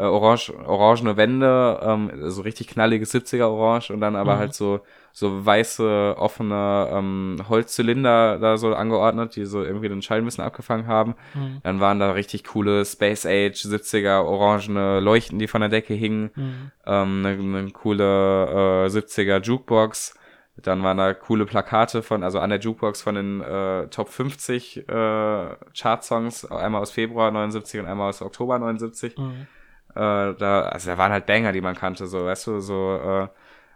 äh, 0.00 0.04
orange, 0.04 0.52
orangene 0.66 1.16
Wände, 1.16 1.80
ähm, 1.82 2.10
so 2.30 2.42
richtig 2.42 2.68
knalliges 2.68 3.14
70er 3.14 3.46
Orange 3.46 3.92
und 3.92 4.00
dann 4.00 4.16
aber 4.16 4.36
mhm. 4.36 4.38
halt 4.38 4.54
so, 4.54 4.80
so 5.12 5.44
weiße, 5.44 6.14
offene 6.16 6.88
ähm, 6.90 7.36
Holzzylinder 7.48 8.38
da 8.38 8.56
so 8.56 8.74
angeordnet, 8.74 9.36
die 9.36 9.44
so 9.44 9.62
irgendwie 9.62 9.88
den 9.88 10.00
Schall 10.00 10.18
ein 10.18 10.24
bisschen 10.24 10.44
abgefangen 10.44 10.86
haben. 10.86 11.14
Mhm. 11.34 11.60
Dann 11.62 11.80
waren 11.80 11.98
da 11.98 12.12
richtig 12.12 12.44
coole 12.44 12.84
Space 12.84 13.26
Age 13.26 13.66
70er 13.66 14.24
orangene 14.24 15.00
Leuchten, 15.00 15.38
die 15.38 15.48
von 15.48 15.60
der 15.60 15.70
Decke 15.70 15.94
hingen. 15.94 16.30
Mhm. 16.34 16.70
Ähm, 16.86 17.26
eine, 17.26 17.58
eine 17.58 17.70
coole 17.70 18.86
äh, 18.86 18.88
70er 18.88 19.42
Jukebox. 19.42 20.14
Dann 20.56 20.82
waren 20.82 20.98
da 20.98 21.14
coole 21.14 21.46
Plakate 21.46 22.02
von, 22.02 22.22
also 22.22 22.38
an 22.38 22.50
der 22.50 22.58
Jukebox 22.58 23.02
von 23.02 23.14
den 23.14 23.40
äh, 23.40 23.88
Top 23.88 24.08
50 24.08 24.88
äh, 24.88 25.56
Chart-Songs, 25.74 26.44
einmal 26.46 26.82
aus 26.82 26.90
Februar 26.90 27.30
79 27.30 27.80
und 27.80 27.86
einmal 27.86 28.10
aus 28.10 28.20
Oktober 28.22 28.58
79. 28.58 29.16
Mhm. 29.16 29.46
Äh, 29.94 30.34
da, 30.34 30.62
also 30.62 30.90
da 30.90 30.98
waren 30.98 31.12
halt 31.12 31.26
Banger, 31.26 31.52
die 31.52 31.60
man 31.60 31.74
kannte, 31.74 32.06
so, 32.06 32.24
weißt 32.24 32.46
du, 32.46 32.60
so 32.60 32.96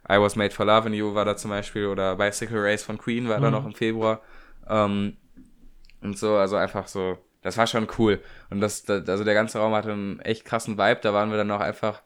äh, 0.09 0.15
I 0.15 0.21
Was 0.21 0.37
Made 0.37 0.51
for 0.51 0.67
Love 0.67 0.87
and 0.87 0.95
You 0.95 1.15
war 1.15 1.25
da 1.25 1.37
zum 1.37 1.51
Beispiel 1.51 1.87
oder 1.87 2.17
Bicycle 2.17 2.61
Race 2.61 2.83
von 2.83 2.99
Queen 2.99 3.29
war 3.29 3.39
mhm. 3.39 3.43
da 3.43 3.51
noch 3.51 3.67
im 3.67 3.75
Februar. 3.75 4.21
Ähm, 4.69 5.17
und 6.03 6.19
so, 6.19 6.37
also 6.37 6.57
einfach 6.57 6.87
so, 6.87 7.19
das 7.43 7.57
war 7.57 7.67
schon 7.67 7.89
cool. 7.99 8.21
Und 8.51 8.61
das, 8.61 8.85
das, 8.85 9.09
also 9.09 9.25
der 9.25 9.35
ganze 9.35 9.59
Raum 9.59 9.75
hatte 9.75 9.93
einen 9.93 10.21
echt 10.21 10.45
krassen 10.45 10.77
Vibe, 10.79 11.01
da 11.03 11.13
waren 11.15 11.31
wir 11.31 11.39
dann 11.39 11.51
auch 11.51 11.61
einfach 11.61 12.03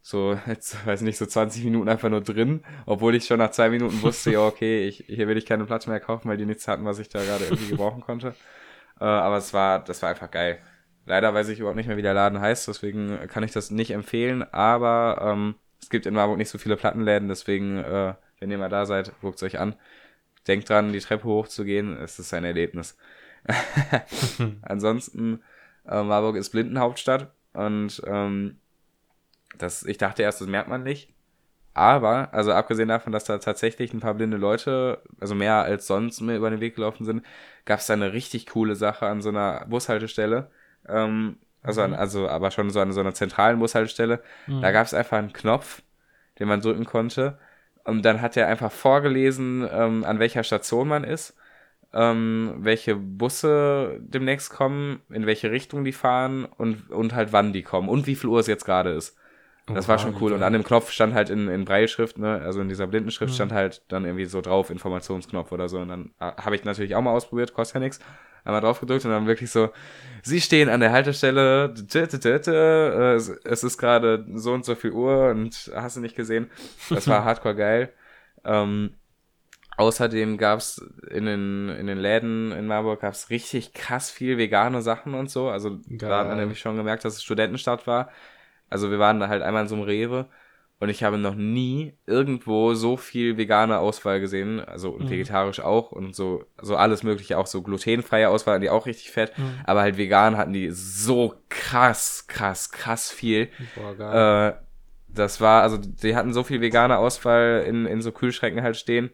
so, 0.00 0.38
jetzt 0.46 0.86
weiß 0.86 1.00
nicht, 1.00 1.18
so 1.18 1.26
20 1.26 1.64
Minuten 1.64 1.88
einfach 1.88 2.10
nur 2.10 2.20
drin, 2.20 2.62
obwohl 2.86 3.14
ich 3.14 3.26
schon 3.26 3.38
nach 3.38 3.50
zwei 3.50 3.70
Minuten 3.70 4.02
wusste, 4.02 4.32
ja, 4.32 4.40
okay, 4.40 4.86
ich, 4.86 5.04
hier 5.06 5.26
will 5.28 5.36
ich 5.36 5.46
keine 5.46 5.64
Platte 5.64 5.90
mehr 5.90 6.00
kaufen, 6.00 6.28
weil 6.28 6.36
die 6.36 6.46
nichts 6.46 6.68
hatten, 6.68 6.84
was 6.84 6.98
ich 6.98 7.08
da 7.08 7.22
gerade 7.22 7.44
irgendwie 7.44 7.70
gebrauchen 7.70 8.00
konnte. 8.02 8.34
Äh, 9.00 9.04
aber 9.04 9.38
es 9.38 9.52
war, 9.52 9.82
das 9.82 10.02
war 10.02 10.10
einfach 10.10 10.30
geil. 10.30 10.60
Leider 11.06 11.34
weiß 11.34 11.48
ich 11.48 11.58
überhaupt 11.58 11.76
nicht 11.76 11.86
mehr, 11.86 11.96
wie 11.96 12.02
der 12.02 12.14
Laden 12.14 12.40
heißt, 12.40 12.68
deswegen 12.68 13.18
kann 13.28 13.42
ich 13.42 13.52
das 13.52 13.70
nicht 13.70 13.90
empfehlen, 13.90 14.42
aber 14.42 15.18
ähm, 15.20 15.54
es 15.80 15.90
gibt 15.90 16.06
in 16.06 16.14
Marburg 16.14 16.38
nicht 16.38 16.48
so 16.48 16.58
viele 16.58 16.76
Plattenläden, 16.76 17.28
deswegen, 17.28 17.78
äh, 17.78 18.14
wenn 18.40 18.50
ihr 18.50 18.58
mal 18.58 18.70
da 18.70 18.86
seid, 18.86 19.12
guckt 19.20 19.42
euch 19.42 19.58
an. 19.58 19.76
Denkt 20.46 20.68
dran, 20.68 20.92
die 20.92 21.00
Treppe 21.00 21.24
hochzugehen, 21.24 21.96
es 21.98 22.18
ist 22.18 22.32
ein 22.32 22.44
Erlebnis. 22.44 22.96
Ansonsten, 24.62 25.42
äh, 25.86 26.02
Marburg 26.02 26.36
ist 26.36 26.50
Blindenhauptstadt 26.50 27.30
und 27.52 28.02
ähm, 28.06 28.58
das, 29.58 29.84
ich 29.84 29.98
dachte 29.98 30.22
erst, 30.22 30.40
das 30.40 30.48
merkt 30.48 30.68
man 30.68 30.82
nicht. 30.82 31.14
Aber, 31.74 32.32
also 32.32 32.52
abgesehen 32.52 32.88
davon, 32.88 33.12
dass 33.12 33.24
da 33.24 33.38
tatsächlich 33.38 33.92
ein 33.92 34.00
paar 34.00 34.14
blinde 34.14 34.36
Leute, 34.36 35.02
also 35.20 35.34
mehr 35.34 35.62
als 35.64 35.86
sonst 35.88 36.20
mir 36.20 36.36
über 36.36 36.50
den 36.50 36.60
Weg 36.60 36.76
gelaufen 36.76 37.04
sind, 37.04 37.24
gab 37.64 37.80
es 37.80 37.86
da 37.86 37.94
eine 37.94 38.12
richtig 38.12 38.46
coole 38.46 38.76
Sache 38.76 39.06
an 39.06 39.22
so 39.22 39.30
einer 39.30 39.66
Bushaltestelle. 39.66 40.50
Ähm, 40.88 41.36
also, 41.62 41.80
an, 41.80 41.90
mhm. 41.92 41.96
also, 41.96 42.28
aber 42.28 42.50
schon 42.50 42.70
so 42.70 42.80
an 42.80 42.92
so 42.92 43.00
einer 43.00 43.14
zentralen 43.14 43.58
Bushaltestelle. 43.58 44.22
Mhm. 44.46 44.60
Da 44.60 44.70
gab 44.70 44.86
es 44.86 44.94
einfach 44.94 45.18
einen 45.18 45.32
Knopf, 45.32 45.82
den 46.38 46.48
man 46.48 46.60
drücken 46.60 46.84
konnte. 46.84 47.38
Und 47.84 48.04
dann 48.04 48.20
hat 48.20 48.36
er 48.36 48.48
einfach 48.48 48.72
vorgelesen, 48.72 49.68
ähm, 49.70 50.04
an 50.04 50.18
welcher 50.18 50.42
Station 50.42 50.88
man 50.88 51.04
ist, 51.04 51.36
ähm, 51.92 52.54
welche 52.58 52.96
Busse 52.96 53.98
demnächst 54.00 54.50
kommen, 54.50 55.02
in 55.10 55.26
welche 55.26 55.50
Richtung 55.50 55.84
die 55.84 55.92
fahren 55.92 56.44
und, 56.44 56.90
und 56.90 57.14
halt 57.14 57.32
wann 57.32 57.52
die 57.52 57.62
kommen 57.62 57.88
und 57.88 58.06
wie 58.06 58.14
viel 58.14 58.30
Uhr 58.30 58.40
es 58.40 58.46
jetzt 58.46 58.64
gerade 58.64 58.90
ist. 58.90 59.16
Das 59.66 59.86
oh, 59.86 59.88
war 59.88 59.98
schon 59.98 60.16
cool. 60.20 60.32
Und 60.32 60.42
an 60.42 60.52
dem 60.52 60.64
Knopf 60.64 60.90
stand 60.90 61.14
halt 61.14 61.30
in, 61.30 61.48
in 61.48 61.64
Breilschrift, 61.64 62.18
ne, 62.18 62.42
also 62.42 62.60
in 62.60 62.68
dieser 62.68 62.86
Blindenschrift 62.86 63.32
mhm. 63.32 63.36
stand 63.36 63.52
halt 63.52 63.82
dann 63.88 64.04
irgendwie 64.04 64.26
so 64.26 64.42
drauf, 64.42 64.68
Informationsknopf 64.68 65.52
oder 65.52 65.68
so. 65.68 65.78
Und 65.78 65.88
dann 65.88 66.10
äh, 66.20 66.32
habe 66.36 66.56
ich 66.56 66.64
natürlich 66.64 66.94
auch 66.94 67.00
mal 67.00 67.12
ausprobiert, 67.12 67.54
kostet 67.54 67.76
ja 67.76 67.80
nichts 67.80 68.00
einmal 68.44 68.60
drauf 68.60 68.80
gedrückt 68.80 69.04
und 69.04 69.10
dann 69.10 69.26
wirklich 69.26 69.50
so, 69.50 69.70
sie 70.22 70.40
stehen 70.40 70.68
an 70.68 70.80
der 70.80 70.92
Haltestelle, 70.92 71.74
äh, 71.74 73.14
es 73.14 73.64
ist 73.64 73.78
gerade 73.78 74.26
so 74.34 74.52
und 74.52 74.64
so 74.64 74.74
viel 74.74 74.92
Uhr 74.92 75.30
und 75.30 75.72
hast 75.74 75.96
du 75.96 76.00
nicht 76.00 76.16
gesehen. 76.16 76.50
Das 76.90 77.08
war 77.08 77.24
hardcore 77.24 77.56
geil. 77.56 77.92
Ähm, 78.44 78.94
außerdem 79.76 80.36
gab's 80.36 80.78
in 81.10 81.24
den, 81.24 81.68
in 81.70 81.86
den 81.86 81.98
Läden 81.98 82.52
in 82.52 82.66
Marburg 82.66 83.00
gab's 83.00 83.30
richtig 83.30 83.72
krass 83.72 84.10
viel 84.10 84.38
vegane 84.38 84.82
Sachen 84.82 85.14
und 85.14 85.30
so. 85.30 85.48
Also 85.48 85.78
geil. 85.88 86.10
da 86.10 86.20
hat 86.20 86.28
man 86.28 86.38
nämlich 86.38 86.60
schon 86.60 86.76
gemerkt, 86.76 87.04
dass 87.04 87.14
es 87.14 87.22
Studentenstadt 87.22 87.86
war. 87.86 88.10
Also 88.68 88.90
wir 88.90 88.98
waren 88.98 89.20
da 89.20 89.28
halt 89.28 89.42
einmal 89.42 89.62
in 89.62 89.68
so 89.68 89.74
einem 89.74 89.84
Rewe 89.84 90.28
und 90.80 90.88
ich 90.88 91.02
habe 91.02 91.18
noch 91.18 91.34
nie 91.34 91.94
irgendwo 92.06 92.74
so 92.74 92.96
viel 92.96 93.36
vegane 93.36 93.78
Auswahl 93.78 94.20
gesehen, 94.20 94.60
also 94.60 94.92
mhm. 94.92 95.08
vegetarisch 95.08 95.60
auch 95.60 95.92
und 95.92 96.14
so, 96.14 96.44
so 96.60 96.76
alles 96.76 97.02
mögliche, 97.02 97.38
auch 97.38 97.46
so 97.46 97.62
glutenfreie 97.62 98.28
Auswahl, 98.28 98.60
die 98.60 98.70
auch 98.70 98.86
richtig 98.86 99.10
fett, 99.10 99.36
mhm. 99.38 99.60
aber 99.64 99.82
halt 99.82 99.96
vegan 99.96 100.36
hatten 100.36 100.52
die 100.52 100.70
so 100.70 101.34
krass, 101.48 102.26
krass, 102.26 102.70
krass 102.70 103.10
viel. 103.10 103.48
Boah, 103.76 103.94
geil. 103.96 104.50
Äh, 104.50 104.64
das 105.08 105.40
war, 105.40 105.62
also 105.62 105.78
die 105.78 106.16
hatten 106.16 106.32
so 106.32 106.42
viel 106.42 106.60
vegane 106.60 106.98
Auswahl 106.98 107.64
in, 107.66 107.86
in 107.86 108.02
so 108.02 108.10
Kühlschränken 108.10 108.62
halt 108.62 108.76
stehen, 108.76 109.10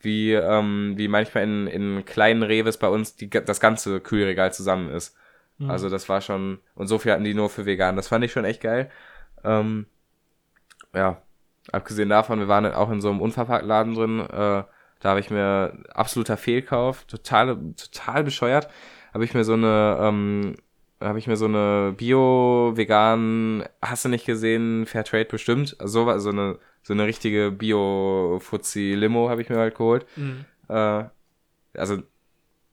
wie, 0.00 0.32
ähm, 0.32 0.94
wie 0.96 1.08
manchmal 1.08 1.44
in, 1.44 1.66
in 1.66 2.04
kleinen 2.04 2.42
Reves 2.44 2.78
bei 2.78 2.88
uns 2.88 3.16
die, 3.16 3.28
das 3.28 3.60
ganze 3.60 4.00
Kühlregal 4.00 4.52
zusammen 4.52 4.88
ist. 4.90 5.16
Mhm. 5.58 5.70
Also 5.70 5.88
das 5.88 6.08
war 6.08 6.20
schon, 6.20 6.60
und 6.74 6.86
so 6.86 6.98
viel 6.98 7.12
hatten 7.12 7.24
die 7.24 7.34
nur 7.34 7.50
für 7.50 7.66
vegan. 7.66 7.96
Das 7.96 8.08
fand 8.08 8.24
ich 8.24 8.32
schon 8.32 8.44
echt 8.44 8.60
geil. 8.60 8.90
Ähm, 9.44 9.86
ja, 10.94 11.22
abgesehen 11.70 12.08
davon, 12.08 12.38
wir 12.40 12.48
waren 12.48 12.66
auch 12.66 12.90
in 12.90 13.00
so 13.00 13.10
einem 13.10 13.20
Unverpacktladen 13.20 13.94
drin, 13.94 14.20
äh, 14.20 14.64
da 15.00 15.08
habe 15.08 15.20
ich 15.20 15.30
mir 15.30 15.78
absoluter 15.94 16.36
Fehlkauf, 16.36 17.04
total, 17.04 17.56
total 17.76 18.24
bescheuert, 18.24 18.68
habe 19.12 19.24
ich 19.24 19.34
mir 19.34 19.44
so 19.44 19.54
eine, 19.54 19.98
ähm, 20.00 20.56
habe 21.00 21.18
ich 21.18 21.26
mir 21.26 21.36
so 21.36 21.46
eine 21.46 21.94
Bio-Vegan, 21.96 23.64
hast 23.80 24.04
du 24.04 24.08
nicht 24.08 24.26
gesehen, 24.26 24.86
Fairtrade 24.86 25.24
bestimmt, 25.24 25.76
also 25.80 26.04
so, 26.04 26.18
so 26.18 26.30
eine, 26.30 26.58
so 26.82 26.92
eine 26.92 27.06
richtige 27.06 27.50
Bio-Fuzzi-Limo 27.50 29.28
habe 29.28 29.42
ich 29.42 29.48
mir 29.48 29.58
halt 29.58 29.76
geholt. 29.76 30.06
Mhm. 30.16 30.44
Äh, 30.68 31.04
also, 31.74 32.02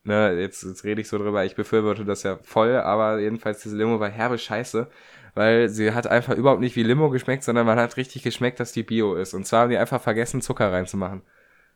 ne, 0.03 0.39
jetzt, 0.39 0.63
jetzt 0.63 0.83
rede 0.83 1.01
ich 1.01 1.07
so 1.07 1.17
drüber, 1.17 1.45
ich 1.45 1.55
befürworte 1.55 2.05
das 2.05 2.23
ja 2.23 2.37
voll, 2.43 2.75
aber 2.75 3.19
jedenfalls 3.19 3.61
diese 3.61 3.77
Limo 3.77 3.99
war 3.99 4.09
herbe 4.09 4.37
Scheiße 4.37 4.87
weil 5.35 5.69
sie 5.69 5.93
hat 5.93 6.07
einfach 6.07 6.35
überhaupt 6.35 6.61
nicht 6.61 6.75
wie 6.75 6.83
Limo 6.83 7.09
geschmeckt, 7.09 7.43
sondern 7.43 7.65
man 7.65 7.79
hat 7.79 7.97
richtig 7.97 8.23
geschmeckt, 8.23 8.59
dass 8.59 8.71
die 8.71 8.83
Bio 8.83 9.15
ist. 9.15 9.33
Und 9.33 9.45
zwar 9.45 9.63
haben 9.63 9.69
die 9.69 9.77
einfach 9.77 10.01
vergessen, 10.01 10.41
Zucker 10.41 10.71
reinzumachen. 10.71 11.21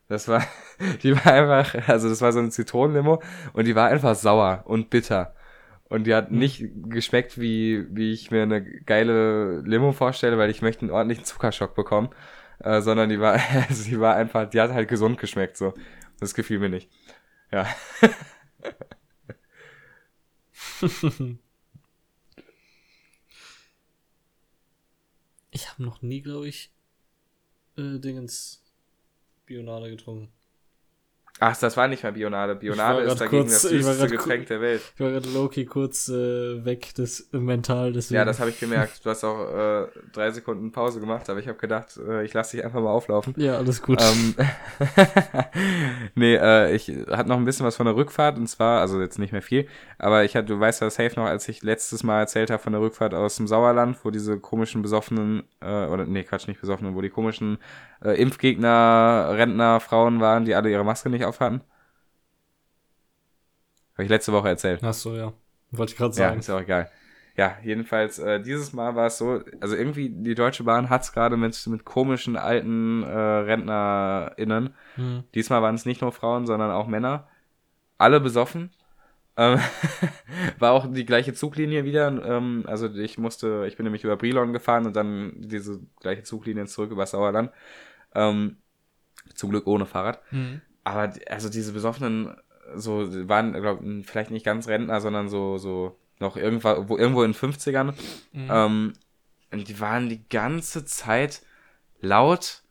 Das 0.08 0.28
war, 0.28 0.43
die 1.04 1.16
war 1.16 1.34
einfach, 1.34 1.88
also 1.88 2.10
das 2.10 2.22
war 2.22 2.32
so 2.32 2.39
eine 2.39 2.49
Zitronenlimo 2.49 3.22
und 3.54 3.66
die 3.66 3.76
war 3.76 3.89
einfach 3.89 4.16
sauer 4.16 4.64
und 4.66 4.89
bitter. 4.89 5.36
Und 5.86 6.06
die 6.06 6.16
hat 6.16 6.30
hm. 6.30 6.39
nicht 6.39 6.66
geschmeckt, 6.89 7.39
wie, 7.39 7.86
wie 7.91 8.14
ich 8.14 8.32
mir 8.32 8.43
eine 8.43 8.64
geile 8.64 9.62
Limo 9.62 9.91
vorstelle, 9.91 10.38
weil 10.38 10.49
ich 10.49 10.62
möchte 10.62 10.82
einen 10.82 10.91
ordentlichen 10.91 11.26
Zuckerschock 11.26 11.76
bekommen. 11.76 12.10
Äh, 12.60 12.82
sondern 12.82 13.10
die 13.10 13.20
war, 13.20 13.34
also 13.70 13.84
die 13.89 13.99
war 13.99 14.16
einfach, 14.16 14.49
die 14.49 14.62
hat 14.62 14.72
halt 14.72 14.89
gesund 14.89 15.20
geschmeckt, 15.20 15.58
so. 15.58 15.74
Das 16.20 16.34
gefiel 16.34 16.60
mir 16.60 16.70
nicht. 16.70 16.89
Ja. 17.51 17.68
Ich 25.56 25.70
habe 25.70 25.84
noch 25.84 26.01
nie, 26.01 26.22
glaube 26.22 26.47
ich, 26.47 26.72
äh, 27.78 27.99
Dingens 27.99 28.64
Bionade 29.45 29.91
getrunken. 29.91 30.34
Ach, 31.46 31.58
das 31.58 31.76
war 31.76 31.89
nicht 31.89 32.04
mehr 32.04 32.14
Bionade. 32.14 32.56
Bionade 32.56 33.02
ist 33.02 33.20
dagegen 33.20 33.44
kurz- 33.44 33.64
das 33.64 33.70
süßeste 33.70 34.08
Getränk 34.08 34.48
der 34.48 34.62
Welt. 34.62 34.82
Ich 34.96 35.02
war 35.02 35.10
gerade 35.12 35.30
Loki 35.30 35.66
kurz 35.66 36.08
äh, 36.08 36.64
weg, 36.64 36.94
das 36.96 37.28
mental, 37.34 37.91
deswegen. 37.91 38.16
Ja, 38.20 38.24
das 38.24 38.39
habe 38.39 38.50
ich 38.50 38.60
gemerkt. 38.62 39.06
Du 39.06 39.10
hast 39.10 39.26
auch 39.26 39.50
äh, 39.54 39.88
drei 40.14 40.32
Sekunden 40.32 40.72
Pause 40.72 41.02
gemacht, 41.02 41.30
aber 41.30 41.39
ich 41.41 41.50
habe 41.50 41.58
gedacht, 41.58 41.98
äh, 41.98 42.24
ich 42.24 42.34
lasse 42.34 42.56
dich 42.56 42.66
einfach 42.66 42.80
mal 42.80 42.91
auflaufen. 42.91 43.34
Ja, 43.36 43.58
alles 43.58 43.82
gut. 43.82 44.02
Ähm, 44.02 44.36
nee, 46.16 46.36
äh, 46.36 46.74
ich 46.74 46.89
hatte 47.10 47.28
noch 47.28 47.38
ein 47.38 47.46
bisschen 47.46 47.66
was 47.66 47.76
von 47.76 47.88
der 47.88 47.96
Rückfahrt 47.96 48.38
und 48.38 48.48
zwar, 48.48 48.80
also 48.82 49.02
jetzt 49.02 49.20
nicht 49.20 49.34
mehr 49.34 49.41
viel, 49.41 49.68
aber 50.00 50.24
ich 50.24 50.36
hatte, 50.38 50.48
du 50.48 50.60
weißt 50.60 50.82
ja 50.82 50.89
safe 50.89 51.20
noch, 51.20 51.26
als 51.26 51.48
ich 51.50 51.62
letztes 51.62 52.04
Mal 52.04 52.20
erzählt 52.22 52.52
habe 52.52 52.62
von 52.62 52.74
der 52.74 52.82
Rückfahrt 52.82 53.14
aus 53.14 53.36
dem 53.36 53.48
Sauerland, 53.48 53.98
wo 54.04 54.12
diese 54.12 54.39
komischen 54.39 54.82
besoffenen, 54.82 55.44
äh, 55.62 55.88
oder 55.88 56.06
nee, 56.06 56.24
Quatsch, 56.24 56.48
nicht 56.48 56.62
besoffenen, 56.62 56.96
wo 56.96 57.02
die 57.02 57.10
komischen 57.10 57.58
äh, 58.04 58.12
Impfgegner, 58.22 59.30
Rentner, 59.32 59.80
Frauen 59.80 60.20
waren, 60.20 60.45
die 60.45 60.56
alle 60.56 60.70
ihre 60.70 60.84
Maske 60.84 61.10
nicht 61.10 61.26
aufhatten. 61.26 61.62
Habe 63.93 64.04
ich 64.04 64.10
letzte 64.10 64.34
Woche 64.34 64.49
erzählt. 64.49 64.82
Ach 64.84 64.93
so, 64.93 65.16
ja. 65.16 65.34
Wollte 65.72 65.91
ich 65.93 65.97
gerade 65.97 66.12
Ja, 66.12 66.30
sagen. 66.30 66.39
ist 66.39 66.47
ja 66.47 66.56
auch 66.56 66.62
egal. 66.62 66.89
Ja, 67.36 67.58
jedenfalls, 67.64 68.20
äh, 68.20 68.39
dieses 68.41 68.74
Mal 68.74 68.95
war 68.95 69.08
es 69.08 69.18
so, 69.18 69.41
also 69.60 69.76
irgendwie, 69.76 70.10
die 70.10 70.36
Deutsche 70.36 70.64
Bahn 70.64 70.89
hat's 70.89 71.14
gerade 71.14 71.36
mit, 71.36 71.66
mit 71.68 71.84
komischen 71.84 72.36
alten 72.38 73.01
äh, 73.04 73.08
RentnerInnen. 73.10 74.76
Hm. 74.95 75.24
Diesmal 75.34 75.62
waren 75.64 75.74
es 75.76 75.86
nicht 75.86 76.01
nur 76.01 76.12
Frauen, 76.12 76.45
sondern 76.45 76.70
auch 76.70 76.86
Männer. 76.88 77.28
Alle 77.97 78.20
besoffen. 78.20 78.70
Ähm, 79.36 79.60
war 80.60 80.74
auch 80.74 80.86
die 80.91 81.06
gleiche 81.06 81.34
Zuglinie 81.34 81.86
wieder. 81.86 82.08
Ähm, 82.24 82.66
also 82.68 82.88
ich 82.93 83.18
musste, 83.18 83.66
ich 83.68 83.78
bin 83.78 83.86
nämlich 83.86 84.04
über 84.04 84.16
Brilon 84.16 84.54
gefahren 84.54 84.86
und 84.86 84.95
dann 84.95 85.34
diese 85.38 85.80
gleiche 86.01 86.22
Zuglinie 86.22 86.66
zurück 86.68 86.91
über 86.91 87.08
Sauerland. 87.08 87.49
Ähm, 88.16 88.57
zum 89.34 89.49
Glück 89.49 89.68
ohne 89.68 89.86
Fahrrad. 89.86 90.22
Hm. 90.30 90.61
Aber 90.84 91.14
also 91.30 91.49
diese 91.49 91.74
besoffenen 91.74 92.36
so 92.76 93.07
waren 93.28 93.53
glaub, 93.53 93.80
vielleicht 94.03 94.32
nicht 94.32 94.45
ganz 94.45 94.68
Rentner, 94.68 95.01
sondern 95.01 95.30
so 95.30 95.57
so 95.57 95.97
noch 96.20 96.38
irgendwo 96.38 96.89
wo, 96.89 96.97
irgendwo 96.97 97.24
in 97.24 97.32
den 97.32 97.39
50ern. 97.39 97.93
Mhm. 98.32 98.47
Ähm, 98.49 98.93
und 99.51 99.68
die 99.68 99.80
waren 99.80 100.09
die 100.09 100.28
ganze 100.30 100.86
Zeit 100.86 101.41
laut 101.99 102.64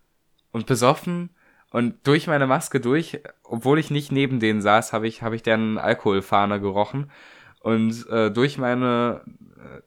und 0.51 0.66
besoffen 0.66 1.30
und 1.70 2.07
durch 2.07 2.26
meine 2.26 2.47
Maske 2.47 2.80
durch, 2.80 3.20
obwohl 3.45 3.78
ich 3.78 3.90
nicht 3.90 4.12
neben 4.12 4.40
denen 4.40 4.61
saß, 4.61 4.93
habe 4.93 5.07
ich 5.07 5.22
habe 5.22 5.36
ich 5.36 5.43
deren 5.43 5.78
Alkoholfahne 5.78 6.61
gerochen 6.61 7.11
und 7.61 8.07
äh, 8.09 8.30
durch 8.30 8.59
meine 8.59 9.22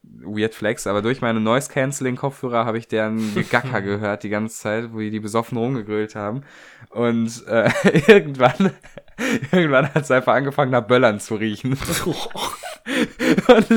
Weird 0.02 0.54
Flex, 0.54 0.86
aber 0.86 1.02
durch 1.02 1.20
meine 1.20 1.40
Noise 1.40 1.70
Cancelling 1.70 2.16
Kopfhörer 2.16 2.64
habe 2.64 2.78
ich 2.78 2.88
deren 2.88 3.34
Gegacker 3.34 3.82
gehört 3.82 4.22
die 4.22 4.28
ganze 4.28 4.58
Zeit, 4.58 4.92
wo 4.92 4.98
die 4.98 5.10
die 5.10 5.20
besoffen 5.20 5.58
rumgegrölt 5.58 6.14
haben 6.14 6.42
und 6.90 7.46
äh, 7.46 7.70
irgendwann 8.08 8.72
irgendwann 9.52 9.92
hat 9.94 10.02
es 10.02 10.10
einfach 10.10 10.34
angefangen 10.34 10.70
nach 10.70 10.86
Böllern 10.86 11.20
zu 11.20 11.36
riechen. 11.36 11.72
und, 11.72 13.70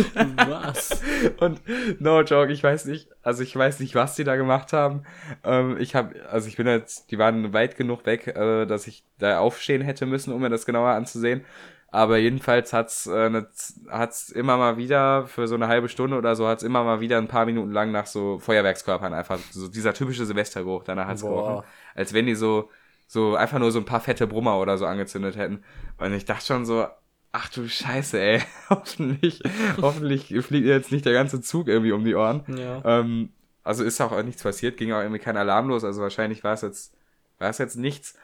Was? 0.50 1.02
und 1.40 1.62
no 2.00 2.22
joke, 2.22 2.52
ich 2.52 2.64
weiß 2.64 2.86
nicht, 2.86 3.10
also 3.24 3.44
ich 3.44 3.56
weiß 3.56 3.80
nicht, 3.80 3.96
was 3.96 4.16
die 4.16 4.24
da 4.24 4.36
gemacht 4.36 4.74
haben. 4.74 5.04
Ähm, 5.44 5.78
ich 5.80 5.96
habe, 5.96 6.16
also 6.30 6.48
ich 6.48 6.58
bin 6.58 6.68
jetzt, 6.68 7.12
die 7.12 7.18
waren 7.18 7.54
weit 7.54 7.78
genug 7.78 8.06
weg, 8.06 8.28
äh, 8.28 8.66
dass 8.66 8.88
ich 8.88 9.04
da 9.18 9.40
aufstehen 9.40 9.82
hätte 9.82 10.06
müssen, 10.06 10.34
um 10.34 10.42
mir 10.42 10.50
das 10.50 10.66
genauer 10.66 10.90
anzusehen. 10.90 11.46
Aber 11.92 12.18
jedenfalls 12.18 12.72
hat's, 12.72 13.08
äh, 13.08 13.30
ne, 13.30 13.48
hat's 13.90 14.30
immer 14.30 14.58
mal 14.58 14.78
wieder 14.78 15.26
für 15.26 15.48
so 15.48 15.56
eine 15.56 15.68
halbe 15.68 15.90
Stunde 15.90 16.18
oder 16.18 16.36
so 16.36 16.48
hat's 16.48 16.64
immer 16.64 16.84
mal 16.84 17.02
wieder 17.02 17.18
ein 17.18 17.28
paar 17.28 17.46
Minuten 17.46 17.72
lang 17.72 17.92
nach 17.92 18.06
so 18.06 18.38
Feuerwerkskörpern 18.38 19.14
einfach 19.14 19.40
so 19.52 19.68
dieser 19.68 19.94
typische 19.94 20.26
Silvestergeruch 20.26 20.84
danach 20.84 21.08
hat's 21.08 21.22
Boah. 21.22 21.30
gerochen, 21.30 21.68
als 21.96 22.14
wenn 22.14 22.28
die 22.28 22.36
so 22.36 22.70
so 23.08 23.36
einfach 23.36 23.58
nur 23.58 23.72
so 23.72 23.80
ein 23.80 23.86
paar 23.86 24.02
fette 24.02 24.28
Brummer 24.28 24.60
oder 24.60 24.78
so 24.78 24.86
angezündet 24.86 25.36
hätten. 25.36 25.64
Und 25.98 26.14
ich 26.14 26.26
dachte 26.26 26.46
schon 26.46 26.64
so, 26.64 26.86
ach 27.32 27.50
du 27.50 27.68
Scheiße, 27.68 28.20
ey, 28.20 28.42
hoffentlich, 28.70 29.42
hoffentlich 29.82 30.28
fliegt 30.46 30.68
jetzt 30.68 30.92
nicht 30.92 31.06
der 31.06 31.14
ganze 31.14 31.42
Zug 31.42 31.68
irgendwie 31.68 31.92
um 31.92 32.06
die 32.06 32.14
Ohren. 32.14 32.44
Ja. 32.56 32.84
Ähm, 32.86 33.34
also 33.64 33.84
ist 33.84 34.00
auch 34.00 34.22
nichts 34.22 34.44
passiert, 34.44 34.78
ging 34.78 34.92
auch 34.92 35.02
irgendwie 35.02 35.20
kein 35.20 35.38
Alarm 35.38 35.70
los, 35.70 35.84
also 35.84 36.02
wahrscheinlich 36.02 36.44
war 36.44 36.54
es 36.54 36.62
jetzt, 36.62 36.96
war 37.40 37.50
es 37.50 37.58
jetzt 37.58 37.78
nichts. 37.78 38.16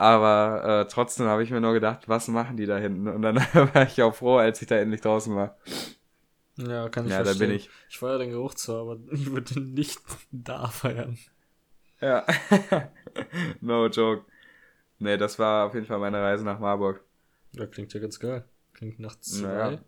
Aber 0.00 0.64
äh, 0.86 0.88
trotzdem 0.88 1.26
habe 1.26 1.42
ich 1.42 1.50
mir 1.50 1.60
nur 1.60 1.74
gedacht, 1.74 2.08
was 2.08 2.26
machen 2.28 2.56
die 2.56 2.64
da 2.66 2.78
hinten? 2.78 3.06
Und 3.08 3.20
dann 3.22 3.36
war 3.74 3.82
ich 3.82 4.02
auch 4.02 4.14
froh, 4.14 4.38
als 4.38 4.62
ich 4.62 4.68
da 4.68 4.76
endlich 4.76 5.02
draußen 5.02 5.34
war. 5.36 5.56
Ja, 6.56 6.88
kann 6.88 7.06
ich 7.06 7.12
Ja, 7.12 7.18
da 7.18 7.24
verstehen. 7.24 7.48
bin 7.48 7.56
ich. 7.56 7.70
Ich 7.88 7.98
feiere 7.98 8.18
den 8.18 8.30
Geruch 8.30 8.54
zwar, 8.54 8.80
aber 8.82 8.98
ich 9.12 9.30
würde 9.30 9.60
nicht 9.60 10.00
da 10.30 10.68
feiern. 10.68 11.18
Ja. 12.00 12.24
no 13.60 13.86
joke. 13.88 14.24
Nee, 14.98 15.16
das 15.18 15.38
war 15.38 15.66
auf 15.66 15.74
jeden 15.74 15.86
Fall 15.86 15.98
meine 15.98 16.22
Reise 16.22 16.44
nach 16.44 16.58
Marburg. 16.58 17.02
Ja, 17.52 17.66
klingt 17.66 17.92
ja 17.94 18.00
ganz 18.00 18.18
geil. 18.20 18.44
Klingt 18.74 19.00
nach 19.00 19.18
zwei 19.20 19.46
Naja. 19.48 19.78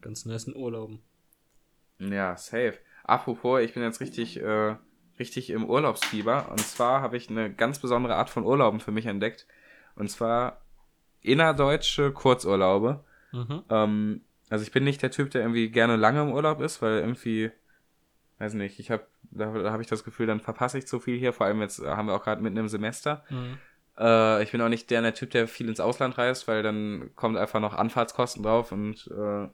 ganz 0.00 0.24
nice 0.26 0.48
Urlauben. 0.48 1.00
Ja, 1.98 2.36
safe. 2.36 2.74
Apropos, 3.04 3.60
ich 3.60 3.74
bin 3.74 3.82
jetzt 3.82 4.00
richtig, 4.00 4.40
äh, 4.40 4.76
richtig 5.18 5.50
im 5.50 5.64
Urlaubsfieber. 5.68 6.48
Und 6.50 6.60
zwar 6.60 7.00
habe 7.02 7.16
ich 7.16 7.30
eine 7.30 7.52
ganz 7.52 7.78
besondere 7.78 8.16
Art 8.16 8.30
von 8.30 8.44
Urlauben 8.44 8.80
für 8.80 8.92
mich 8.92 9.06
entdeckt. 9.06 9.46
Und 9.96 10.10
zwar 10.10 10.60
innerdeutsche 11.22 12.12
Kurzurlaube. 12.12 13.04
Mhm. 13.32 13.62
Ähm, 13.70 14.20
also 14.50 14.62
ich 14.62 14.72
bin 14.72 14.84
nicht 14.84 15.02
der 15.02 15.10
Typ, 15.10 15.30
der 15.30 15.42
irgendwie 15.42 15.70
gerne 15.70 15.96
lange 15.96 16.22
im 16.22 16.32
Urlaub 16.32 16.60
ist, 16.60 16.82
weil 16.82 16.98
irgendwie, 16.98 17.50
weiß 18.38 18.54
nicht, 18.54 18.78
ich 18.78 18.90
habe, 18.90 19.06
da, 19.30 19.52
da 19.52 19.72
habe 19.72 19.82
ich 19.82 19.88
das 19.88 20.04
Gefühl, 20.04 20.26
dann 20.26 20.40
verpasse 20.40 20.78
ich 20.78 20.86
zu 20.86 21.00
viel 21.00 21.18
hier. 21.18 21.32
Vor 21.32 21.46
allem 21.46 21.60
jetzt 21.60 21.80
äh, 21.80 21.86
haben 21.86 22.08
wir 22.08 22.14
auch 22.14 22.22
gerade 22.22 22.42
mitten 22.42 22.56
im 22.56 22.68
Semester. 22.68 23.24
Mhm. 23.30 23.58
Äh, 23.98 24.42
ich 24.42 24.52
bin 24.52 24.60
auch 24.60 24.68
nicht 24.68 24.90
der, 24.90 25.02
der 25.02 25.14
Typ, 25.14 25.30
der 25.30 25.48
viel 25.48 25.68
ins 25.68 25.80
Ausland 25.80 26.18
reist, 26.18 26.46
weil 26.46 26.62
dann 26.62 27.10
kommt 27.16 27.36
einfach 27.36 27.60
noch 27.60 27.74
Anfahrtskosten 27.74 28.42
drauf 28.42 28.72
und 28.72 29.10
äh, 29.10 29.48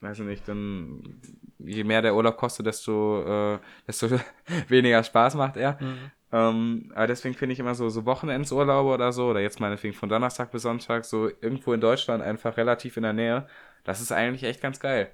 weiß 0.00 0.20
ich 0.20 0.24
nicht, 0.24 0.48
dann 0.48 1.20
je 1.58 1.84
mehr 1.84 2.02
der 2.02 2.14
Urlaub 2.14 2.36
kostet, 2.36 2.66
desto, 2.66 3.54
äh, 3.54 3.58
desto 3.86 4.08
weniger 4.68 5.02
Spaß 5.02 5.34
macht 5.34 5.56
er. 5.56 5.78
Mhm. 5.80 6.10
Ähm, 6.30 6.92
aber 6.94 7.06
deswegen 7.06 7.34
finde 7.34 7.54
ich 7.54 7.58
immer 7.58 7.74
so, 7.74 7.88
so 7.88 8.04
Wochenendsurlaube 8.04 8.90
oder 8.90 9.12
so, 9.12 9.28
oder 9.28 9.40
jetzt 9.40 9.60
meinetwegen 9.60 9.94
von 9.94 10.08
Donnerstag 10.08 10.50
bis 10.50 10.62
Sonntag, 10.62 11.04
so 11.04 11.28
irgendwo 11.28 11.72
in 11.72 11.80
Deutschland 11.80 12.22
einfach 12.22 12.56
relativ 12.56 12.96
in 12.98 13.02
der 13.02 13.14
Nähe, 13.14 13.46
das 13.84 14.00
ist 14.00 14.12
eigentlich 14.12 14.44
echt 14.44 14.60
ganz 14.60 14.78
geil. 14.80 15.10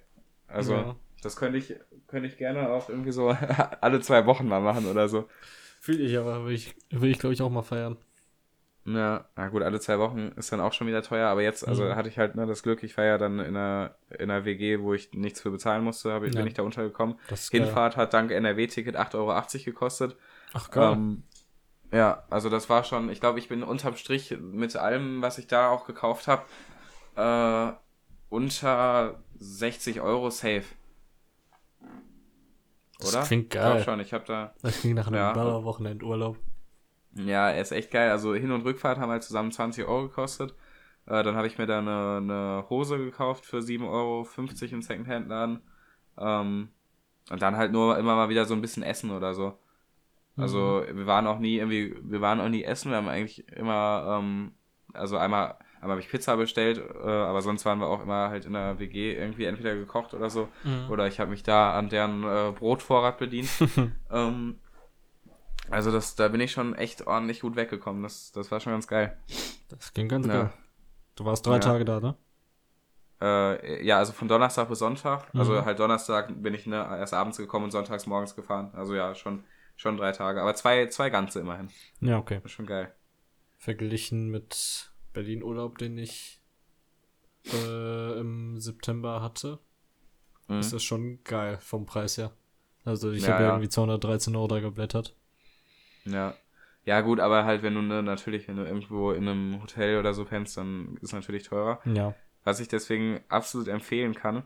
Also, 0.49 0.75
Ja. 0.75 0.97
das 1.23 1.37
könnte 1.37 1.59
ich, 1.59 1.75
könnte 2.09 2.27
ich 2.29 2.37
gerne 2.37 2.69
auch 2.71 2.89
irgendwie 2.89 3.13
so 3.13 3.29
alle 3.81 4.01
zwei 4.01 4.27
Wochen 4.27 4.49
mal 4.49 4.61
machen 4.61 4.87
oder 4.87 5.09
so. 5.09 5.29
Fühle 5.81 6.03
ich 6.03 6.17
aber, 6.19 6.47
will 6.47 6.55
ich, 6.55 6.75
will 6.91 7.11
ich 7.11 7.19
glaube 7.19 7.35
ich 7.35 7.43
auch 7.43 7.51
mal 7.51 7.63
feiern. 7.63 7.97
Ja, 8.87 9.25
na 9.35 9.49
gut, 9.49 9.63
alle 9.63 9.81
zwei 9.81 9.99
Wochen 9.99 10.33
ist 10.37 10.53
dann 10.53 10.61
auch 10.61 10.75
schon 10.75 10.87
wieder 10.87 11.01
teuer, 11.03 11.29
aber 11.29 11.41
jetzt, 11.41 11.67
also 11.67 11.85
Mhm. 11.85 11.97
hatte 11.97 12.09
ich 12.11 12.19
halt 12.19 12.35
ne, 12.35 12.47
das 12.47 12.63
Glück, 12.63 12.83
ich 12.83 12.95
war 12.99 13.05
ja 13.07 13.17
dann 13.17 13.39
in 13.41 13.57
einer, 13.57 13.95
in 14.11 14.31
einer 14.31 14.45
WG, 14.45 14.81
wo 14.81 14.93
ich 14.93 15.11
nichts 15.15 15.41
für 15.41 15.51
bezahlen 15.51 15.83
musste, 15.83 16.13
hab, 16.13 16.23
ich 16.23 16.35
Ja. 16.35 16.39
bin 16.41 16.47
ich 16.47 16.53
da 16.55 16.63
untergekommen. 16.63 17.19
Hinfahrt 17.51 17.97
hat 17.97 18.13
dank 18.13 18.31
NRW-Ticket 18.31 18.97
8,80 18.97 19.15
Euro 19.15 19.65
gekostet. 19.65 20.17
Ach 20.55 20.71
geil. 20.71 20.93
Ähm, 20.95 21.23
ja, 21.93 22.25
also 22.31 22.49
das 22.51 22.69
war 22.69 22.85
schon, 22.85 23.09
ich 23.11 23.21
glaube, 23.21 23.39
ich 23.39 23.49
bin 23.49 23.63
unterm 23.63 23.97
Strich 23.97 24.37
mit 24.41 24.75
allem, 24.77 25.23
was 25.23 25.39
ich 25.39 25.47
da 25.47 25.71
auch 25.71 25.87
gekauft 25.87 26.27
habe, 26.29 26.45
äh, 27.17 27.73
unter 28.31 29.23
60 29.39 30.01
Euro 30.01 30.31
safe. 30.31 30.65
Das 32.99 33.15
Oder? 33.15 33.23
klingt 33.25 33.45
Ich 33.45 33.51
glaub 33.51 33.75
geil. 33.75 33.85
schon, 33.85 34.01
ich 34.01 34.13
habe 34.13 34.25
da, 34.27 34.55
Das 34.63 34.81
klingt 34.81 34.97
nach 34.97 35.07
einem 35.09 35.17
Ja. 35.17 35.33
Ballerwochenendurlaub. 35.33 36.39
Ja, 37.17 37.51
er 37.51 37.61
ist 37.63 37.71
echt 37.73 37.91
geil. 37.91 38.11
Also 38.11 38.35
Hin- 38.35 38.51
und 38.51 38.63
Rückfahrt 38.65 38.99
haben 38.99 39.11
halt 39.11 39.23
zusammen 39.23 39.53
20 39.53 39.85
Euro 39.85 40.09
gekostet. 40.09 40.55
Äh, 41.07 41.23
dann 41.23 41.37
habe 41.37 41.47
ich 41.47 41.59
mir 41.59 41.67
da 41.67 41.79
eine, 41.79 42.17
eine 42.17 42.65
Hose 42.71 42.99
gekauft 42.99 43.45
für 43.47 43.63
7,50 43.63 43.85
Euro 43.89 44.75
im 44.77 44.83
Secondhand-Laden. 44.83 45.61
Ähm, 46.19 46.69
und 47.31 47.43
dann 47.43 47.57
halt 47.57 47.73
nur 47.73 47.99
immer 47.99 48.17
mal 48.17 48.29
wieder 48.29 48.45
so 48.47 48.55
ein 48.55 48.61
bisschen 48.61 48.83
Essen 48.83 49.11
oder 49.11 49.35
so. 49.35 49.59
Also 50.37 50.85
wir 50.91 51.07
waren 51.07 51.27
auch 51.27 51.39
nie 51.39 51.57
irgendwie, 51.59 51.97
wir 52.03 52.21
waren 52.21 52.41
auch 52.41 52.49
nie 52.49 52.65
essen, 52.65 52.91
wir 52.91 52.97
haben 52.97 53.09
eigentlich 53.09 53.49
immer, 53.51 54.19
ähm, 54.19 54.53
also 54.93 55.17
einmal, 55.17 55.57
einmal 55.77 55.91
habe 55.93 56.01
ich 56.01 56.09
Pizza 56.09 56.37
bestellt, 56.37 56.79
äh, 56.79 57.09
aber 57.09 57.41
sonst 57.41 57.65
waren 57.65 57.79
wir 57.79 57.87
auch 57.87 58.03
immer 58.03 58.31
halt 58.31 58.45
in 58.45 58.53
der 58.55 58.79
WG 58.81 59.15
irgendwie 59.15 59.45
entweder 59.45 59.75
gekocht 59.77 60.13
oder 60.13 60.31
so. 60.31 60.49
Mhm. 60.65 60.91
Oder 60.91 61.07
ich 61.07 61.21
habe 61.21 61.31
mich 61.31 61.43
da 61.45 61.79
an 61.79 61.89
deren 61.89 62.25
äh, 62.25 62.53
Brotvorrat 62.53 63.19
bedient. 63.19 63.49
ähm, 64.11 64.59
also 65.71 65.91
das, 65.93 66.15
da 66.17 66.29
bin 66.29 66.41
ich 66.41 66.53
schon 66.53 66.75
echt 66.75 67.07
ordentlich 67.07 67.41
gut 67.41 67.57
weggekommen. 67.57 68.03
Das, 68.03 68.33
das 68.33 68.51
war 68.51 68.61
schon 68.61 68.73
ganz 68.73 68.87
geil. 68.87 69.17
Das 69.69 69.93
klingt 69.93 70.11
ganz 70.11 70.27
Ja. 70.27 70.33
geil. 70.33 70.53
Du 71.17 71.25
warst 71.25 71.47
drei 71.47 71.55
Ja. 71.55 71.59
Tage 71.61 71.85
da, 71.85 72.01
ne? 72.01 72.17
Äh, 73.23 73.85
ja, 73.87 73.99
also 73.99 74.13
von 74.13 74.29
Donnerstag 74.29 74.69
bis 74.69 74.81
Sonntag. 74.81 75.29
Also 75.35 75.53
Mhm. 75.53 75.65
halt 75.65 75.79
Donnerstag 75.79 76.43
bin 76.43 76.53
ich 76.55 76.67
ne, 76.67 76.77
erst 76.77 77.15
abends 77.15 77.39
gekommen 77.39 77.67
und 77.67 77.71
sonntags 77.71 78.07
morgens 78.07 78.35
gefahren. 78.35 78.73
Also 78.75 78.95
ja, 78.95 79.15
schon, 79.15 79.45
schon 79.77 79.97
drei 79.97 80.13
Tage. 80.13 80.41
Aber 80.41 80.55
zwei, 80.55 80.87
zwei 80.87 81.11
ganze 81.11 81.41
immerhin. 81.41 81.69
Ja, 82.01 82.19
okay. 82.19 82.41
Ist 82.45 82.53
schon 82.53 82.67
geil. 82.67 82.95
Verglichen 83.59 84.31
mit 84.31 84.93
Berlin-Urlaub, 85.13 85.79
den 85.79 85.97
ich 85.99 86.41
äh, 87.53 88.19
im 88.19 88.59
September 88.61 89.23
hatte, 89.23 89.59
Mhm. 90.49 90.59
ist 90.61 90.73
das 90.73 90.83
schon 90.83 91.23
geil 91.25 91.59
vom 91.61 91.87
Preis 91.87 92.19
her. 92.19 92.33
Also 92.85 93.11
ich 93.11 93.23
Ja, 93.23 93.33
habe 93.35 93.43
ja. 93.45 93.49
irgendwie 93.51 93.69
213 93.71 94.37
Euro 94.37 94.47
da 94.49 94.61
geblättert. 94.61 95.17
Ja. 96.05 96.35
Ja, 96.85 97.01
gut, 97.01 97.19
aber 97.19 97.47
halt, 97.47 97.63
wenn 97.63 97.75
du 97.75 97.81
ne, 97.81 98.03
natürlich, 98.03 98.47
wenn 98.47 98.57
du 98.57 98.65
irgendwo 98.65 99.13
in 99.13 99.27
einem 99.27 99.63
Hotel 99.63 99.99
oder 99.99 100.13
so 100.13 100.27
pennst, 100.27 100.59
dann 100.59 100.97
ist 100.97 101.05
es 101.05 101.13
natürlich 101.15 101.45
teurer. 101.45 101.81
Ja. 101.87 102.15
Was 102.45 102.61
ich 102.61 102.69
deswegen 102.69 103.21
absolut 103.31 103.69
empfehlen 103.69 104.15
kann, 104.15 104.43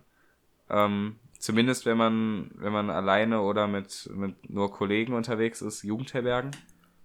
ähm, 0.70 1.18
zumindest 1.38 1.86
wenn 1.86 1.96
man, 1.96 2.50
wenn 2.54 2.72
man 2.72 2.90
alleine 2.90 3.40
oder 3.40 3.66
mit, 3.66 4.10
mit 4.14 4.50
nur 4.50 4.70
Kollegen 4.70 5.14
unterwegs 5.14 5.62
ist, 5.62 5.82
Jugendherbergen. 5.82 6.50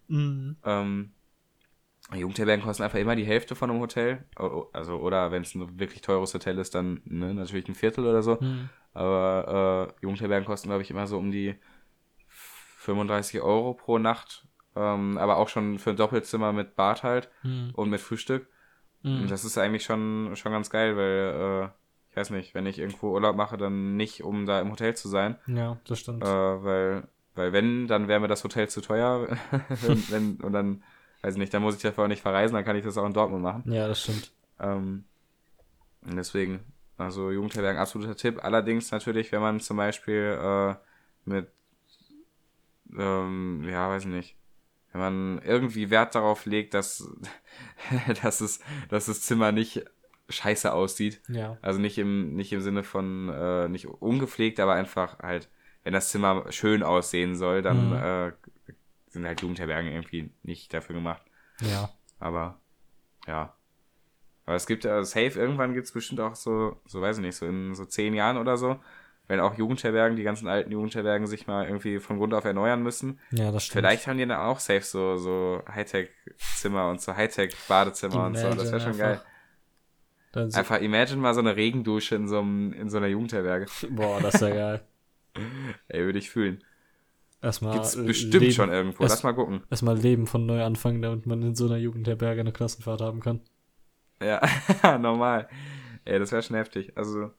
Mhm. 0.08 0.58
Ähm, 0.64 1.12
Jugendherbergen 2.14 2.66
kosten 2.66 2.84
einfach 2.84 3.00
immer 3.00 3.16
die 3.16 3.26
Hälfte 3.26 3.56
von 3.56 3.70
einem 3.72 3.80
Hotel. 3.80 4.26
Also, 4.74 4.98
oder 4.98 5.32
wenn 5.32 5.44
es 5.44 5.56
ein 5.56 5.80
wirklich 5.80 6.02
teures 6.02 6.34
Hotel 6.34 6.58
ist, 6.60 6.76
dann 6.76 7.02
ne, 7.06 7.34
natürlich 7.34 7.68
ein 7.68 7.76
Viertel 7.76 8.06
oder 8.06 8.22
so. 8.22 8.38
Mhm. 8.42 8.70
Aber 8.94 9.94
äh, 9.98 10.02
Jugendherbergen 10.04 10.46
kosten, 10.46 10.68
glaube 10.68 10.84
ich, 10.84 10.92
immer 10.92 11.08
so 11.08 11.18
um 11.18 11.32
die 11.32 11.56
35 12.28 13.42
Euro 13.42 13.74
pro 13.74 13.98
Nacht. 13.98 14.48
Ähm, 14.76 15.18
aber 15.18 15.38
auch 15.38 15.50
schon 15.50 15.80
für 15.80 15.92
ein 15.92 15.96
Doppelzimmer 15.96 16.52
mit 16.52 16.76
Bad 16.76 17.04
halt 17.04 17.30
Mhm. 17.44 17.72
und 17.74 17.90
mit 17.90 18.02
Frühstück. 18.02 18.48
Mhm. 19.04 19.22
Und 19.22 19.32
das 19.32 19.46
ist 19.46 19.58
eigentlich 19.58 19.84
schon, 19.84 20.36
schon 20.36 20.52
ganz 20.52 20.70
geil, 20.70 20.98
weil, 20.98 21.70
äh, 21.70 21.70
ich 22.14 22.18
weiß 22.18 22.30
nicht, 22.30 22.54
wenn 22.54 22.68
ich 22.68 22.78
irgendwo 22.78 23.10
Urlaub 23.10 23.36
mache, 23.36 23.58
dann 23.58 23.98
nicht, 23.98 24.24
um 24.24 24.46
da 24.46 24.62
im 24.62 24.70
Hotel 24.70 24.96
zu 24.96 25.10
sein. 25.10 25.36
Ja, 25.48 25.80
das 25.88 25.98
stimmt. 25.98 26.24
Äh, 26.24 26.28
weil, 26.28 27.08
weil 27.34 27.54
wenn, 27.54 27.88
dann 27.88 28.08
wäre 28.08 28.20
mir 28.20 28.28
das 28.28 28.44
Hotel 28.44 28.70
zu 28.70 28.82
teuer. 28.82 29.36
und, 29.88 30.12
wenn, 30.12 30.36
und 30.36 30.54
dann, 30.54 30.84
weiß 31.24 31.34
ich 31.34 31.40
nicht, 31.40 31.52
dann 31.56 31.64
muss 31.64 31.76
ich 31.76 31.82
dafür 31.82 32.04
auch 32.04 32.08
nicht 32.08 32.22
verreisen, 32.22 32.54
dann 32.54 32.64
kann 32.64 32.76
ich 32.76 32.86
das 32.86 33.00
auch 33.00 33.08
in 33.08 33.14
Dortmund 33.14 33.42
machen. 33.42 33.64
Ja, 33.66 33.88
das 33.88 34.04
stimmt. 34.04 34.32
Ähm, 34.60 35.06
und 36.06 36.16
deswegen, 36.16 36.60
also 37.00 37.32
Jugendherbergen, 37.32 37.82
absoluter 37.82 38.16
Tipp. 38.16 38.44
Allerdings 38.44 38.92
natürlich, 38.92 39.32
wenn 39.32 39.42
man 39.42 39.60
zum 39.60 39.78
Beispiel 39.78 40.38
äh, 40.40 40.76
mit, 41.26 41.48
ähm, 42.96 43.68
ja, 43.68 43.90
weiß 43.90 44.04
ich 44.04 44.10
nicht, 44.10 44.36
wenn 44.92 45.02
man 45.02 45.42
irgendwie 45.44 45.90
Wert 45.90 46.14
darauf 46.14 46.46
legt, 46.46 46.76
dass, 46.76 47.10
dass, 48.22 48.40
es, 48.40 48.60
dass 48.90 49.08
das 49.08 49.24
Zimmer 49.24 49.52
nicht 49.52 49.84
scheiße 50.34 50.74
aussieht. 50.74 51.22
Ja. 51.28 51.58
Also 51.62 51.80
nicht 51.80 51.98
im, 51.98 52.36
nicht 52.36 52.52
im 52.54 52.62
Sinne 52.62 52.84
von, 52.84 53.30
äh, 53.30 53.68
nicht 53.70 53.88
ungepflegt, 53.88 54.60
aber 54.60 54.74
einfach 54.74 55.20
halt, 55.20 55.50
wenn 55.84 55.94
das 55.94 56.10
Zimmer 56.10 56.46
schön 56.52 56.84
aussehen 56.84 57.36
soll, 57.36 57.62
dann 57.62 57.90
Mhm. 57.90 57.94
äh, 57.96 58.32
sind 59.10 59.26
halt 59.26 59.42
Jugendherbergen 59.42 59.92
irgendwie 59.92 60.32
nicht 60.44 60.74
dafür 60.74 60.96
gemacht. 60.96 61.22
Ja. 61.62 61.90
Aber 62.20 62.60
ja. 63.28 63.54
Aber 64.46 64.56
es 64.56 64.66
gibt 64.66 64.84
ja 64.84 65.04
safe, 65.04 65.40
irgendwann 65.40 65.74
gibt 65.74 65.86
es 65.88 65.94
bestimmt 65.94 66.20
auch 66.20 66.36
so, 66.36 66.82
so 66.86 67.02
weiß 67.02 67.18
ich 67.18 67.22
nicht, 67.24 67.36
so 67.36 67.46
in 67.46 67.76
so 67.76 67.86
zehn 67.86 68.14
Jahren 68.14 68.38
oder 68.38 68.58
so, 68.58 68.78
wenn 69.28 69.40
auch 69.40 69.58
Jugendherbergen, 69.58 70.18
die 70.18 70.24
ganzen 70.24 70.50
alten 70.50 70.70
Jugendherbergen 70.72 71.28
sich 71.28 71.48
mal 71.48 71.66
irgendwie 71.66 72.00
von 72.00 72.18
Grund 72.18 72.34
auf 72.34 72.44
erneuern 72.44 72.84
müssen. 72.84 73.20
Ja, 73.32 73.52
das 73.52 73.64
stimmt. 73.66 73.74
Vielleicht 73.86 74.08
haben 74.08 74.18
die 74.18 74.26
dann 74.26 74.38
auch 74.40 74.60
safe 74.60 74.82
so, 74.82 75.16
so 75.16 75.62
Hightech-Zimmer 75.74 76.90
und 76.90 77.00
so 77.02 77.16
Hightech-Badezimmer 77.16 78.26
und 78.26 78.36
so. 78.38 78.50
Das 78.50 78.72
wäre 78.72 78.82
schon 78.82 78.98
geil. 78.98 79.22
Einfach 80.36 80.82
imagine 80.82 81.22
mal 81.22 81.34
so 81.34 81.40
eine 81.42 81.56
Regendusche 81.56 82.16
in 82.16 82.28
so, 82.28 82.40
einem, 82.40 82.74
in 82.74 82.90
so 82.90 82.98
einer 82.98 83.08
Jugendherberge. 83.08 83.68
boah, 83.92 84.20
das 84.22 84.36
ist 84.36 84.42
ja 84.42 84.50
geil. 84.50 84.82
Ey, 85.88 86.04
würde 86.06 86.20
ich 86.20 86.30
fühlen. 86.30 86.64
Erstmal 87.42 87.74
Gibt's 87.74 87.96
bestimmt 87.98 88.34
Leben, 88.42 88.54
schon 88.54 88.70
irgendwo. 88.72 89.04
erst- 89.04 89.16
Lass 89.18 89.24
mal 89.24 89.34
gucken. 89.34 89.62
Erstmal 89.70 89.98
Leben 89.98 90.28
von 90.28 90.46
neu 90.46 90.64
anfangen, 90.64 91.02
damit 91.02 91.26
man 91.26 91.42
in 91.42 91.56
so 91.56 91.66
einer 91.66 91.78
Jugendherberge 91.78 92.40
eine 92.42 92.54
Klassenfahrt 92.54 93.02
haben 93.02 93.20
kann. 93.20 93.42
Ja, 94.22 94.42
normal. 94.98 95.50
Ey, 96.06 96.20
das 96.20 96.32
wäre 96.32 96.42
schon 96.42 96.56
heftig. 96.56 96.94
Also, 96.98 97.32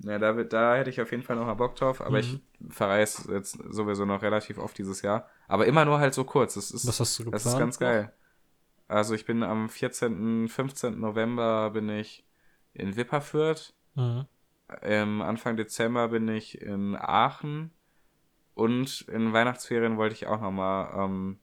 ja, 0.00 0.18
da, 0.18 0.32
da 0.42 0.76
hätte 0.76 0.90
ich 0.90 1.00
auf 1.00 1.10
jeden 1.12 1.22
Fall 1.22 1.36
noch 1.36 1.46
mal 1.46 1.54
Bock 1.54 1.76
drauf, 1.76 2.00
aber 2.00 2.18
ich 2.18 2.40
verreise 2.68 3.32
jetzt 3.32 3.58
sowieso 3.70 4.04
noch 4.04 4.22
relativ 4.22 4.58
oft 4.58 4.76
dieses 4.76 5.02
Jahr. 5.02 5.28
Aber 5.46 5.66
immer 5.66 5.84
nur 5.84 6.00
halt 6.00 6.14
so 6.14 6.24
kurz. 6.24 6.54
Das 6.54 6.72
ist, 6.72 6.86
Was 6.88 6.98
hast 6.98 7.18
du 7.20 7.24
geplant? 7.24 7.44
das 7.44 7.52
ist 7.52 7.58
ganz 7.58 7.78
geil. 7.78 8.12
Also 8.92 9.14
ich 9.14 9.24
bin 9.24 9.42
am 9.42 9.68
14., 9.68 10.48
15. 10.48 11.00
November 11.00 11.70
bin 11.70 11.88
ich 11.88 12.24
in 12.74 12.94
Wipperfürth. 12.96 13.72
Mhm. 13.94 14.26
Im 14.82 15.22
Anfang 15.22 15.56
Dezember 15.56 16.08
bin 16.08 16.28
ich 16.28 16.60
in 16.60 16.96
Aachen. 16.96 17.70
Und 18.54 19.02
in 19.08 19.32
Weihnachtsferien 19.32 19.96
wollte 19.96 20.14
ich 20.14 20.26
auch 20.26 20.40
noch 20.40 20.50
mal 20.50 21.04
ähm, 21.04 21.38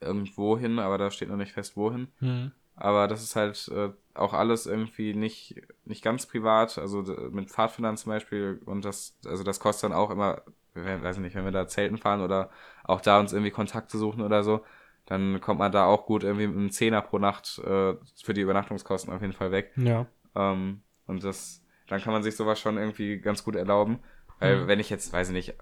irgendwo 0.00 0.58
hin, 0.58 0.78
aber 0.78 0.96
da 0.98 1.10
steht 1.10 1.28
noch 1.28 1.36
nicht 1.36 1.52
fest, 1.52 1.76
wohin. 1.76 2.08
Mhm. 2.20 2.52
Aber 2.76 3.06
das 3.08 3.22
ist 3.22 3.36
halt 3.36 3.68
äh, 3.68 3.90
auch 4.14 4.32
alles 4.32 4.64
irgendwie 4.66 5.14
nicht, 5.14 5.60
nicht 5.84 6.02
ganz 6.02 6.24
privat, 6.26 6.78
also 6.78 7.02
mit 7.30 7.50
Pfadfindern 7.50 7.98
zum 7.98 8.10
Beispiel. 8.10 8.60
Und 8.64 8.84
das, 8.86 9.18
also 9.26 9.44
das 9.44 9.60
kostet 9.60 9.90
dann 9.90 9.96
auch 9.96 10.10
immer, 10.10 10.42
wenn- 10.72 11.02
weiß 11.02 11.16
ich 11.16 11.22
nicht, 11.22 11.36
wenn 11.36 11.44
wir 11.44 11.52
da 11.52 11.68
Zelten 11.68 11.98
fahren 11.98 12.22
oder 12.22 12.50
auch 12.84 13.02
da 13.02 13.20
uns 13.20 13.34
irgendwie 13.34 13.50
Kontakte 13.50 13.98
suchen 13.98 14.22
oder 14.22 14.42
so, 14.42 14.64
dann 15.12 15.40
kommt 15.42 15.58
man 15.58 15.70
da 15.70 15.84
auch 15.84 16.06
gut 16.06 16.24
irgendwie 16.24 16.46
mit 16.46 16.56
einem 16.56 16.70
Zehner 16.70 17.02
pro 17.02 17.18
Nacht 17.18 17.58
äh, 17.58 17.94
für 18.22 18.34
die 18.34 18.40
Übernachtungskosten 18.40 19.12
auf 19.12 19.20
jeden 19.20 19.34
Fall 19.34 19.52
weg. 19.52 19.72
Ja. 19.76 20.06
Ähm, 20.34 20.82
und 21.06 21.22
das, 21.22 21.62
dann 21.88 22.00
kann 22.00 22.12
man 22.14 22.22
sich 22.22 22.34
sowas 22.34 22.58
schon 22.58 22.78
irgendwie 22.78 23.18
ganz 23.18 23.44
gut 23.44 23.54
erlauben. 23.54 23.98
Weil 24.40 24.62
Mhm. 24.62 24.68
wenn 24.68 24.80
ich 24.80 24.88
jetzt, 24.88 25.12
weiß 25.12 25.28
ich 25.28 25.34
nicht, 25.34 25.54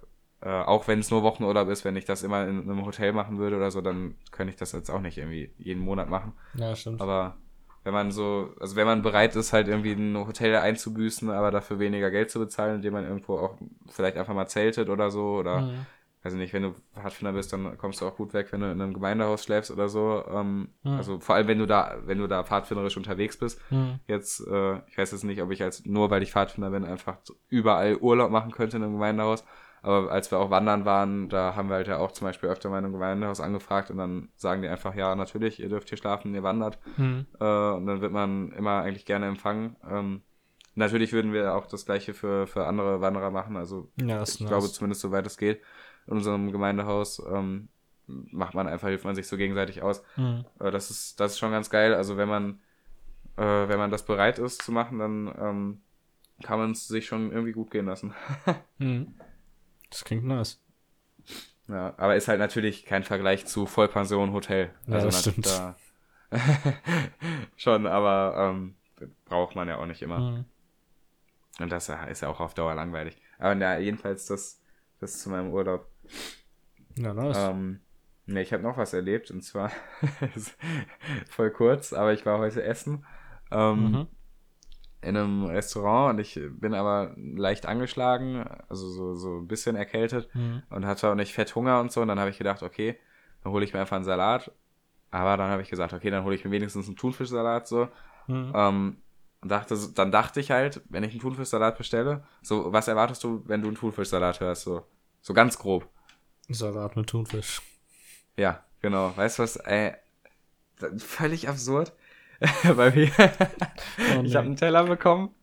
äh, 0.43 0.49
auch 0.49 0.87
wenn 0.87 1.01
es 1.01 1.11
nur 1.11 1.23
Wochenurlaub 1.23 1.69
ist, 1.69 1.85
wenn 1.85 1.97
ich 1.97 2.05
das 2.05 2.23
immer 2.23 2.47
in 2.47 2.61
einem 2.63 2.87
Hotel 2.87 3.13
machen 3.13 3.39
würde 3.39 3.57
oder 3.57 3.71
so, 3.73 3.81
dann 3.81 4.15
könnte 4.31 4.53
ich 4.53 4.57
das 4.57 4.71
jetzt 4.73 4.89
auch 4.91 5.01
nicht 5.01 5.19
irgendwie 5.19 5.53
jeden 5.59 5.83
Monat 5.83 6.09
machen. 6.09 6.33
Ja, 6.55 6.75
stimmt. 6.77 7.01
Aber 7.01 7.37
wenn 7.83 7.93
man 7.93 8.13
so, 8.13 8.55
also 8.61 8.77
wenn 8.77 8.87
man 8.87 9.03
bereit 9.03 9.35
ist, 9.37 9.53
halt 9.53 9.67
irgendwie 9.67 9.93
ein 9.93 10.17
Hotel 10.17 10.55
einzubüßen, 10.57 11.29
aber 11.31 11.51
dafür 11.51 11.79
weniger 11.79 12.11
Geld 12.11 12.31
zu 12.31 12.39
bezahlen, 12.39 12.77
indem 12.77 12.93
man 12.93 13.05
irgendwo 13.05 13.39
auch 13.39 13.57
vielleicht 13.89 14.17
einfach 14.17 14.35
mal 14.35 14.47
zeltet 14.47 14.89
oder 14.89 15.11
so, 15.11 15.39
oder 15.39 15.63
Mhm. 15.63 15.87
Ich 16.35 16.39
nicht, 16.39 16.53
wenn 16.53 16.63
du 16.63 16.75
Pfadfinder 16.95 17.33
bist, 17.33 17.53
dann 17.53 17.79
kommst 17.79 18.01
du 18.01 18.07
auch 18.07 18.17
gut 18.17 18.35
weg, 18.35 18.49
wenn 18.51 18.61
du 18.61 18.71
in 18.71 18.81
einem 18.81 18.93
Gemeindehaus 18.93 19.43
schläfst 19.45 19.71
oder 19.71 19.89
so. 19.89 20.23
Ähm, 20.31 20.69
Mhm. 20.83 20.91
Also 20.97 21.19
vor 21.21 21.35
allem, 21.35 21.49
wenn 21.49 21.59
du 21.59 21.67
da, 21.67 21.97
wenn 22.05 22.19
du 22.19 22.27
da 22.27 22.45
pfadfinderisch 22.45 22.97
unterwegs 22.97 23.39
bist. 23.39 23.61
Mhm. 23.71 24.01
Jetzt, 24.07 24.41
äh, 24.47 24.79
ich 24.89 24.99
weiß 24.99 25.13
jetzt 25.13 25.25
nicht, 25.25 25.41
ob 25.43 25.51
ich 25.51 25.63
als, 25.63 25.85
nur 25.87 26.11
weil 26.11 26.23
ich 26.23 26.33
Pfadfinder 26.33 26.71
bin, 26.71 26.85
einfach 26.85 27.17
überall 27.49 27.97
Urlaub 27.97 28.31
machen 28.31 28.53
könnte 28.53 28.77
in 28.77 28.83
einem 28.83 28.93
Gemeindehaus. 28.95 29.45
Aber 29.83 30.11
als 30.13 30.31
wir 30.31 30.39
auch 30.39 30.51
wandern 30.51 30.85
waren, 30.85 31.31
da 31.31 31.55
haben 31.57 31.71
wir 31.71 31.77
halt 31.77 31.89
ja 31.89 31.97
auch 31.97 32.13
zum 32.13 32.27
Beispiel 32.27 32.51
öfter 32.51 32.69
mal 32.69 32.81
in 32.81 32.85
einem 32.85 32.93
Gemeindehaus 32.93 33.41
angefragt 33.41 33.91
und 33.91 33.97
dann 33.97 34.29
sagen 34.37 34.61
die 34.61 34.69
einfach, 34.69 34.95
ja, 34.95 35.15
natürlich, 35.17 35.59
ihr 35.59 35.71
dürft 35.71 35.89
hier 35.89 35.97
schlafen, 35.97 36.35
ihr 36.35 36.43
wandert. 36.43 36.79
Mhm. 36.99 37.27
Äh, 37.41 37.45
und 37.45 37.87
dann 37.87 38.03
wird 38.03 38.13
man 38.13 38.53
immer 38.53 38.83
eigentlich 38.83 39.07
gerne 39.07 39.27
empfangen. 39.27 39.77
Ähm, 39.91 40.21
natürlich 40.75 41.15
würden 41.15 41.33
wir 41.33 41.55
auch 41.55 41.65
das 41.67 41.87
gleiche 41.87 42.13
für, 42.13 42.47
für 42.47 42.67
andere 42.67 43.01
Wanderer 43.01 43.31
machen. 43.31 43.57
Also 43.57 43.91
Ja, 43.97 44.23
ich 44.23 44.39
nice. 44.41 44.49
glaube 44.49 44.69
zumindest 44.69 45.01
soweit 45.01 45.27
es 45.27 45.39
geht. 45.39 45.63
In 46.11 46.17
unserem 46.17 46.53
Gemeindehaus 46.53 47.23
ähm, 47.33 47.69
macht 48.07 48.55
man 48.55 48.67
einfach, 48.67 48.89
hilft 48.89 49.05
man 49.05 49.15
sich 49.15 49.29
so 49.29 49.37
gegenseitig 49.37 49.83
aus. 49.83 50.03
Mhm. 50.17 50.45
Äh, 50.59 50.71
das 50.71 50.91
ist, 50.91 51.21
das 51.21 51.33
ist 51.33 51.39
schon 51.39 51.53
ganz 51.53 51.71
geil. 51.71 51.95
Also 51.95 52.17
wenn 52.17 52.29
man, 52.29 52.61
äh, 53.37 53.69
wenn 53.69 53.79
man 53.79 53.91
das 53.91 54.05
bereit 54.05 54.39
ist 54.39 54.63
zu 54.63 54.73
machen, 54.73 54.99
dann 54.99 55.35
ähm, 55.39 55.81
kann 56.43 56.59
man 56.59 56.73
es 56.73 56.89
sich 56.89 57.07
schon 57.07 57.31
irgendwie 57.33 57.53
gut 57.53 57.71
gehen 57.71 57.87
lassen. 57.87 58.15
Mhm. 58.79 59.15
Das 59.91 60.05
klingt 60.05 60.25
nice. 60.25 60.59
ja, 61.69 61.95
aber 61.97 62.17
ist 62.17 62.29
halt 62.29 62.39
natürlich 62.39 62.87
kein 62.87 63.03
Vergleich 63.03 63.45
zu 63.47 63.67
Vollpension, 63.67 64.33
Hotel. 64.33 64.71
Ja, 64.87 65.01
das 65.01 65.15
na- 65.15 65.21
stimmt. 65.33 65.47
Da 65.47 65.77
schon, 67.57 67.87
aber 67.87 68.35
ähm, 68.39 68.77
braucht 69.25 69.57
man 69.57 69.69
ja 69.69 69.77
auch 69.79 69.87
nicht 69.87 70.01
immer. 70.03 70.19
Mhm. 70.19 70.45
Und 71.59 71.71
das 71.71 71.89
ist 71.89 72.23
ja 72.23 72.29
auch 72.29 72.41
auf 72.41 72.55
Dauer 72.55 72.75
langweilig. 72.75 73.21
Aber 73.39 73.55
ja, 73.57 73.79
jedenfalls 73.79 74.27
das, 74.27 74.61
das 75.01 75.19
zu 75.21 75.29
meinem 75.29 75.53
Urlaub. 75.53 75.90
Ja, 76.97 77.15
nice. 77.15 77.37
Ähm, 77.39 77.81
ne, 78.27 78.43
ich 78.43 78.53
habe 78.53 78.63
noch 78.63 78.77
was 78.77 78.93
erlebt 78.93 79.31
und 79.31 79.43
zwar 79.43 79.71
voll 81.29 81.51
kurz, 81.51 81.93
aber 81.93 82.13
ich 82.13 82.27
war 82.27 82.39
heute 82.39 82.63
essen 82.63 83.05
ähm, 83.51 83.91
Mhm. 83.93 84.07
in 85.03 85.17
einem 85.17 85.45
Restaurant 85.47 86.15
und 86.15 86.19
ich 86.21 86.39
bin 86.61 86.75
aber 86.75 87.15
leicht 87.17 87.67
angeschlagen, 87.67 88.45
also 88.69 88.89
so, 88.89 89.15
so 89.15 89.39
ein 89.39 89.49
bisschen 89.49 89.77
erkältet 89.77 90.29
Mhm. 90.35 90.63
und 90.71 90.87
hatte 90.87 91.09
auch 91.11 91.15
nicht 91.15 91.33
fett 91.33 91.55
Hunger 91.55 91.81
und 91.81 91.91
so. 91.91 92.03
Und 92.03 92.09
dann 92.09 92.21
habe 92.21 92.31
ich 92.31 92.39
gedacht, 92.39 92.63
okay, 92.63 92.99
dann 93.43 93.53
hole 93.53 93.65
ich 93.65 93.73
mir 93.73 93.81
einfach 93.81 93.97
einen 93.97 94.05
Salat. 94.05 94.53
Aber 95.11 95.37
dann 95.37 95.51
habe 95.51 95.63
ich 95.63 95.71
gesagt, 95.71 95.93
okay, 95.93 96.11
dann 96.11 96.23
hole 96.25 96.35
ich 96.37 96.45
mir 96.45 96.51
wenigstens 96.53 96.87
einen 96.87 96.97
Thunfischsalat 96.97 97.67
so. 97.67 97.89
Mhm. 98.29 98.53
Ähm, 98.55 98.97
und 99.43 99.49
dachte, 99.51 99.75
dann 99.95 100.13
dachte 100.13 100.39
ich 100.39 100.51
halt, 100.51 100.83
wenn 100.91 101.03
ich 101.03 101.13
einen 101.13 101.21
Thunfischsalat 101.21 101.79
bestelle, 101.79 102.25
so, 102.43 102.73
was 102.73 102.87
erwartest 102.87 103.25
du, 103.25 103.43
wenn 103.47 103.63
du 103.63 103.69
einen 103.69 103.77
Thunfischsalat 103.77 104.41
hörst? 104.41 104.63
So, 104.63 104.85
so 105.23 105.33
ganz 105.33 105.59
grob. 105.59 105.89
Salat 106.51 106.97
mit 106.97 107.09
Thunfisch. 107.09 107.61
Ja, 108.37 108.65
genau. 108.83 109.13
Weißt 109.17 109.39
du 109.39 109.43
was? 109.43 109.57
Ey, 109.57 109.93
völlig 110.99 111.49
absurd. 111.49 111.93
Weil 112.65 112.95
wir, 112.95 113.11
Oh, 113.19 113.23
ich 114.23 114.31
nee. 114.31 114.35
habe 114.35 114.47
einen 114.47 114.57
Teller 114.57 114.85
bekommen, 114.85 115.35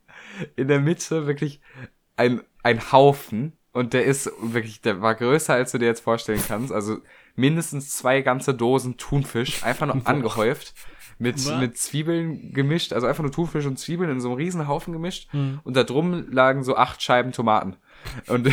in 0.56 0.68
der 0.68 0.80
Mitte 0.80 1.28
wirklich 1.28 1.62
ein, 2.16 2.42
ein 2.64 2.92
Haufen 2.92 3.54
und 3.72 3.94
der 3.94 4.06
ist 4.06 4.32
wirklich, 4.42 4.82
der 4.82 5.02
war 5.02 5.14
größer, 5.14 5.54
als 5.54 5.72
du 5.72 5.78
dir 5.78 5.86
jetzt 5.86 6.02
vorstellen 6.02 6.42
kannst. 6.48 6.72
Also 6.74 6.98
mindestens 7.36 7.92
zwei 7.96 8.22
ganze 8.22 8.56
Dosen 8.56 8.98
Thunfisch, 8.98 9.64
einfach 9.64 9.86
nur 9.86 10.02
angehäuft, 10.08 10.74
mit, 11.20 11.36
Was? 11.46 11.60
mit 11.60 11.78
Zwiebeln 11.78 12.52
gemischt, 12.54 12.94
also 12.94 13.06
einfach 13.06 13.22
nur 13.24 13.32
Thunfisch 13.32 13.66
und 13.68 13.78
Zwiebeln 13.78 14.10
in 14.10 14.20
so 14.20 14.30
einem 14.30 14.38
riesen 14.38 14.68
Haufen 14.68 14.94
gemischt 14.94 15.32
Mhm. 15.34 15.60
und 15.64 15.76
da 15.78 15.84
drum 15.84 16.32
lagen 16.32 16.64
so 16.64 16.76
acht 16.76 17.02
Scheiben 17.04 17.32
Tomaten. 17.32 17.76
Und 18.28 18.48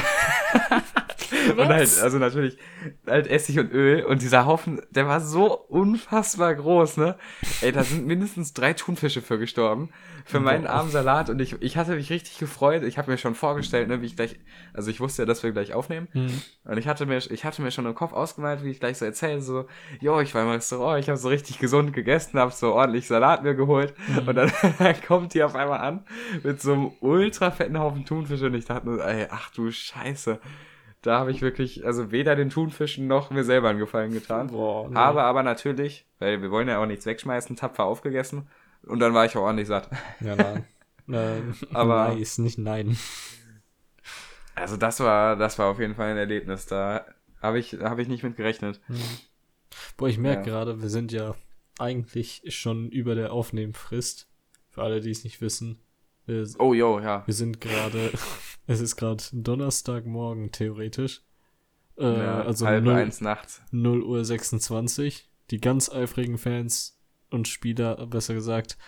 Und 1.50 1.68
halt, 1.68 2.00
also 2.02 2.18
natürlich, 2.18 2.58
halt 3.06 3.26
Essig 3.26 3.58
und 3.58 3.72
Öl 3.72 4.04
und 4.04 4.22
dieser 4.22 4.46
Haufen, 4.46 4.80
der 4.90 5.06
war 5.06 5.20
so 5.20 5.56
unfassbar 5.56 6.54
groß, 6.54 6.96
ne? 6.96 7.16
Ey, 7.60 7.72
da 7.72 7.82
sind 7.84 8.06
mindestens 8.06 8.52
drei 8.52 8.72
Thunfische 8.72 9.22
für 9.22 9.38
gestorben. 9.38 9.90
Für 10.26 10.40
meinen 10.40 10.66
armen 10.66 10.90
Salat 10.90 11.28
und 11.28 11.38
ich, 11.40 11.60
ich 11.60 11.76
hatte 11.76 11.96
mich 11.96 12.08
richtig 12.08 12.38
gefreut. 12.38 12.82
Ich 12.82 12.96
habe 12.96 13.10
mir 13.10 13.18
schon 13.18 13.34
vorgestellt, 13.34 13.88
ne, 13.88 14.00
wie 14.00 14.06
ich 14.06 14.16
gleich, 14.16 14.36
also 14.72 14.90
ich 14.90 15.00
wusste 15.00 15.22
ja, 15.22 15.26
dass 15.26 15.42
wir 15.42 15.52
gleich 15.52 15.74
aufnehmen. 15.74 16.08
Mhm. 16.14 16.40
Und 16.64 16.78
ich 16.78 16.88
hatte 16.88 17.04
mir, 17.04 17.18
ich 17.18 17.44
hatte 17.44 17.60
mir 17.60 17.70
schon 17.70 17.84
im 17.84 17.94
Kopf 17.94 18.14
ausgemalt, 18.14 18.64
wie 18.64 18.70
ich 18.70 18.80
gleich 18.80 18.96
so 18.96 19.04
erzähle, 19.04 19.42
so, 19.42 19.66
jo, 20.00 20.20
ich 20.20 20.34
war 20.34 20.42
im 20.42 20.48
Restaurant, 20.48 20.98
ich 20.98 21.08
habe 21.10 21.18
so 21.18 21.28
richtig 21.28 21.58
gesund 21.58 21.92
gegessen, 21.92 22.38
habe 22.38 22.52
so 22.52 22.72
ordentlich 22.74 23.06
Salat 23.06 23.42
mir 23.42 23.54
geholt 23.54 23.92
Mhm. 24.08 24.28
und 24.28 24.34
dann, 24.36 24.52
kommt 25.06 25.34
die 25.34 25.42
auf 25.42 25.54
einmal 25.54 25.80
an 25.80 26.04
mit 26.42 26.60
so 26.60 26.72
einem 26.72 26.92
ultra 27.00 27.50
fetten 27.50 27.78
Haufen 27.78 28.04
Thunfische 28.06 28.46
und 28.46 28.54
ich 28.54 28.64
dachte 28.64 28.86
nur, 28.86 29.04
ey, 29.04 29.26
ach 29.30 29.50
du 29.50 29.70
Scheiße. 29.70 30.40
Da 31.04 31.18
habe 31.18 31.30
ich 31.30 31.42
wirklich, 31.42 31.84
also 31.84 32.10
weder 32.12 32.34
den 32.34 32.48
Thunfischen 32.48 33.06
noch 33.06 33.28
mir 33.30 33.44
selber 33.44 33.68
einen 33.68 33.78
Gefallen 33.78 34.12
getan. 34.12 34.46
Boah, 34.48 34.88
nee. 34.88 34.94
Habe 34.96 35.22
aber 35.22 35.42
natürlich, 35.42 36.06
weil 36.18 36.40
wir 36.40 36.50
wollen 36.50 36.66
ja 36.66 36.82
auch 36.82 36.86
nichts 36.86 37.04
wegschmeißen, 37.04 37.56
tapfer 37.56 37.84
aufgegessen. 37.84 38.48
Und 38.82 39.00
dann 39.00 39.12
war 39.12 39.26
ich 39.26 39.36
auch 39.36 39.42
ordentlich 39.42 39.68
satt. 39.68 39.90
Ja, 40.20 40.34
nein. 40.36 40.64
ähm, 41.08 41.54
Aber- 41.74 42.08
Nice, 42.14 42.38
nicht 42.38 42.56
nein. 42.58 42.96
Also 44.54 44.76
das 44.78 45.00
war, 45.00 45.36
das 45.36 45.58
war 45.58 45.66
auf 45.66 45.78
jeden 45.78 45.94
Fall 45.94 46.10
ein 46.12 46.16
Erlebnis. 46.16 46.66
Da 46.66 47.04
habe 47.42 47.58
ich, 47.58 47.74
habe 47.80 48.00
ich 48.00 48.08
nicht 48.08 48.22
mit 48.22 48.36
gerechnet. 48.36 48.80
Boah, 49.96 50.08
ich 50.08 50.16
merke 50.18 50.48
Ja. 50.48 50.56
gerade, 50.56 50.80
wir 50.80 50.88
sind 50.88 51.12
ja 51.12 51.34
eigentlich 51.78 52.42
schon 52.48 52.88
über 52.88 53.14
der 53.14 53.32
Aufnehmfrist. 53.32 54.28
Für 54.70 54.82
alle, 54.82 55.00
die 55.00 55.10
es 55.10 55.24
nicht 55.24 55.40
wissen. 55.40 55.80
Wir, 56.26 56.46
Oh, 56.58 56.72
yo, 56.72 56.98
ja. 57.00 57.24
wir 57.26 57.34
sind 57.34 57.60
gerade, 57.60 58.10
es 58.66 58.80
ist 58.80 58.96
gerade 58.96 59.22
Donnerstagmorgen 59.32 60.52
theoretisch. 60.52 61.22
Äh, 61.96 62.18
ja 62.18 62.42
also 62.42 62.66
halb 62.66 62.84
0, 62.84 62.94
eins 62.94 63.20
nachts. 63.20 63.62
0 63.70 64.02
Uhr 64.02 64.24
26. 64.24 65.30
Die 65.50 65.60
ganz 65.60 65.90
eifrigen 65.90 66.38
Fans 66.38 66.98
und 67.30 67.48
Spieler, 67.48 68.06
besser 68.06 68.34
gesagt, 68.34 68.78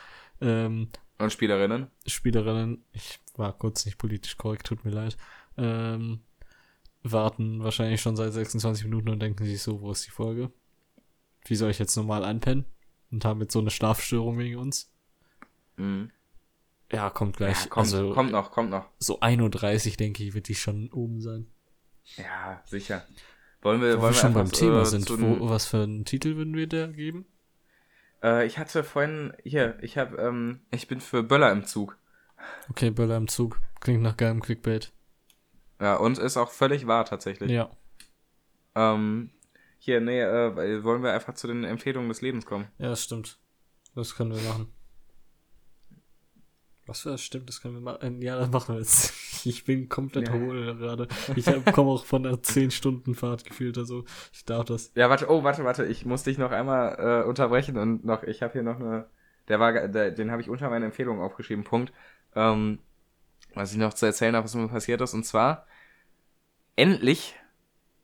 ähm, 0.41 0.89
Und 1.19 1.33
Spielerinnen? 1.33 1.89
Spielerinnen, 2.07 2.85
ich 2.93 3.21
war 3.37 3.53
kurz 3.53 3.85
nicht 3.85 3.99
politisch 3.99 4.37
korrekt, 4.37 4.67
tut 4.67 4.85
mir 4.85 4.91
leid, 4.91 5.17
ähm, 5.59 6.21
warten 7.03 7.63
wahrscheinlich 7.63 8.01
schon 8.01 8.17
seit 8.17 8.33
26 8.33 8.85
Minuten 8.85 9.11
und 9.11 9.21
denken 9.21 9.45
sich 9.45 9.63
so, 9.63 9.81
wo 9.81 9.93
ist 9.93 10.07
die 10.07 10.11
Folge? 10.11 10.51
Wie 11.45 11.57
soll 11.57 11.71
ich 11.71 11.79
jetzt 11.79 11.97
normal 11.97 12.25
einpennen? 12.25 12.65
Und 13.11 13.25
haben 13.25 13.41
jetzt 13.41 13.53
so 13.53 13.61
eine 13.61 13.71
Schlafstörung 13.71 14.39
wegen 14.39 14.57
uns? 14.57 14.93
Mhm. 15.77 16.11
Ja, 16.93 17.11
kommt 17.11 17.37
gleich. 17.37 17.65
Ja, 17.65 17.69
kommt, 17.69 17.87
also 17.87 18.13
kommt 18.13 18.31
noch, 18.31 18.51
kommt 18.53 18.71
noch. 18.71 18.89
so 18.99 19.21
1.30 19.21 19.91
Uhr, 19.91 19.97
denke 19.97 20.23
ich, 20.23 20.35
wird 20.35 20.49
die 20.49 20.55
schon 20.55 20.91
oben 20.93 21.21
sein. 21.21 21.51
Ja, 22.17 22.63
sicher. 22.65 23.05
Wollen 23.63 23.81
wir, 23.81 23.97
Wo 23.97 24.03
wollen 24.03 24.15
wir 24.15 24.17
wir 24.17 24.21
schon 24.21 24.35
beim 24.35 24.53
Thema 24.53 24.83
äh, 24.83 24.87
sind, 24.87 25.11
wo, 25.11 25.49
was 25.51 25.67
für 25.67 25.83
einen 25.83 26.05
Titel 26.05 26.37
würden 26.37 26.55
wir 26.55 26.69
da 26.69 26.87
geben? 26.87 27.27
Äh, 28.23 28.47
ich 28.47 28.59
hatte 28.59 28.85
vorhin, 28.85 29.33
hier, 29.43 29.79
ich 29.83 29.99
habe, 29.99 30.17
ähm, 30.19 30.61
ich 30.71 30.87
bin 30.87 31.01
für 31.01 31.23
Böller 31.23 31.51
im 31.51 31.65
Zug. 31.65 31.99
Okay, 32.71 32.91
Böller 32.91 33.17
im 33.17 33.29
Zug. 33.29 33.61
Klingt 33.81 34.03
nach 34.03 34.17
geilem 34.17 34.41
Clickbait. 34.41 34.93
Ja, 35.81 35.97
und 35.97 36.19
ist 36.19 36.37
auch 36.37 36.51
völlig 36.51 36.87
wahr 36.87 37.05
tatsächlich. 37.05 37.51
Ja. 37.51 37.71
Ähm, 38.75 39.31
hier, 39.79 40.01
nee, 40.01 40.21
äh, 40.21 40.85
wollen 40.85 41.03
wir 41.03 41.13
einfach 41.13 41.35
zu 41.35 41.47
den 41.47 41.65
Empfehlungen 41.65 42.09
des 42.09 42.21
Lebens 42.21 42.47
kommen. 42.47 42.69
Ja, 42.79 42.89
das 42.89 43.03
stimmt. 43.03 43.39
Das 43.95 44.15
können 44.15 44.35
wir 44.35 44.43
machen. 44.43 44.73
Was 46.87 47.01
für 47.01 47.11
das 47.11 47.23
stimmt, 47.23 47.49
das 47.49 47.61
können 47.61 47.75
wir 47.75 47.81
machen. 47.81 48.23
Ja, 48.23 48.39
das 48.39 48.51
machen 48.51 48.75
wir 48.75 48.81
jetzt. 48.81 49.13
Ich 49.45 49.65
bin 49.65 49.89
komplett 49.89 50.29
Ja. 50.29 50.35
hohl 50.35 50.77
gerade. 50.77 51.07
Ich 51.37 51.45
komme 51.73 51.91
auch 51.91 52.05
von 52.05 52.27
einer 52.27 52.37
10-Stunden-Fahrt 52.39 53.45
gefühlt, 53.45 53.79
also 53.79 54.05
ich 54.33 54.45
darf 54.45 54.65
das. 54.65 54.91
Ja, 54.97 55.09
warte, 55.09 55.31
oh, 55.31 55.45
warte, 55.45 55.63
warte, 55.65 55.85
ich 55.87 56.05
muss 56.05 56.25
dich 56.25 56.37
noch 56.39 56.51
einmal 56.51 57.23
äh, 57.23 57.29
unterbrechen 57.29 57.77
und 57.77 58.05
noch, 58.05 58.23
ich 58.25 58.43
habe 58.43 58.55
hier 58.55 58.63
noch 58.65 58.81
eine, 58.81 59.07
der 59.49 59.61
war, 59.61 59.73
der, 59.89 60.11
den 60.11 60.31
habe 60.33 60.43
ich 60.43 60.49
unter 60.49 60.69
meine 60.71 60.87
Empfehlung 60.87 61.21
aufgeschrieben, 61.21 61.65
Punkt. 61.65 61.93
Ähm, 62.35 62.81
was 63.55 63.73
ich 63.73 63.79
noch 63.79 63.95
zu 63.95 64.07
erzählen 64.07 64.35
habe, 64.35 64.45
was 64.45 64.55
mir 64.55 64.69
passiert 64.69 65.01
ist, 65.01 65.15
und 65.15 65.25
zwar, 65.25 65.67
endlich 66.77 67.35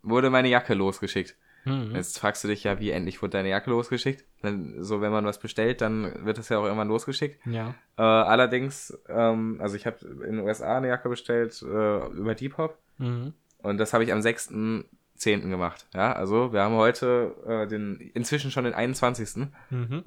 wurde 0.02 0.30
meine 0.30 0.48
Jacke 0.48 0.74
losgeschickt. 0.74 1.36
Hm. 1.64 1.94
Jetzt 1.94 2.18
fragst 2.18 2.42
du 2.42 2.48
dich 2.48 2.64
ja, 2.64 2.80
wie 2.80 2.90
endlich 2.90 3.22
wurde 3.22 3.32
deine 3.32 3.48
Jacke 3.50 3.70
losgeschickt? 3.70 4.24
Dann, 4.42 4.82
so, 4.82 5.00
wenn 5.00 5.12
man 5.12 5.24
was 5.24 5.38
bestellt, 5.38 5.80
dann 5.80 6.24
wird 6.24 6.38
das 6.38 6.48
ja 6.48 6.58
auch 6.58 6.64
irgendwann 6.64 6.88
losgeschickt. 6.88 7.38
Ja. 7.46 7.74
Äh, 7.96 8.02
allerdings, 8.02 8.98
ähm, 9.08 9.58
also 9.60 9.76
ich 9.76 9.86
habe 9.86 9.98
in 10.04 10.36
den 10.36 10.40
USA 10.40 10.78
eine 10.78 10.88
Jacke 10.88 11.08
bestellt 11.08 11.62
äh, 11.62 12.06
über 12.08 12.34
Depop 12.34 12.78
Mhm. 12.98 13.32
und 13.58 13.78
das 13.78 13.92
habe 13.94 14.04
ich 14.04 14.12
am 14.12 14.20
6.10. 14.20 15.48
gemacht. 15.48 15.86
Ja, 15.94 16.12
also 16.12 16.52
wir 16.52 16.62
haben 16.62 16.74
heute 16.74 17.34
äh, 17.46 17.66
den 17.66 17.96
inzwischen 18.14 18.50
schon 18.50 18.64
den 18.64 18.74
21. 18.74 19.48
Mhm. 19.70 20.04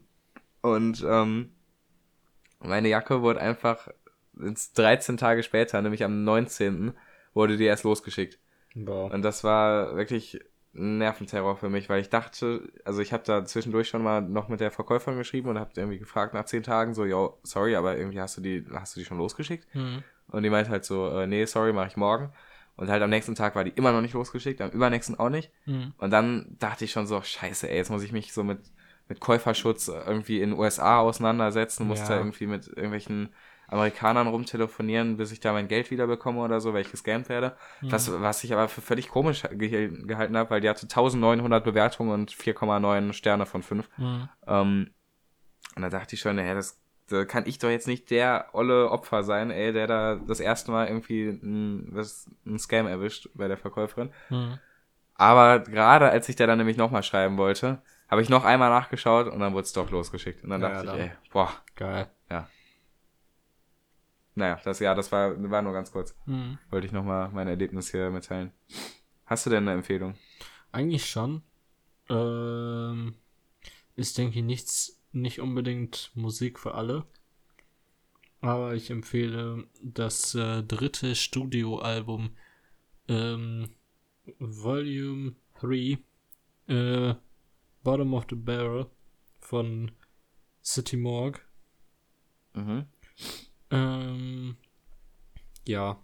Und 0.62 1.06
ähm, 1.08 1.52
meine 2.60 2.90
Jacke 2.90 3.22
wurde 3.22 3.40
einfach 3.42 3.88
jetzt 4.42 4.78
13 4.78 5.18
Tage 5.18 5.44
später, 5.44 5.82
nämlich 5.82 6.04
am 6.04 6.24
19. 6.24 6.94
wurde 7.34 7.58
die 7.58 7.66
erst 7.66 7.84
losgeschickt. 7.86 8.40
Boah. 8.76 9.12
Und 9.12 9.22
das 9.22 9.44
war 9.44 9.96
wirklich 9.96 10.40
Nerventerror 10.76 11.56
für 11.56 11.70
mich, 11.70 11.90
weil 11.90 12.02
ich 12.02 12.10
dachte, 12.10 12.70
also 12.84 13.02
ich 13.02 13.14
habe 13.14 13.24
da 13.26 13.46
zwischendurch 13.46 13.88
schon 13.88 14.04
mal 14.04 14.22
noch 14.22 14.50
mit 14.50 14.60
der 14.60 14.72
Verkäuferin 14.72 15.18
geschrieben 15.18 15.50
und 15.50 15.58
habe 15.60 15.72
irgendwie 15.76 15.98
gefragt 16.00 16.34
nach 16.34 16.46
10 16.46 16.64
Tagen 16.64 16.94
so, 16.94 17.06
yo, 17.06 17.38
sorry, 17.44 17.76
aber 17.76 17.98
irgendwie 17.98 18.20
hast 18.22 18.38
du 18.38 18.42
die, 18.42 18.66
hast 18.74 18.96
du 18.96 19.00
die 19.00 19.06
schon 19.06 19.18
losgeschickt? 19.18 19.68
Mhm. 19.74 20.04
Und 20.28 20.44
die 20.44 20.50
meint 20.50 20.70
halt 20.70 20.86
so, 20.86 21.08
äh, 21.10 21.28
nee, 21.28 21.46
sorry, 21.46 21.72
mache 21.72 21.88
ich 21.88 21.98
morgen. 21.98 22.32
Und 22.78 22.90
halt 22.90 23.02
am 23.02 23.10
nächsten 23.10 23.36
Tag 23.36 23.56
war 23.56 23.64
die 23.64 23.72
immer 23.72 23.94
noch 23.94 24.02
nicht 24.02 24.14
losgeschickt, 24.14 24.60
am 24.60 24.72
übernächsten 24.72 25.18
auch 25.18 25.30
nicht. 25.30 25.50
Mhm. 25.66 25.94
Und 25.98 26.12
dann 26.12 26.58
dachte 26.60 26.84
ich 26.84 26.92
schon 26.92 27.08
so, 27.08 27.22
scheiße, 27.22 27.70
ey, 27.70 27.78
jetzt 27.78 27.90
muss 27.90 28.04
ich 28.04 28.12
mich 28.12 28.34
so 28.34 28.44
mit, 28.44 28.60
mit 29.08 29.22
Käuferschutz 29.22 29.88
irgendwie 29.88 30.42
in 30.42 30.50
den 30.52 30.60
USA 30.60 31.00
auseinandersetzen, 31.00 31.88
muss 31.88 32.00
Ja. 32.00 32.08
da 32.10 32.18
irgendwie 32.18 32.48
mit 32.48 32.68
irgendwelchen 32.68 33.30
Amerikanern 33.68 34.28
rumtelefonieren, 34.28 35.18
bis 35.18 35.32
ich 35.32 35.40
da 35.40 35.54
mein 35.54 35.68
Geld 35.68 35.92
wieder 35.92 36.08
bekomme 36.08 36.42
oder 36.42 36.62
so, 36.62 36.74
weil 36.74 36.82
ich 36.82 36.92
gescampt 36.92 37.30
werde. 37.30 37.56
Was, 37.82 38.12
was 38.22 38.44
ich 38.44 38.54
aber 38.54 38.68
für 38.68 38.82
völlig 38.82 39.10
komisch 39.10 39.44
ge 39.52 39.90
gehalten 40.06 40.38
habe, 40.38 40.50
weil 40.50 40.62
die 40.62 40.70
hatte 40.70 40.88
1900 40.88 41.64
Bewertungen 41.64 42.12
und 42.12 42.32
4,9 42.32 43.14
Sterne 43.14 43.46
von 43.46 43.64
5. 43.64 43.90
Mhm. 43.98 44.30
Ähm, 44.48 44.92
und 45.76 45.82
da 45.82 45.90
dachte 45.90 46.16
ich 46.16 46.22
schon, 46.22 46.36
naja, 46.36 46.54
das, 46.54 46.80
da 47.10 47.26
kann 47.26 47.46
ich 47.46 47.60
doch 47.60 47.70
jetzt 47.70 47.88
nicht 47.88 48.10
der 48.12 48.50
olle 48.54 48.90
Opfer 48.90 49.24
sein, 49.24 49.52
ey, 49.52 49.74
der 49.74 49.88
da 49.88 50.16
das 50.16 50.40
erste 50.40 50.72
Mal 50.72 50.88
irgendwie 50.88 51.28
ein, 51.28 51.90
was, 51.92 52.30
ein 52.46 52.60
Scam 52.60 52.88
erwischt 52.88 53.30
bei 53.34 53.48
der 53.48 53.58
Verkäuferin. 53.58 54.12
Mhm. 54.30 54.60
Aber 55.16 55.60
gerade 55.60 56.10
als 56.10 56.28
ich 56.30 56.36
da 56.36 56.46
dann 56.46 56.58
nämlich 56.58 56.78
nochmal 56.78 57.04
schreiben 57.04 57.38
wollte, 57.38 57.82
habe 58.10 58.22
ich 58.22 58.30
noch 58.30 58.46
einmal 58.46 58.70
nachgeschaut 58.70 59.28
und 59.28 59.40
dann 59.40 59.54
wurde 59.54 59.64
es 59.64 59.74
doch 59.74 59.90
losgeschickt. 59.90 60.44
Und 60.44 60.50
dann 60.52 60.62
Ja, 60.62 60.70
dachte 60.70 60.86
dann. 60.88 60.96
ich, 60.98 61.02
ey, 61.04 61.12
boah, 61.32 61.52
Geil. 61.76 62.08
Naja, 64.36 64.60
das 64.64 64.80
ja, 64.80 64.94
das 64.94 65.12
war, 65.12 65.42
war 65.50 65.62
nur 65.62 65.74
ganz 65.74 65.92
kurz. 65.92 66.16
Mhm. 66.26 66.58
Wollte 66.70 66.88
ich 66.88 66.94
nochmal 66.94 67.30
mein 67.32 67.48
Erlebnis 67.48 67.92
hier 67.92 68.10
mitteilen. 68.10 68.52
Hast 69.26 69.46
du 69.46 69.50
denn 69.50 69.64
eine 69.64 69.74
Empfehlung? 69.74 70.16
Eigentlich 70.72 71.06
schon. 71.06 71.42
Ähm, 72.10 73.16
ist, 73.96 74.18
denke 74.18 74.40
ich, 74.40 74.46
nichts, 74.46 75.02
nicht 75.14 75.40
unbedingt 75.40 76.12
Musik 76.16 76.60
für 76.60 76.76
alle. 76.76 77.06
Aber 78.42 78.76
ich 78.76 78.92
empfehle 78.92 79.66
das 79.82 80.36
äh, 80.36 80.62
dritte 80.62 81.16
Studioalbum 81.16 82.36
ähm, 83.08 83.70
Volume 84.38 85.36
3 85.60 85.98
äh, 86.68 87.16
Bottom 87.84 88.14
of 88.14 88.26
the 88.30 88.36
Barrel 88.36 88.88
von 89.40 89.92
City 90.64 90.98
Morgue. 90.98 91.40
Mhm. 92.54 92.86
Ähm, 93.76 94.58
ja, 95.68 96.00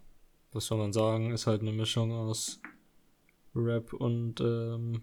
was 0.52 0.66
soll 0.66 0.78
man 0.78 0.92
sagen? 0.92 1.30
Ist 1.32 1.46
halt 1.46 1.62
eine 1.62 1.72
Mischung 1.72 2.12
aus 2.12 2.60
Rap 3.54 3.92
und 3.92 4.40
ähm, 4.40 5.02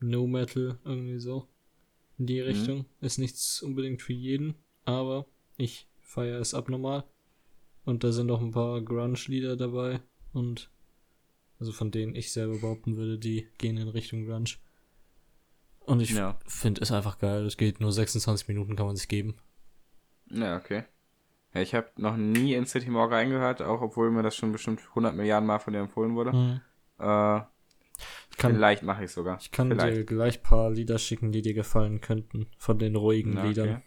No 0.00 0.26
Metal, 0.26 0.78
irgendwie 0.84 1.18
so. 1.18 1.48
In 2.18 2.26
die 2.26 2.40
Richtung. 2.40 2.86
Ist 3.00 3.18
nichts 3.18 3.62
unbedingt 3.62 4.02
für 4.02 4.12
jeden, 4.12 4.54
aber 4.84 5.26
ich 5.56 5.88
feiere 6.00 6.40
es 6.40 6.54
abnormal. 6.54 7.04
Und 7.84 8.04
da 8.04 8.12
sind 8.12 8.30
auch 8.30 8.40
ein 8.40 8.52
paar 8.52 8.80
Grunge-Lieder 8.80 9.56
dabei. 9.56 10.00
Und 10.32 10.70
also 11.58 11.72
von 11.72 11.90
denen 11.90 12.14
ich 12.14 12.32
selber 12.32 12.58
behaupten 12.58 12.96
würde, 12.96 13.18
die 13.18 13.48
gehen 13.58 13.76
in 13.76 13.88
Richtung 13.88 14.26
Grunge. 14.26 14.50
Und 15.80 16.00
ich 16.00 16.10
Ja. 16.10 16.38
finde 16.46 16.80
es 16.82 16.92
einfach 16.92 17.18
geil. 17.18 17.44
Es 17.46 17.56
geht 17.56 17.80
nur 17.80 17.92
26 17.92 18.48
Minuten, 18.48 18.76
kann 18.76 18.86
man 18.86 18.96
sich 18.96 19.08
geben. 19.08 19.36
Ja, 20.30 20.56
okay. 20.56 20.84
Ja, 21.54 21.60
ich 21.60 21.74
habe 21.74 21.88
noch 21.96 22.16
nie 22.16 22.54
in 22.54 22.66
City 22.66 22.90
Morgue 22.90 23.14
reingehört, 23.16 23.62
auch 23.62 23.80
obwohl 23.80 24.10
mir 24.10 24.22
das 24.22 24.34
schon 24.36 24.52
bestimmt 24.52 24.80
100 24.90 25.14
Milliarden 25.14 25.46
Mal 25.46 25.58
von 25.60 25.72
dir 25.72 25.80
empfohlen 25.80 26.14
wurde. 26.16 26.32
Mhm. 26.32 26.60
Äh, 26.98 27.40
Ich 28.30 28.36
kann, 28.36 28.54
vielleicht 28.54 28.82
mache 28.82 29.04
ich 29.04 29.12
sogar. 29.12 29.38
Ich 29.40 29.52
kann 29.52 29.70
vielleicht. 29.70 29.96
dir 29.96 30.04
gleich 30.04 30.42
paar 30.42 30.70
Lieder 30.70 30.98
schicken, 30.98 31.30
die 31.30 31.42
dir 31.42 31.54
gefallen 31.54 32.00
könnten. 32.00 32.48
Von 32.58 32.78
den 32.80 32.96
ruhigen 32.96 33.34
Na, 33.34 33.44
Liedern. 33.44 33.68
okay. 33.68 33.82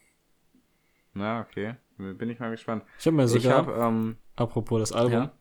Na, 1.13 1.41
okay. 1.41 1.76
Bin 1.97 2.30
ich 2.30 2.39
mal 2.39 2.51
gespannt. 2.51 2.84
Ich 2.99 3.05
habe 3.07 3.15
mir 3.18 3.28
sogar, 3.28 3.57
habe, 3.57 3.74
ähm, 3.74 4.18
apropos 4.36 4.80
das 4.80 4.91
Album, 4.93 5.13
Ja? 5.13 5.32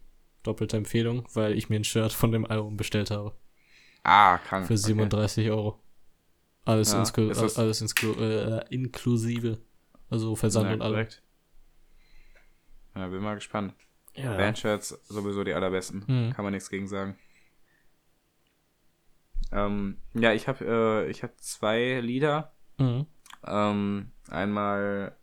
doppelte 0.42 0.76
Empfehlung, 0.78 1.26
weil 1.34 1.52
ich 1.56 1.68
mir 1.68 1.76
ein 1.78 1.84
Shirt 1.84 2.12
von 2.12 2.32
dem 2.32 2.46
Album 2.46 2.76
bestellt 2.76 3.10
habe. 3.10 3.34
Ah, 4.02 4.38
krank. 4.38 4.66
Für 4.66 4.72
okay. 4.72 4.82
37 4.82 5.50
Euro. 5.50 5.78
Alles, 6.64 6.92
Ja, 6.92 7.00
das- 7.00 7.58
alles 7.58 7.80
insklu 7.82 8.12
äh, 8.14 8.64
inklusive. 8.70 9.58
Also 10.10 10.34
Versand 10.34 10.68
Ja, 10.68 10.74
und 10.74 10.82
allem. 10.82 11.06
Ja, 12.97 13.07
bin 13.09 13.22
mal 13.22 13.34
gespannt. 13.34 13.74
Ja. 14.14 14.36
Bandshirts 14.36 14.88
sowieso 15.09 15.44
die 15.44 15.53
allerbesten. 15.53 16.05
Mhm. 16.07 16.32
Kann 16.32 16.44
man 16.44 16.53
nichts 16.53 16.70
gegen 16.70 16.88
sagen. 16.88 17.18
Ähm, 19.53 19.99
ja, 20.14 20.32
ich 20.32 20.49
habe 20.49 20.64
äh, 21.07 21.11
ich 21.11 21.22
hab 21.22 21.38
zwei 21.40 22.01
Lieder. 22.01 22.53
Mhm. 22.78 23.07
Ähm, 23.47 24.12
einmal, 24.30 25.16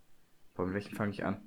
boah, 0.53 0.65
mit 0.65 0.75
welchem 0.75 0.95
fange 0.95 1.11
ich 1.11 1.25
an? 1.25 1.41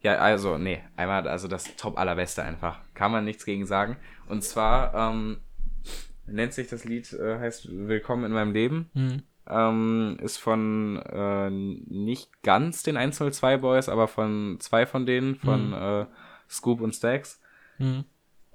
Ja, 0.00 0.16
also, 0.16 0.58
nee, 0.58 0.82
einmal, 0.96 1.26
also 1.28 1.48
das 1.48 1.76
Top 1.76 1.98
allerbeste 1.98 2.42
einfach. 2.42 2.80
Kann 2.94 3.12
man 3.12 3.24
nichts 3.24 3.44
gegen 3.44 3.64
sagen. 3.64 3.96
Und 4.26 4.42
zwar, 4.42 4.94
ähm, 4.94 5.40
nennt 6.26 6.52
sich 6.52 6.68
das 6.68 6.84
Lied, 6.84 7.12
äh, 7.12 7.38
heißt 7.38 7.68
Willkommen 7.70 8.24
in 8.24 8.32
meinem 8.32 8.52
Leben. 8.52 8.90
Mhm. 8.94 9.22
Ähm, 9.48 10.16
ist 10.22 10.38
von 10.38 10.96
äh, 11.02 11.50
nicht 11.50 12.42
ganz 12.42 12.82
den 12.82 12.96
102 12.96 13.58
Boys, 13.58 13.88
aber 13.88 14.08
von 14.08 14.56
zwei 14.60 14.86
von 14.86 15.06
denen, 15.06 15.36
von 15.36 15.68
Mhm. 15.68 15.72
äh, 15.74 16.06
Scoop 16.48 16.80
und 16.80 16.94
Stax. 16.94 17.40
Mhm. 17.78 18.04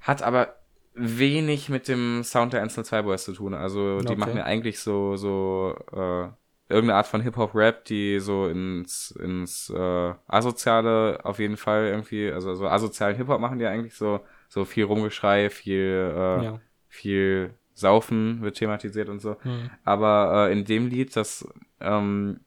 Hat 0.01 0.23
aber 0.23 0.55
wenig 0.93 1.69
mit 1.69 1.87
dem 1.87 2.23
Sound 2.23 2.53
der 2.53 2.61
102 2.61 3.01
Boys 3.03 3.23
zu 3.25 3.33
tun. 3.33 3.53
Also 3.53 3.99
die 3.99 4.13
Okay. 4.13 4.15
machen 4.15 4.37
ja 4.37 4.43
eigentlich 4.43 4.79
so, 4.79 5.15
so 5.15 5.75
äh, 5.91 6.29
irgendeine 6.69 6.95
Art 6.95 7.07
von 7.07 7.21
Hip-Hop-Rap, 7.21 7.85
die 7.85 8.19
so 8.19 8.47
ins, 8.47 9.11
ins 9.11 9.69
äh, 9.69 10.13
Asoziale 10.27 11.19
auf 11.23 11.39
jeden 11.39 11.57
Fall 11.57 11.85
irgendwie, 11.87 12.31
also 12.31 12.53
so 12.55 12.67
asozialen 12.67 13.15
Hip-Hop 13.17 13.39
machen 13.41 13.59
die 13.59 13.65
eigentlich 13.65 13.95
so, 13.95 14.21
so 14.47 14.65
viel 14.65 14.85
Rumgeschrei, 14.85 15.49
viel, 15.49 16.13
äh, 16.15 16.43
Ja. 16.43 16.59
viel 16.87 17.53
Saufen 17.79 18.41
wird 18.41 18.57
thematisiert 18.57 19.09
und 19.09 19.19
so. 19.19 19.37
Mhm. 19.43 19.69
Aber 19.83 20.49
äh, 20.49 20.53
in 20.53 20.65
dem 20.65 20.87
Lied, 20.87 21.15
das, 21.15 21.47
ähm, 21.79 22.39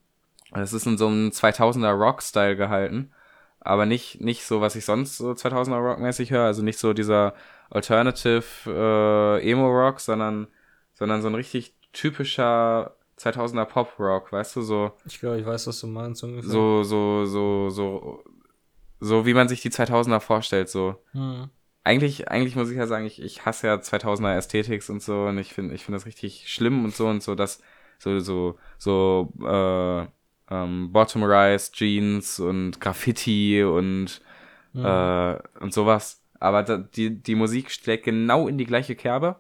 das 0.53 0.73
ist 0.73 0.87
in 0.87 0.99
so 0.99 1.07
einem 1.09 1.31
2000er 1.31 1.93
Rock-Style 1.93 2.57
gehalten. 2.57 3.11
Aber 3.61 3.87
nicht, 3.87 4.21
nicht 4.21 4.45
so, 4.45 4.61
was 4.61 4.77
ich 4.77 4.85
sonst 4.85 5.17
so 5.19 5.31
2000er 5.33 5.79
Rock-mäßig 5.79 6.31
höre. 6.31 6.45
Also 6.47 6.63
nicht 6.63 6.79
so 6.79 6.93
dieser 6.93 7.35
Alternative 7.71 8.43
äh, 8.67 9.51
Emo-Rock, 9.51 10.01
sondern, 10.01 10.49
sondern 10.95 11.23
so 11.23 11.29
ein 11.29 11.35
richtig 11.35 11.75
typischer 11.93 12.95
2000er 13.19 13.65
Pop-Rock, 13.67 14.33
weißt 14.33 14.57
du, 14.57 14.63
so, 14.63 14.93
Ich 15.07 15.21
glaube, 15.21 15.39
ich 15.39 15.47
weiß, 15.47 15.67
was 15.67 15.81
du 15.81 15.87
meinst 15.87 16.25
ungefähr. 16.25 16.51
so, 16.51 16.83
so, 16.83 17.25
so, 17.25 17.71
so, 17.71 18.25
so 19.01 19.27
wie 19.27 19.35
man 19.35 19.49
sich 19.49 19.61
die 19.61 19.71
2000er 19.71 20.21
vorstellt, 20.21 20.69
so. 20.69 20.97
Mhm. 21.13 21.51
Eigentlich, 21.85 22.29
eigentlich 22.31 22.55
muss 22.55 22.71
ich 22.71 22.77
ja 22.77 22.87
sagen, 22.87 23.07
ich, 23.07 23.21
ich 23.21 23.45
hasse 23.45 23.67
ja 23.67 23.75
2000er 23.75 24.37
Ästhetiks 24.37 24.89
und 24.89 25.03
so 25.03 25.25
und 25.25 25.39
ich 25.39 25.53
finde, 25.53 25.75
ich 25.75 25.85
finde 25.85 25.97
das 25.97 26.07
richtig 26.07 26.49
schlimm 26.53 26.85
und 26.85 26.95
so 26.95 27.09
und 27.09 27.23
so, 27.23 27.35
dass 27.35 27.61
so, 27.99 28.19
so, 28.21 28.59
so, 28.79 29.33
äh, 29.45 30.07
ähm, 30.55 30.93
Bottom 30.93 31.25
Rise 31.25 31.73
Jeans 31.73 32.39
und 32.41 32.81
Graffiti 32.81 33.63
und, 33.65 34.21
Mhm. 34.75 34.85
äh, 34.87 35.39
und 35.61 35.73
sowas. 35.75 36.23
Aber 36.41 36.63
da, 36.63 36.79
die, 36.79 37.11
die 37.23 37.35
Musik 37.35 37.71
schlägt 37.71 38.05
genau 38.05 38.49
in 38.49 38.59
die 38.59 38.65
gleiche 38.65 38.97
Kerbe. 38.97 39.37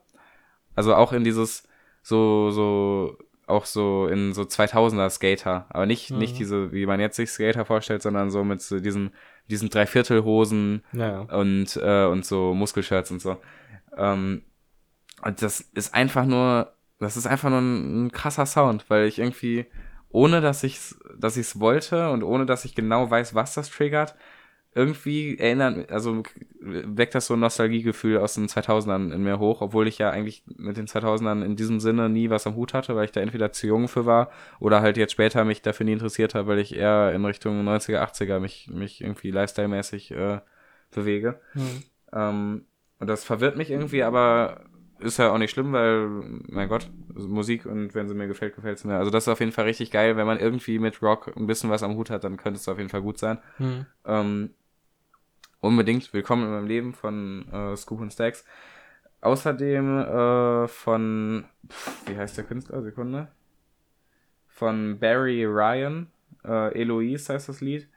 Also 0.74 0.94
auch 0.94 1.12
in 1.12 1.24
dieses, 1.24 1.66
so, 2.02 2.50
so, 2.50 3.16
auch 3.46 3.64
so 3.66 4.06
in 4.08 4.32
so 4.34 4.42
2000er 4.44 5.10
Skater. 5.10 5.66
Aber 5.70 5.86
nicht, 5.86 6.10
Mhm. 6.10 6.18
nicht 6.18 6.38
diese, 6.38 6.72
wie 6.72 6.86
man 6.86 7.00
jetzt 7.00 7.16
sich 7.16 7.30
Skater 7.30 7.64
vorstellt, 7.64 8.02
sondern 8.02 8.30
so 8.30 8.44
mit 8.44 8.60
so 8.62 8.78
diesen, 8.80 9.12
diesen 9.48 9.68
Dreiviertelhosen, 9.68 10.82
Ja, 10.92 11.20
und, 11.20 11.76
äh, 11.76 12.06
und 12.06 12.24
so 12.24 12.54
Muskelshirts 12.54 13.10
und 13.10 13.20
so. 13.20 13.36
Ähm, 13.96 14.42
und 15.22 15.42
das 15.42 15.60
ist 15.60 15.94
einfach 15.94 16.24
nur, 16.24 16.72
das 16.98 17.16
ist 17.16 17.26
einfach 17.26 17.50
nur 17.50 17.60
ein, 17.60 18.06
ein 18.06 18.12
krasser 18.12 18.46
Sound, 18.46 18.88
weil 18.88 19.06
ich 19.06 19.18
irgendwie, 19.18 19.66
ohne 20.08 20.40
dass 20.40 20.62
ich's, 20.64 20.98
dass 21.18 21.36
ich's 21.36 21.60
wollte 21.60 22.10
und 22.10 22.22
ohne 22.22 22.46
dass 22.46 22.64
ich 22.64 22.74
genau 22.74 23.10
weiß, 23.10 23.34
was 23.34 23.54
das 23.54 23.70
triggert, 23.70 24.14
irgendwie 24.74 25.38
erinnert, 25.38 25.90
also 25.90 26.22
weckt 26.60 27.14
das 27.14 27.26
so 27.26 27.34
ein 27.34 27.40
Nostalgiegefühl 27.40 28.18
aus 28.18 28.34
den 28.34 28.48
2000ern 28.48 29.12
in 29.12 29.22
mir 29.22 29.38
hoch, 29.38 29.60
obwohl 29.60 29.86
ich 29.86 29.98
ja 29.98 30.10
eigentlich 30.10 30.44
mit 30.46 30.78
den 30.78 30.86
2000ern 30.86 31.44
in 31.44 31.56
diesem 31.56 31.78
Sinne 31.78 32.08
nie 32.08 32.30
was 32.30 32.46
am 32.46 32.54
Hut 32.54 32.72
hatte, 32.72 32.96
weil 32.96 33.04
ich 33.04 33.12
da 33.12 33.20
entweder 33.20 33.52
zu 33.52 33.66
jung 33.66 33.88
für 33.88 34.06
war 34.06 34.30
oder 34.60 34.80
halt 34.80 34.96
jetzt 34.96 35.12
später 35.12 35.44
mich 35.44 35.60
dafür 35.60 35.84
nie 35.84 35.92
interessiert 35.92 36.34
habe, 36.34 36.48
weil 36.48 36.58
ich 36.58 36.74
eher 36.74 37.12
in 37.12 37.24
Richtung 37.24 37.62
90er, 37.68 38.00
80er 38.02 38.40
mich, 38.40 38.70
mich 38.72 39.02
irgendwie 39.02 39.30
lifestyle-mäßig 39.30 40.12
äh, 40.12 40.40
bewege. 40.90 41.40
Mhm. 41.52 41.82
Ähm, 42.12 42.64
und 42.98 43.06
das 43.08 43.24
verwirrt 43.24 43.56
mich 43.56 43.70
irgendwie, 43.70 44.02
aber 44.02 44.64
ist 45.00 45.18
ja 45.18 45.32
auch 45.32 45.38
nicht 45.38 45.50
schlimm, 45.50 45.72
weil, 45.72 46.08
mein 46.48 46.68
Gott, 46.68 46.88
Musik 47.14 47.66
und 47.66 47.94
wenn 47.94 48.08
sie 48.08 48.14
mir 48.14 48.28
gefällt, 48.28 48.54
gefällt 48.54 48.78
sie 48.78 48.88
mir. 48.88 48.96
Also 48.96 49.10
das 49.10 49.24
ist 49.24 49.28
auf 49.28 49.40
jeden 49.40 49.52
Fall 49.52 49.64
richtig 49.64 49.90
geil. 49.90 50.16
Wenn 50.16 50.26
man 50.26 50.38
irgendwie 50.38 50.78
mit 50.78 51.02
Rock 51.02 51.32
ein 51.36 51.46
bisschen 51.46 51.70
was 51.70 51.82
am 51.82 51.96
Hut 51.96 52.10
hat, 52.10 52.24
dann 52.24 52.36
könnte 52.36 52.58
es 52.58 52.68
auf 52.68 52.78
jeden 52.78 52.90
Fall 52.90 53.02
gut 53.02 53.18
sein. 53.18 53.38
Mhm. 53.58 53.86
Ähm, 54.06 54.50
unbedingt 55.62 56.12
Willkommen 56.12 56.44
in 56.44 56.50
meinem 56.50 56.66
Leben 56.66 56.92
von 56.92 57.48
äh, 57.50 57.76
Scoop 57.76 58.00
und 58.00 58.12
Stacks. 58.12 58.44
Außerdem 59.22 60.00
äh, 60.00 60.68
von, 60.68 61.44
pff, 61.68 62.08
wie 62.08 62.16
heißt 62.16 62.36
der 62.36 62.44
Künstler? 62.44 62.82
Sekunde. 62.82 63.28
Von 64.48 64.98
Barry 64.98 65.44
Ryan. 65.44 66.08
Äh, 66.44 66.80
Eloise 66.80 67.32
heißt 67.32 67.48
das 67.48 67.60
Lied. 67.60 67.88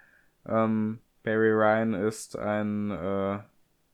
Ähm, 0.48 1.00
Barry 1.24 1.52
Ryan 1.52 1.96
ist 1.96 2.38
ein 2.38 2.92
äh, 2.92 3.40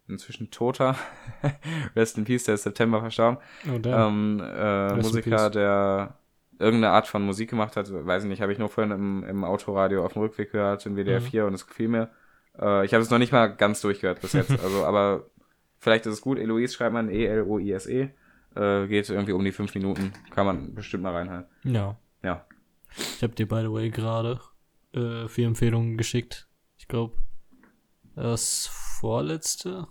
inzwischen 0.10 0.52
Toter. 0.52 0.98
Rest 1.96 2.18
in 2.18 2.26
Peace, 2.26 2.44
der 2.44 2.56
ist 2.56 2.64
September 2.64 3.00
verstorben. 3.00 3.38
Oh. 3.68 3.80
Ähm, 3.86 4.44
äh, 4.44 4.96
Musiker, 4.96 5.50
der 5.50 6.18
irgendeine 6.60 6.94
Art 6.94 7.08
von 7.08 7.24
Musik 7.24 7.50
gemacht 7.50 7.78
hat, 7.78 7.88
weiß 7.90 8.24
ich 8.24 8.30
nicht, 8.30 8.42
habe 8.42 8.52
ich 8.52 8.60
nur 8.60 8.70
vorhin 8.70 8.92
im, 8.92 9.24
im 9.24 9.46
Autoradio 9.46 10.06
auf 10.06 10.12
dem 10.14 10.24
Rückweg 10.24 10.52
gehört, 10.52 10.86
in 10.86 10.98
WDR 10.98 11.22
4 11.22 11.46
und 11.46 11.54
es 11.54 11.66
gefiel 11.66 11.88
mir. 11.88 12.10
Äh, 12.60 12.86
ich 12.86 12.94
habe 12.94 13.02
es 13.04 13.10
noch 13.10 13.18
nicht 13.20 13.32
mal 13.32 13.48
ganz 13.48 13.82
durchgehört 13.82 14.22
bis 14.22 14.34
jetzt, 14.34 14.52
also 14.52 14.86
aber 14.86 15.26
vielleicht 15.78 16.06
ist 16.06 16.14
es 16.14 16.22
gut. 16.22 16.38
Eloise 16.40 16.74
schreibt 16.74 16.94
man 16.94 17.10
E-L-O-I-S-E. 17.10 18.10
Äh, 18.56 18.88
geht 18.88 19.10
irgendwie 19.10 19.32
um 19.32 19.44
die 19.46 19.52
fünf 19.54 19.74
Minuten, 19.76 20.12
kann 20.32 20.46
man 20.46 20.74
bestimmt 20.76 21.04
mal 21.04 21.14
reinhören. 21.14 21.46
ja. 21.64 21.98
Ja. 22.24 22.46
Ich 23.16 23.24
habe 23.24 23.34
dir, 23.34 23.48
by 23.48 23.62
the 23.62 23.72
way, 23.72 23.90
gerade 23.90 24.40
äh, 24.94 25.28
vier 25.30 25.48
Empfehlungen 25.48 25.98
geschickt. 25.98 26.48
Ich 26.78 26.88
glaube, 26.90 27.16
das 28.16 28.68
vorletzte 28.68 29.88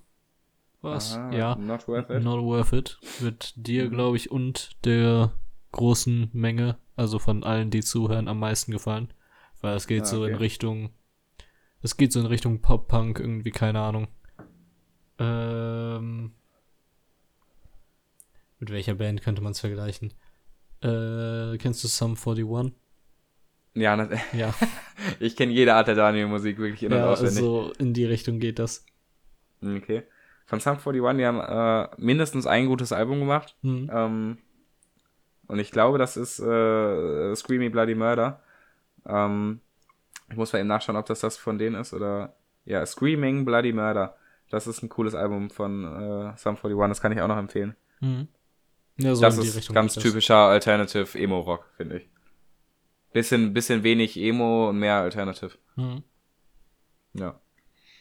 was? 0.83 1.17
Ah, 1.17 1.31
ja. 1.33 1.57
Not 1.57 1.89
worth 1.89 2.09
it. 2.11 2.23
Not 2.23 2.43
worth 2.45 2.73
it. 2.73 2.99
Wird 3.19 3.53
dir, 3.57 3.89
glaube 3.89 4.17
ich, 4.17 4.31
und 4.31 4.71
der 4.85 5.33
großen 5.73 6.31
Menge, 6.33 6.77
also 6.97 7.19
von 7.19 7.43
allen, 7.43 7.71
die 7.71 7.81
zuhören, 7.81 8.29
am 8.29 8.39
meisten 8.39 8.71
gefallen. 8.73 9.13
Weil 9.61 9.77
es 9.77 9.87
geht 9.87 10.03
Ah, 10.03 10.07
so 10.07 10.25
in 10.25 10.35
okay. 10.35 10.43
Richtung. 10.45 10.91
Es 11.83 11.97
geht 11.97 12.13
so 12.13 12.21
in 12.21 12.27
Richtung 12.27 12.61
Pop-Punk, 12.61 13.19
irgendwie, 13.21 13.51
keine 13.51 13.81
Ahnung. 13.81 14.09
Ähm. 15.19 16.33
Mit 18.59 18.71
welcher 18.71 18.95
Band 18.95 19.23
könnte 19.23 19.41
man 19.43 19.53
es 19.53 19.61
vergleichen? 19.61 20.13
Äh, 20.83 21.57
kennst 21.59 21.83
du 21.83 21.89
Sum 21.89 22.17
41? 22.17 22.75
Ja, 23.75 23.97
das, 23.97 24.21
Ja, 24.33 24.55
ich 25.19 25.37
kenne 25.37 25.53
jede 25.53 25.75
Art 25.75 25.89
der 25.89 25.95
Daniel-Musik 25.95 26.59
wirklich 26.59 26.83
in- 26.83 26.93
und 26.93 26.99
ja 26.99 27.11
auswendig. 27.11 27.39
also 27.39 27.73
in 27.79 27.95
die 27.95 28.05
Richtung 28.05 28.39
geht 28.39 28.59
das. 28.59 28.85
Okay. 29.63 30.03
Von 30.45 30.61
Sum 30.61 30.77
41, 30.77 31.17
die 31.17 31.27
haben 31.27 31.41
äh, 31.41 31.89
mindestens 31.97 32.47
ein 32.47 32.67
gutes 32.67 32.93
Album 32.93 33.21
gemacht. 33.21 33.57
Hm. 33.63 33.91
Ähm, 33.93 34.39
und 35.47 35.59
ich 35.59 35.71
glaube, 35.71 35.99
das 35.99 36.17
ist 36.17 36.39
äh, 36.41 37.35
Screamy 37.35 37.71
Bloody 37.71 37.95
Murder. 37.95 38.43
Ähm, 39.07 39.61
ich 40.31 40.37
muss 40.37 40.53
mal 40.53 40.61
eben 40.61 40.69
nachschauen, 40.69 40.97
ob 40.97 41.07
das 41.07 41.21
das 41.21 41.37
von 41.37 41.59
denen 41.59 41.77
ist 41.77 41.93
oder. 41.93 42.35
Ja, 42.65 42.85
Screaming 42.85 43.45
Bloody 43.45 43.73
Murder. 43.73 44.17
Das 44.51 44.67
ist 44.67 44.83
ein 44.83 44.89
cooles 44.89 45.15
Album 45.15 45.51
von 45.51 45.85
äh, 45.85 46.37
Sum 46.37 46.57
41, 46.57 46.89
das 46.89 47.01
kann 47.01 47.13
ich 47.13 47.21
auch 47.21 47.29
noch 47.29 47.39
empfehlen. 47.39 47.75
Hm. 48.01 48.29
Ja, 48.99 49.15
so 49.15 49.23
das 49.23 49.39
ist 49.39 49.57
Richtung 49.57 49.75
ganz 49.75 49.95
typischer 49.95 50.37
Alternative 50.37 51.19
Emo-Rock, 51.19 51.67
finde 51.77 51.99
ich. 51.99 52.09
Bisschen, 53.13 53.55
bisschen 53.55 53.83
wenig 53.83 54.17
Emo 54.17 54.69
und 54.69 54.79
mehr 54.79 54.97
Alternative. 54.97 55.53
Hm. 55.77 56.03
Ja. 57.15 57.41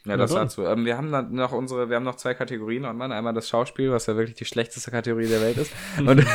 Ja, 0.06 0.18
das 0.18 0.32
dann. 0.32 0.44
dazu. 0.44 0.66
Ähm, 0.66 0.86
wir 0.86 0.98
haben 0.98 1.12
dann 1.12 1.34
noch 1.34 1.52
unsere, 1.52 1.90
wir 1.90 1.96
haben 1.96 2.04
noch 2.04 2.16
zwei 2.16 2.34
Kategorien 2.34 2.86
und 2.86 2.98
man, 2.98 3.12
einmal 3.12 3.34
das 3.34 3.50
Schauspiel, 3.50 3.92
was 3.92 4.08
ja 4.08 4.16
wirklich 4.16 4.38
die 4.38 4.46
schlechteste 4.46 4.92
Kategorie 4.92 5.28
der 5.28 5.42
Welt 5.42 5.58
ist. 5.58 5.74
Und, 6.00 6.26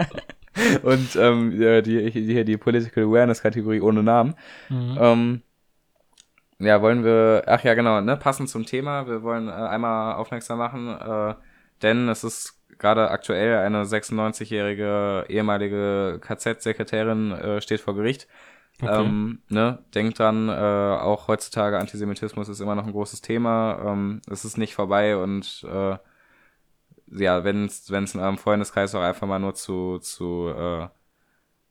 und 0.82 1.16
ähm, 1.16 1.60
ja, 1.60 1.80
die, 1.80 2.10
die, 2.10 2.44
die 2.44 2.56
Political 2.56 3.04
Awareness 3.04 3.42
Kategorie 3.42 3.80
ohne 3.80 4.02
Namen. 4.02 4.34
Mhm. 4.68 4.98
Ähm, 5.00 5.42
ja, 6.58 6.80
wollen 6.80 7.04
wir, 7.04 7.42
ach 7.46 7.64
ja, 7.64 7.74
genau, 7.74 8.00
ne, 8.00 8.16
passend 8.16 8.48
zum 8.48 8.64
Thema, 8.64 9.06
wir 9.06 9.22
wollen 9.22 9.48
äh, 9.48 9.52
einmal 9.52 10.14
aufmerksam 10.14 10.58
machen, 10.58 10.88
äh, 10.88 11.34
denn 11.82 12.08
es 12.08 12.24
ist 12.24 12.60
gerade 12.78 13.10
aktuell 13.10 13.58
eine 13.58 13.84
96-jährige 13.84 15.26
ehemalige 15.28 16.18
KZ-Sekretärin 16.20 17.32
äh, 17.32 17.60
steht 17.60 17.80
vor 17.80 17.94
Gericht. 17.94 18.28
Okay. 18.82 19.04
Ähm, 19.04 19.40
ne, 19.48 19.78
denkt 19.94 20.18
dran, 20.18 20.48
äh, 20.48 20.52
auch 20.52 21.28
heutzutage 21.28 21.78
Antisemitismus 21.78 22.48
ist 22.48 22.60
immer 22.60 22.74
noch 22.74 22.86
ein 22.86 22.92
großes 22.92 23.20
Thema. 23.20 23.80
Ähm, 23.86 24.20
es 24.28 24.44
ist 24.44 24.58
nicht 24.58 24.74
vorbei 24.74 25.16
und 25.16 25.64
äh, 25.70 25.96
ja, 27.14 27.44
wenn 27.44 27.66
es 27.66 27.88
in 27.88 28.20
eurem 28.20 28.38
Freundeskreis 28.38 28.94
auch 28.94 29.02
einfach 29.02 29.26
mal 29.26 29.38
nur 29.38 29.54
zu, 29.54 29.98
zu 29.98 30.48
äh, 30.48 30.88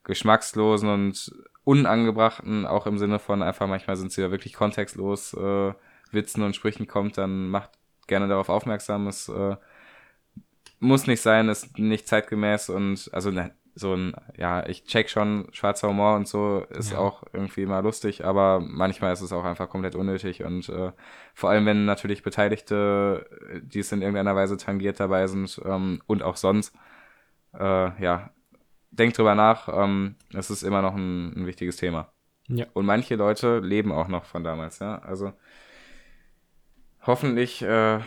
geschmackslosen 0.03 0.89
und 0.89 1.31
unangebrachten, 1.63 2.65
auch 2.65 2.87
im 2.87 2.97
Sinne 2.97 3.19
von 3.19 3.41
einfach 3.41 3.67
manchmal 3.67 3.95
sind 3.95 4.11
sie 4.11 4.21
ja 4.21 4.31
wirklich 4.31 4.53
kontextlos, 4.53 5.33
äh, 5.33 5.73
Witzen 6.11 6.43
und 6.43 6.55
Sprüchen 6.55 6.87
kommt, 6.87 7.17
dann 7.17 7.49
macht 7.49 7.71
gerne 8.07 8.27
darauf 8.27 8.49
aufmerksam. 8.49 9.07
Es 9.07 9.29
äh, 9.29 9.55
muss 10.79 11.07
nicht 11.07 11.21
sein, 11.21 11.49
ist 11.49 11.77
nicht 11.79 12.07
zeitgemäß 12.07 12.69
und 12.69 13.09
also 13.13 13.31
ne, 13.31 13.55
so 13.75 13.93
ein, 13.93 14.13
ja, 14.37 14.65
ich 14.67 14.83
check 14.83 15.09
schon, 15.09 15.47
schwarzer 15.51 15.89
Humor 15.89 16.15
und 16.15 16.27
so 16.27 16.65
ist 16.69 16.91
ja. 16.91 16.99
auch 16.99 17.23
irgendwie 17.33 17.63
immer 17.63 17.81
lustig, 17.81 18.23
aber 18.23 18.59
manchmal 18.59 19.13
ist 19.13 19.21
es 19.21 19.33
auch 19.33 19.43
einfach 19.43 19.69
komplett 19.69 19.95
unnötig 19.95 20.43
und 20.43 20.69
äh, 20.69 20.91
vor 21.33 21.49
allem, 21.49 21.65
wenn 21.65 21.85
natürlich 21.85 22.21
Beteiligte, 22.21 23.25
die 23.63 23.79
es 23.79 23.91
in 23.91 24.01
irgendeiner 24.01 24.35
Weise 24.35 24.57
tangiert 24.57 24.99
dabei 24.99 25.25
sind 25.27 25.59
ähm, 25.65 26.01
und 26.05 26.21
auch 26.21 26.35
sonst, 26.35 26.75
äh, 27.53 28.01
ja, 28.03 28.29
denkt 28.91 29.17
drüber 29.17 29.33
nach, 29.33 29.67
ähm, 29.71 30.15
es 30.33 30.51
ist 30.51 30.61
immer 30.61 30.83
noch 30.83 30.95
ein, 30.95 31.33
ein 31.35 31.45
wichtiges 31.47 31.77
Thema. 31.77 32.11
Ja. 32.47 32.65
Und 32.73 32.85
manche 32.85 33.15
Leute 33.15 33.59
leben 33.59 33.91
auch 33.91 34.07
noch 34.07 34.25
von 34.25 34.43
damals, 34.43 34.79
ja, 34.79 34.99
also 34.99 35.33
hoffentlich 37.05 37.63
äh, 37.63 37.99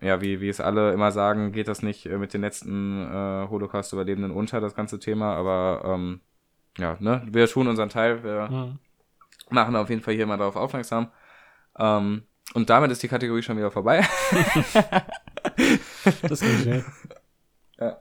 ja, 0.00 0.20
wie, 0.20 0.40
wie 0.40 0.48
es 0.48 0.60
alle 0.60 0.92
immer 0.92 1.12
sagen, 1.12 1.52
geht 1.52 1.68
das 1.68 1.82
nicht 1.82 2.06
äh, 2.06 2.18
mit 2.18 2.34
den 2.34 2.40
letzten 2.40 3.02
äh, 3.02 3.48
Holocaust-Überlebenden 3.48 4.32
unter, 4.32 4.60
das 4.60 4.74
ganze 4.74 4.98
Thema, 4.98 5.34
aber 5.34 5.82
ähm, 5.84 6.20
ja, 6.78 6.96
ne, 7.00 7.26
wir 7.30 7.46
tun 7.46 7.68
unseren 7.68 7.88
Teil, 7.88 8.22
wir 8.22 8.32
ja. 8.50 8.76
machen 9.50 9.76
auf 9.76 9.90
jeden 9.90 10.02
Fall 10.02 10.14
hier 10.14 10.26
mal 10.26 10.36
darauf 10.36 10.56
aufmerksam. 10.56 11.10
Ähm, 11.78 12.22
und 12.54 12.70
damit 12.70 12.90
ist 12.90 13.02
die 13.02 13.08
Kategorie 13.08 13.42
schon 13.42 13.56
wieder 13.56 13.70
vorbei. 13.70 14.00
das 16.22 16.40
geht 16.40 16.60
schnell. 16.62 16.84
Ja. 17.78 18.00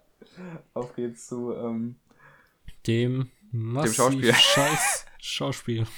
Auf 0.74 0.96
geht's 0.96 1.28
zu 1.28 1.54
ähm, 1.54 1.96
dem, 2.88 3.30
dem 3.52 3.94
Schauspiel. 3.94 4.34
Scheiß 4.34 5.06
Schauspiel. 5.20 5.86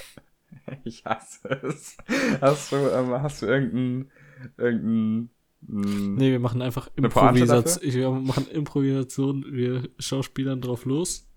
Ich 0.83 1.05
hasse 1.05 1.49
es. 1.63 1.97
Hast 2.39 2.71
du, 2.71 2.75
ähm, 2.75 3.21
hast 3.21 3.41
du 3.41 3.45
irgendeinen 3.45 4.11
irgendein. 4.57 5.29
Nee, 5.67 6.31
wir 6.31 6.39
machen 6.39 6.61
einfach 6.61 6.89
Improvisation. 6.95 7.93
Wir 7.93 8.11
machen 8.11 8.47
Improvisation, 8.47 9.45
wir 9.51 9.89
schauspielern 9.99 10.59
drauf 10.61 10.85
los, 10.85 11.27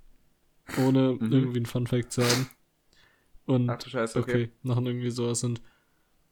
ohne 0.78 1.16
mhm. 1.20 1.32
irgendwie 1.32 1.60
ein 1.60 1.66
Funfact 1.66 2.12
zu 2.12 2.22
haben. 2.22 2.48
Und 3.46 3.68
Ach, 3.68 3.80
Scheiße, 3.80 4.18
okay. 4.18 4.30
okay, 4.30 4.50
machen 4.62 4.86
irgendwie 4.86 5.10
sowas 5.10 5.44
und 5.44 5.60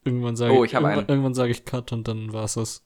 irgendwann 0.05 0.37
sage 0.37 0.55
oh, 0.55 0.65
ich, 0.65 0.73
irgendwann, 0.73 1.07
irgendwann 1.07 1.35
sage 1.35 1.53
ich 1.53 1.65
Cut 1.65 1.93
und 1.93 2.09
dann 2.09 2.33
war's 2.33 2.55
das. 2.55 2.85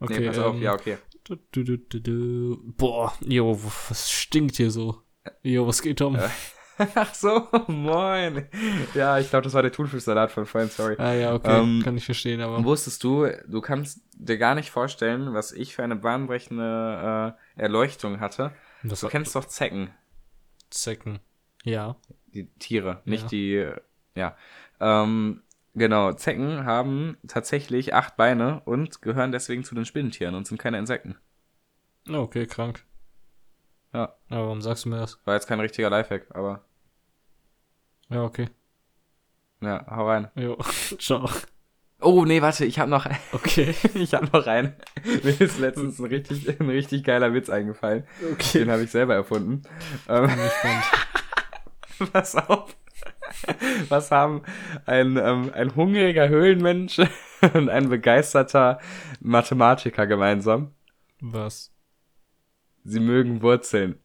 Okay, 0.00 0.20
nee, 0.20 0.26
pass 0.26 0.36
ähm, 0.38 0.44
auf, 0.44 0.60
ja, 0.60 0.74
okay. 0.74 0.98
Du, 1.24 1.36
du, 1.64 1.76
du, 1.78 2.60
Boah, 2.76 3.14
jo, 3.24 3.58
was 3.88 4.10
stinkt 4.10 4.56
hier 4.56 4.70
so? 4.70 5.02
Jo, 5.42 5.66
was 5.66 5.82
geht 5.82 6.00
um? 6.00 6.18
Ach 6.94 7.14
so, 7.14 7.48
moin. 7.68 8.48
Ja, 8.94 9.18
ich 9.18 9.30
glaube, 9.30 9.44
das 9.44 9.54
war 9.54 9.62
der 9.62 9.72
Thunfischsalat 9.72 10.30
von 10.30 10.46
vorhin, 10.46 10.68
sorry. 10.68 10.96
Ah 10.98 11.14
ja, 11.14 11.34
okay, 11.34 11.60
ähm, 11.60 11.80
kann 11.82 11.96
ich 11.96 12.04
verstehen, 12.04 12.40
aber. 12.40 12.62
Wusstest 12.64 13.02
du, 13.02 13.26
du 13.46 13.60
kannst 13.60 14.00
dir 14.12 14.36
gar 14.36 14.54
nicht 14.54 14.70
vorstellen, 14.70 15.32
was 15.32 15.52
ich 15.52 15.74
für 15.74 15.84
eine 15.84 15.96
bahnbrechende 15.96 17.34
äh, 17.56 17.62
Erleuchtung 17.62 18.20
hatte. 18.20 18.52
Das 18.82 19.00
du 19.00 19.08
kennst 19.08 19.34
doch 19.34 19.46
Zecken. 19.46 19.90
Zecken, 20.70 21.20
ja. 21.64 21.96
Die 22.34 22.46
Tiere, 22.58 23.00
nicht 23.04 23.24
ja. 23.24 23.28
die, 23.28 23.70
ja. 24.14 24.36
Ähm, 24.78 25.42
genau, 25.74 26.12
Zecken 26.12 26.66
haben 26.66 27.16
tatsächlich 27.26 27.94
acht 27.94 28.16
Beine 28.16 28.60
und 28.66 29.00
gehören 29.00 29.32
deswegen 29.32 29.64
zu 29.64 29.74
den 29.74 29.86
Spinnentieren 29.86 30.34
und 30.34 30.46
sind 30.46 30.58
keine 30.58 30.78
Insekten. 30.78 31.16
Okay, 32.08 32.46
krank. 32.46 32.84
Ja. 33.92 34.14
Aber 34.28 34.46
warum 34.46 34.60
sagst 34.60 34.84
du 34.84 34.88
mir 34.90 34.98
das? 34.98 35.18
War 35.24 35.34
jetzt 35.34 35.46
kein 35.46 35.60
richtiger 35.60 35.90
Lifehack, 35.90 36.26
aber. 36.34 36.64
Ja, 38.08 38.22
okay. 38.22 38.48
Ja, 39.60 39.86
hau 39.90 40.08
rein. 40.08 40.28
Jo, 40.34 40.58
ciao. 40.98 41.28
Oh, 42.00 42.24
nee, 42.26 42.42
warte, 42.42 42.66
ich 42.66 42.78
hab 42.78 42.88
noch. 42.88 43.06
Okay. 43.32 43.74
ich 43.94 44.12
hab 44.12 44.32
noch 44.32 44.46
einen. 44.46 44.74
Mir 45.22 45.40
ist 45.40 45.58
letztens 45.58 45.98
ein 45.98 46.06
richtig, 46.06 46.60
ein 46.60 46.68
richtig 46.68 47.04
geiler 47.04 47.32
Witz 47.32 47.48
eingefallen. 47.48 48.06
Okay. 48.32 48.60
Den 48.60 48.70
habe 48.70 48.82
ich 48.82 48.90
selber 48.90 49.14
erfunden. 49.14 49.62
Ähm, 50.08 50.30
Pass 52.12 52.36
auf. 52.36 52.76
Was 53.88 54.10
haben 54.10 54.42
ein, 54.84 55.16
ähm, 55.16 55.50
ein 55.54 55.74
hungriger 55.74 56.28
Höhlenmensch 56.28 57.00
und 57.54 57.70
ein 57.70 57.88
begeisterter 57.88 58.78
Mathematiker 59.20 60.06
gemeinsam? 60.06 60.72
Was? 61.20 61.72
Sie 62.88 63.00
mögen 63.00 63.42
Wurzeln. 63.42 63.98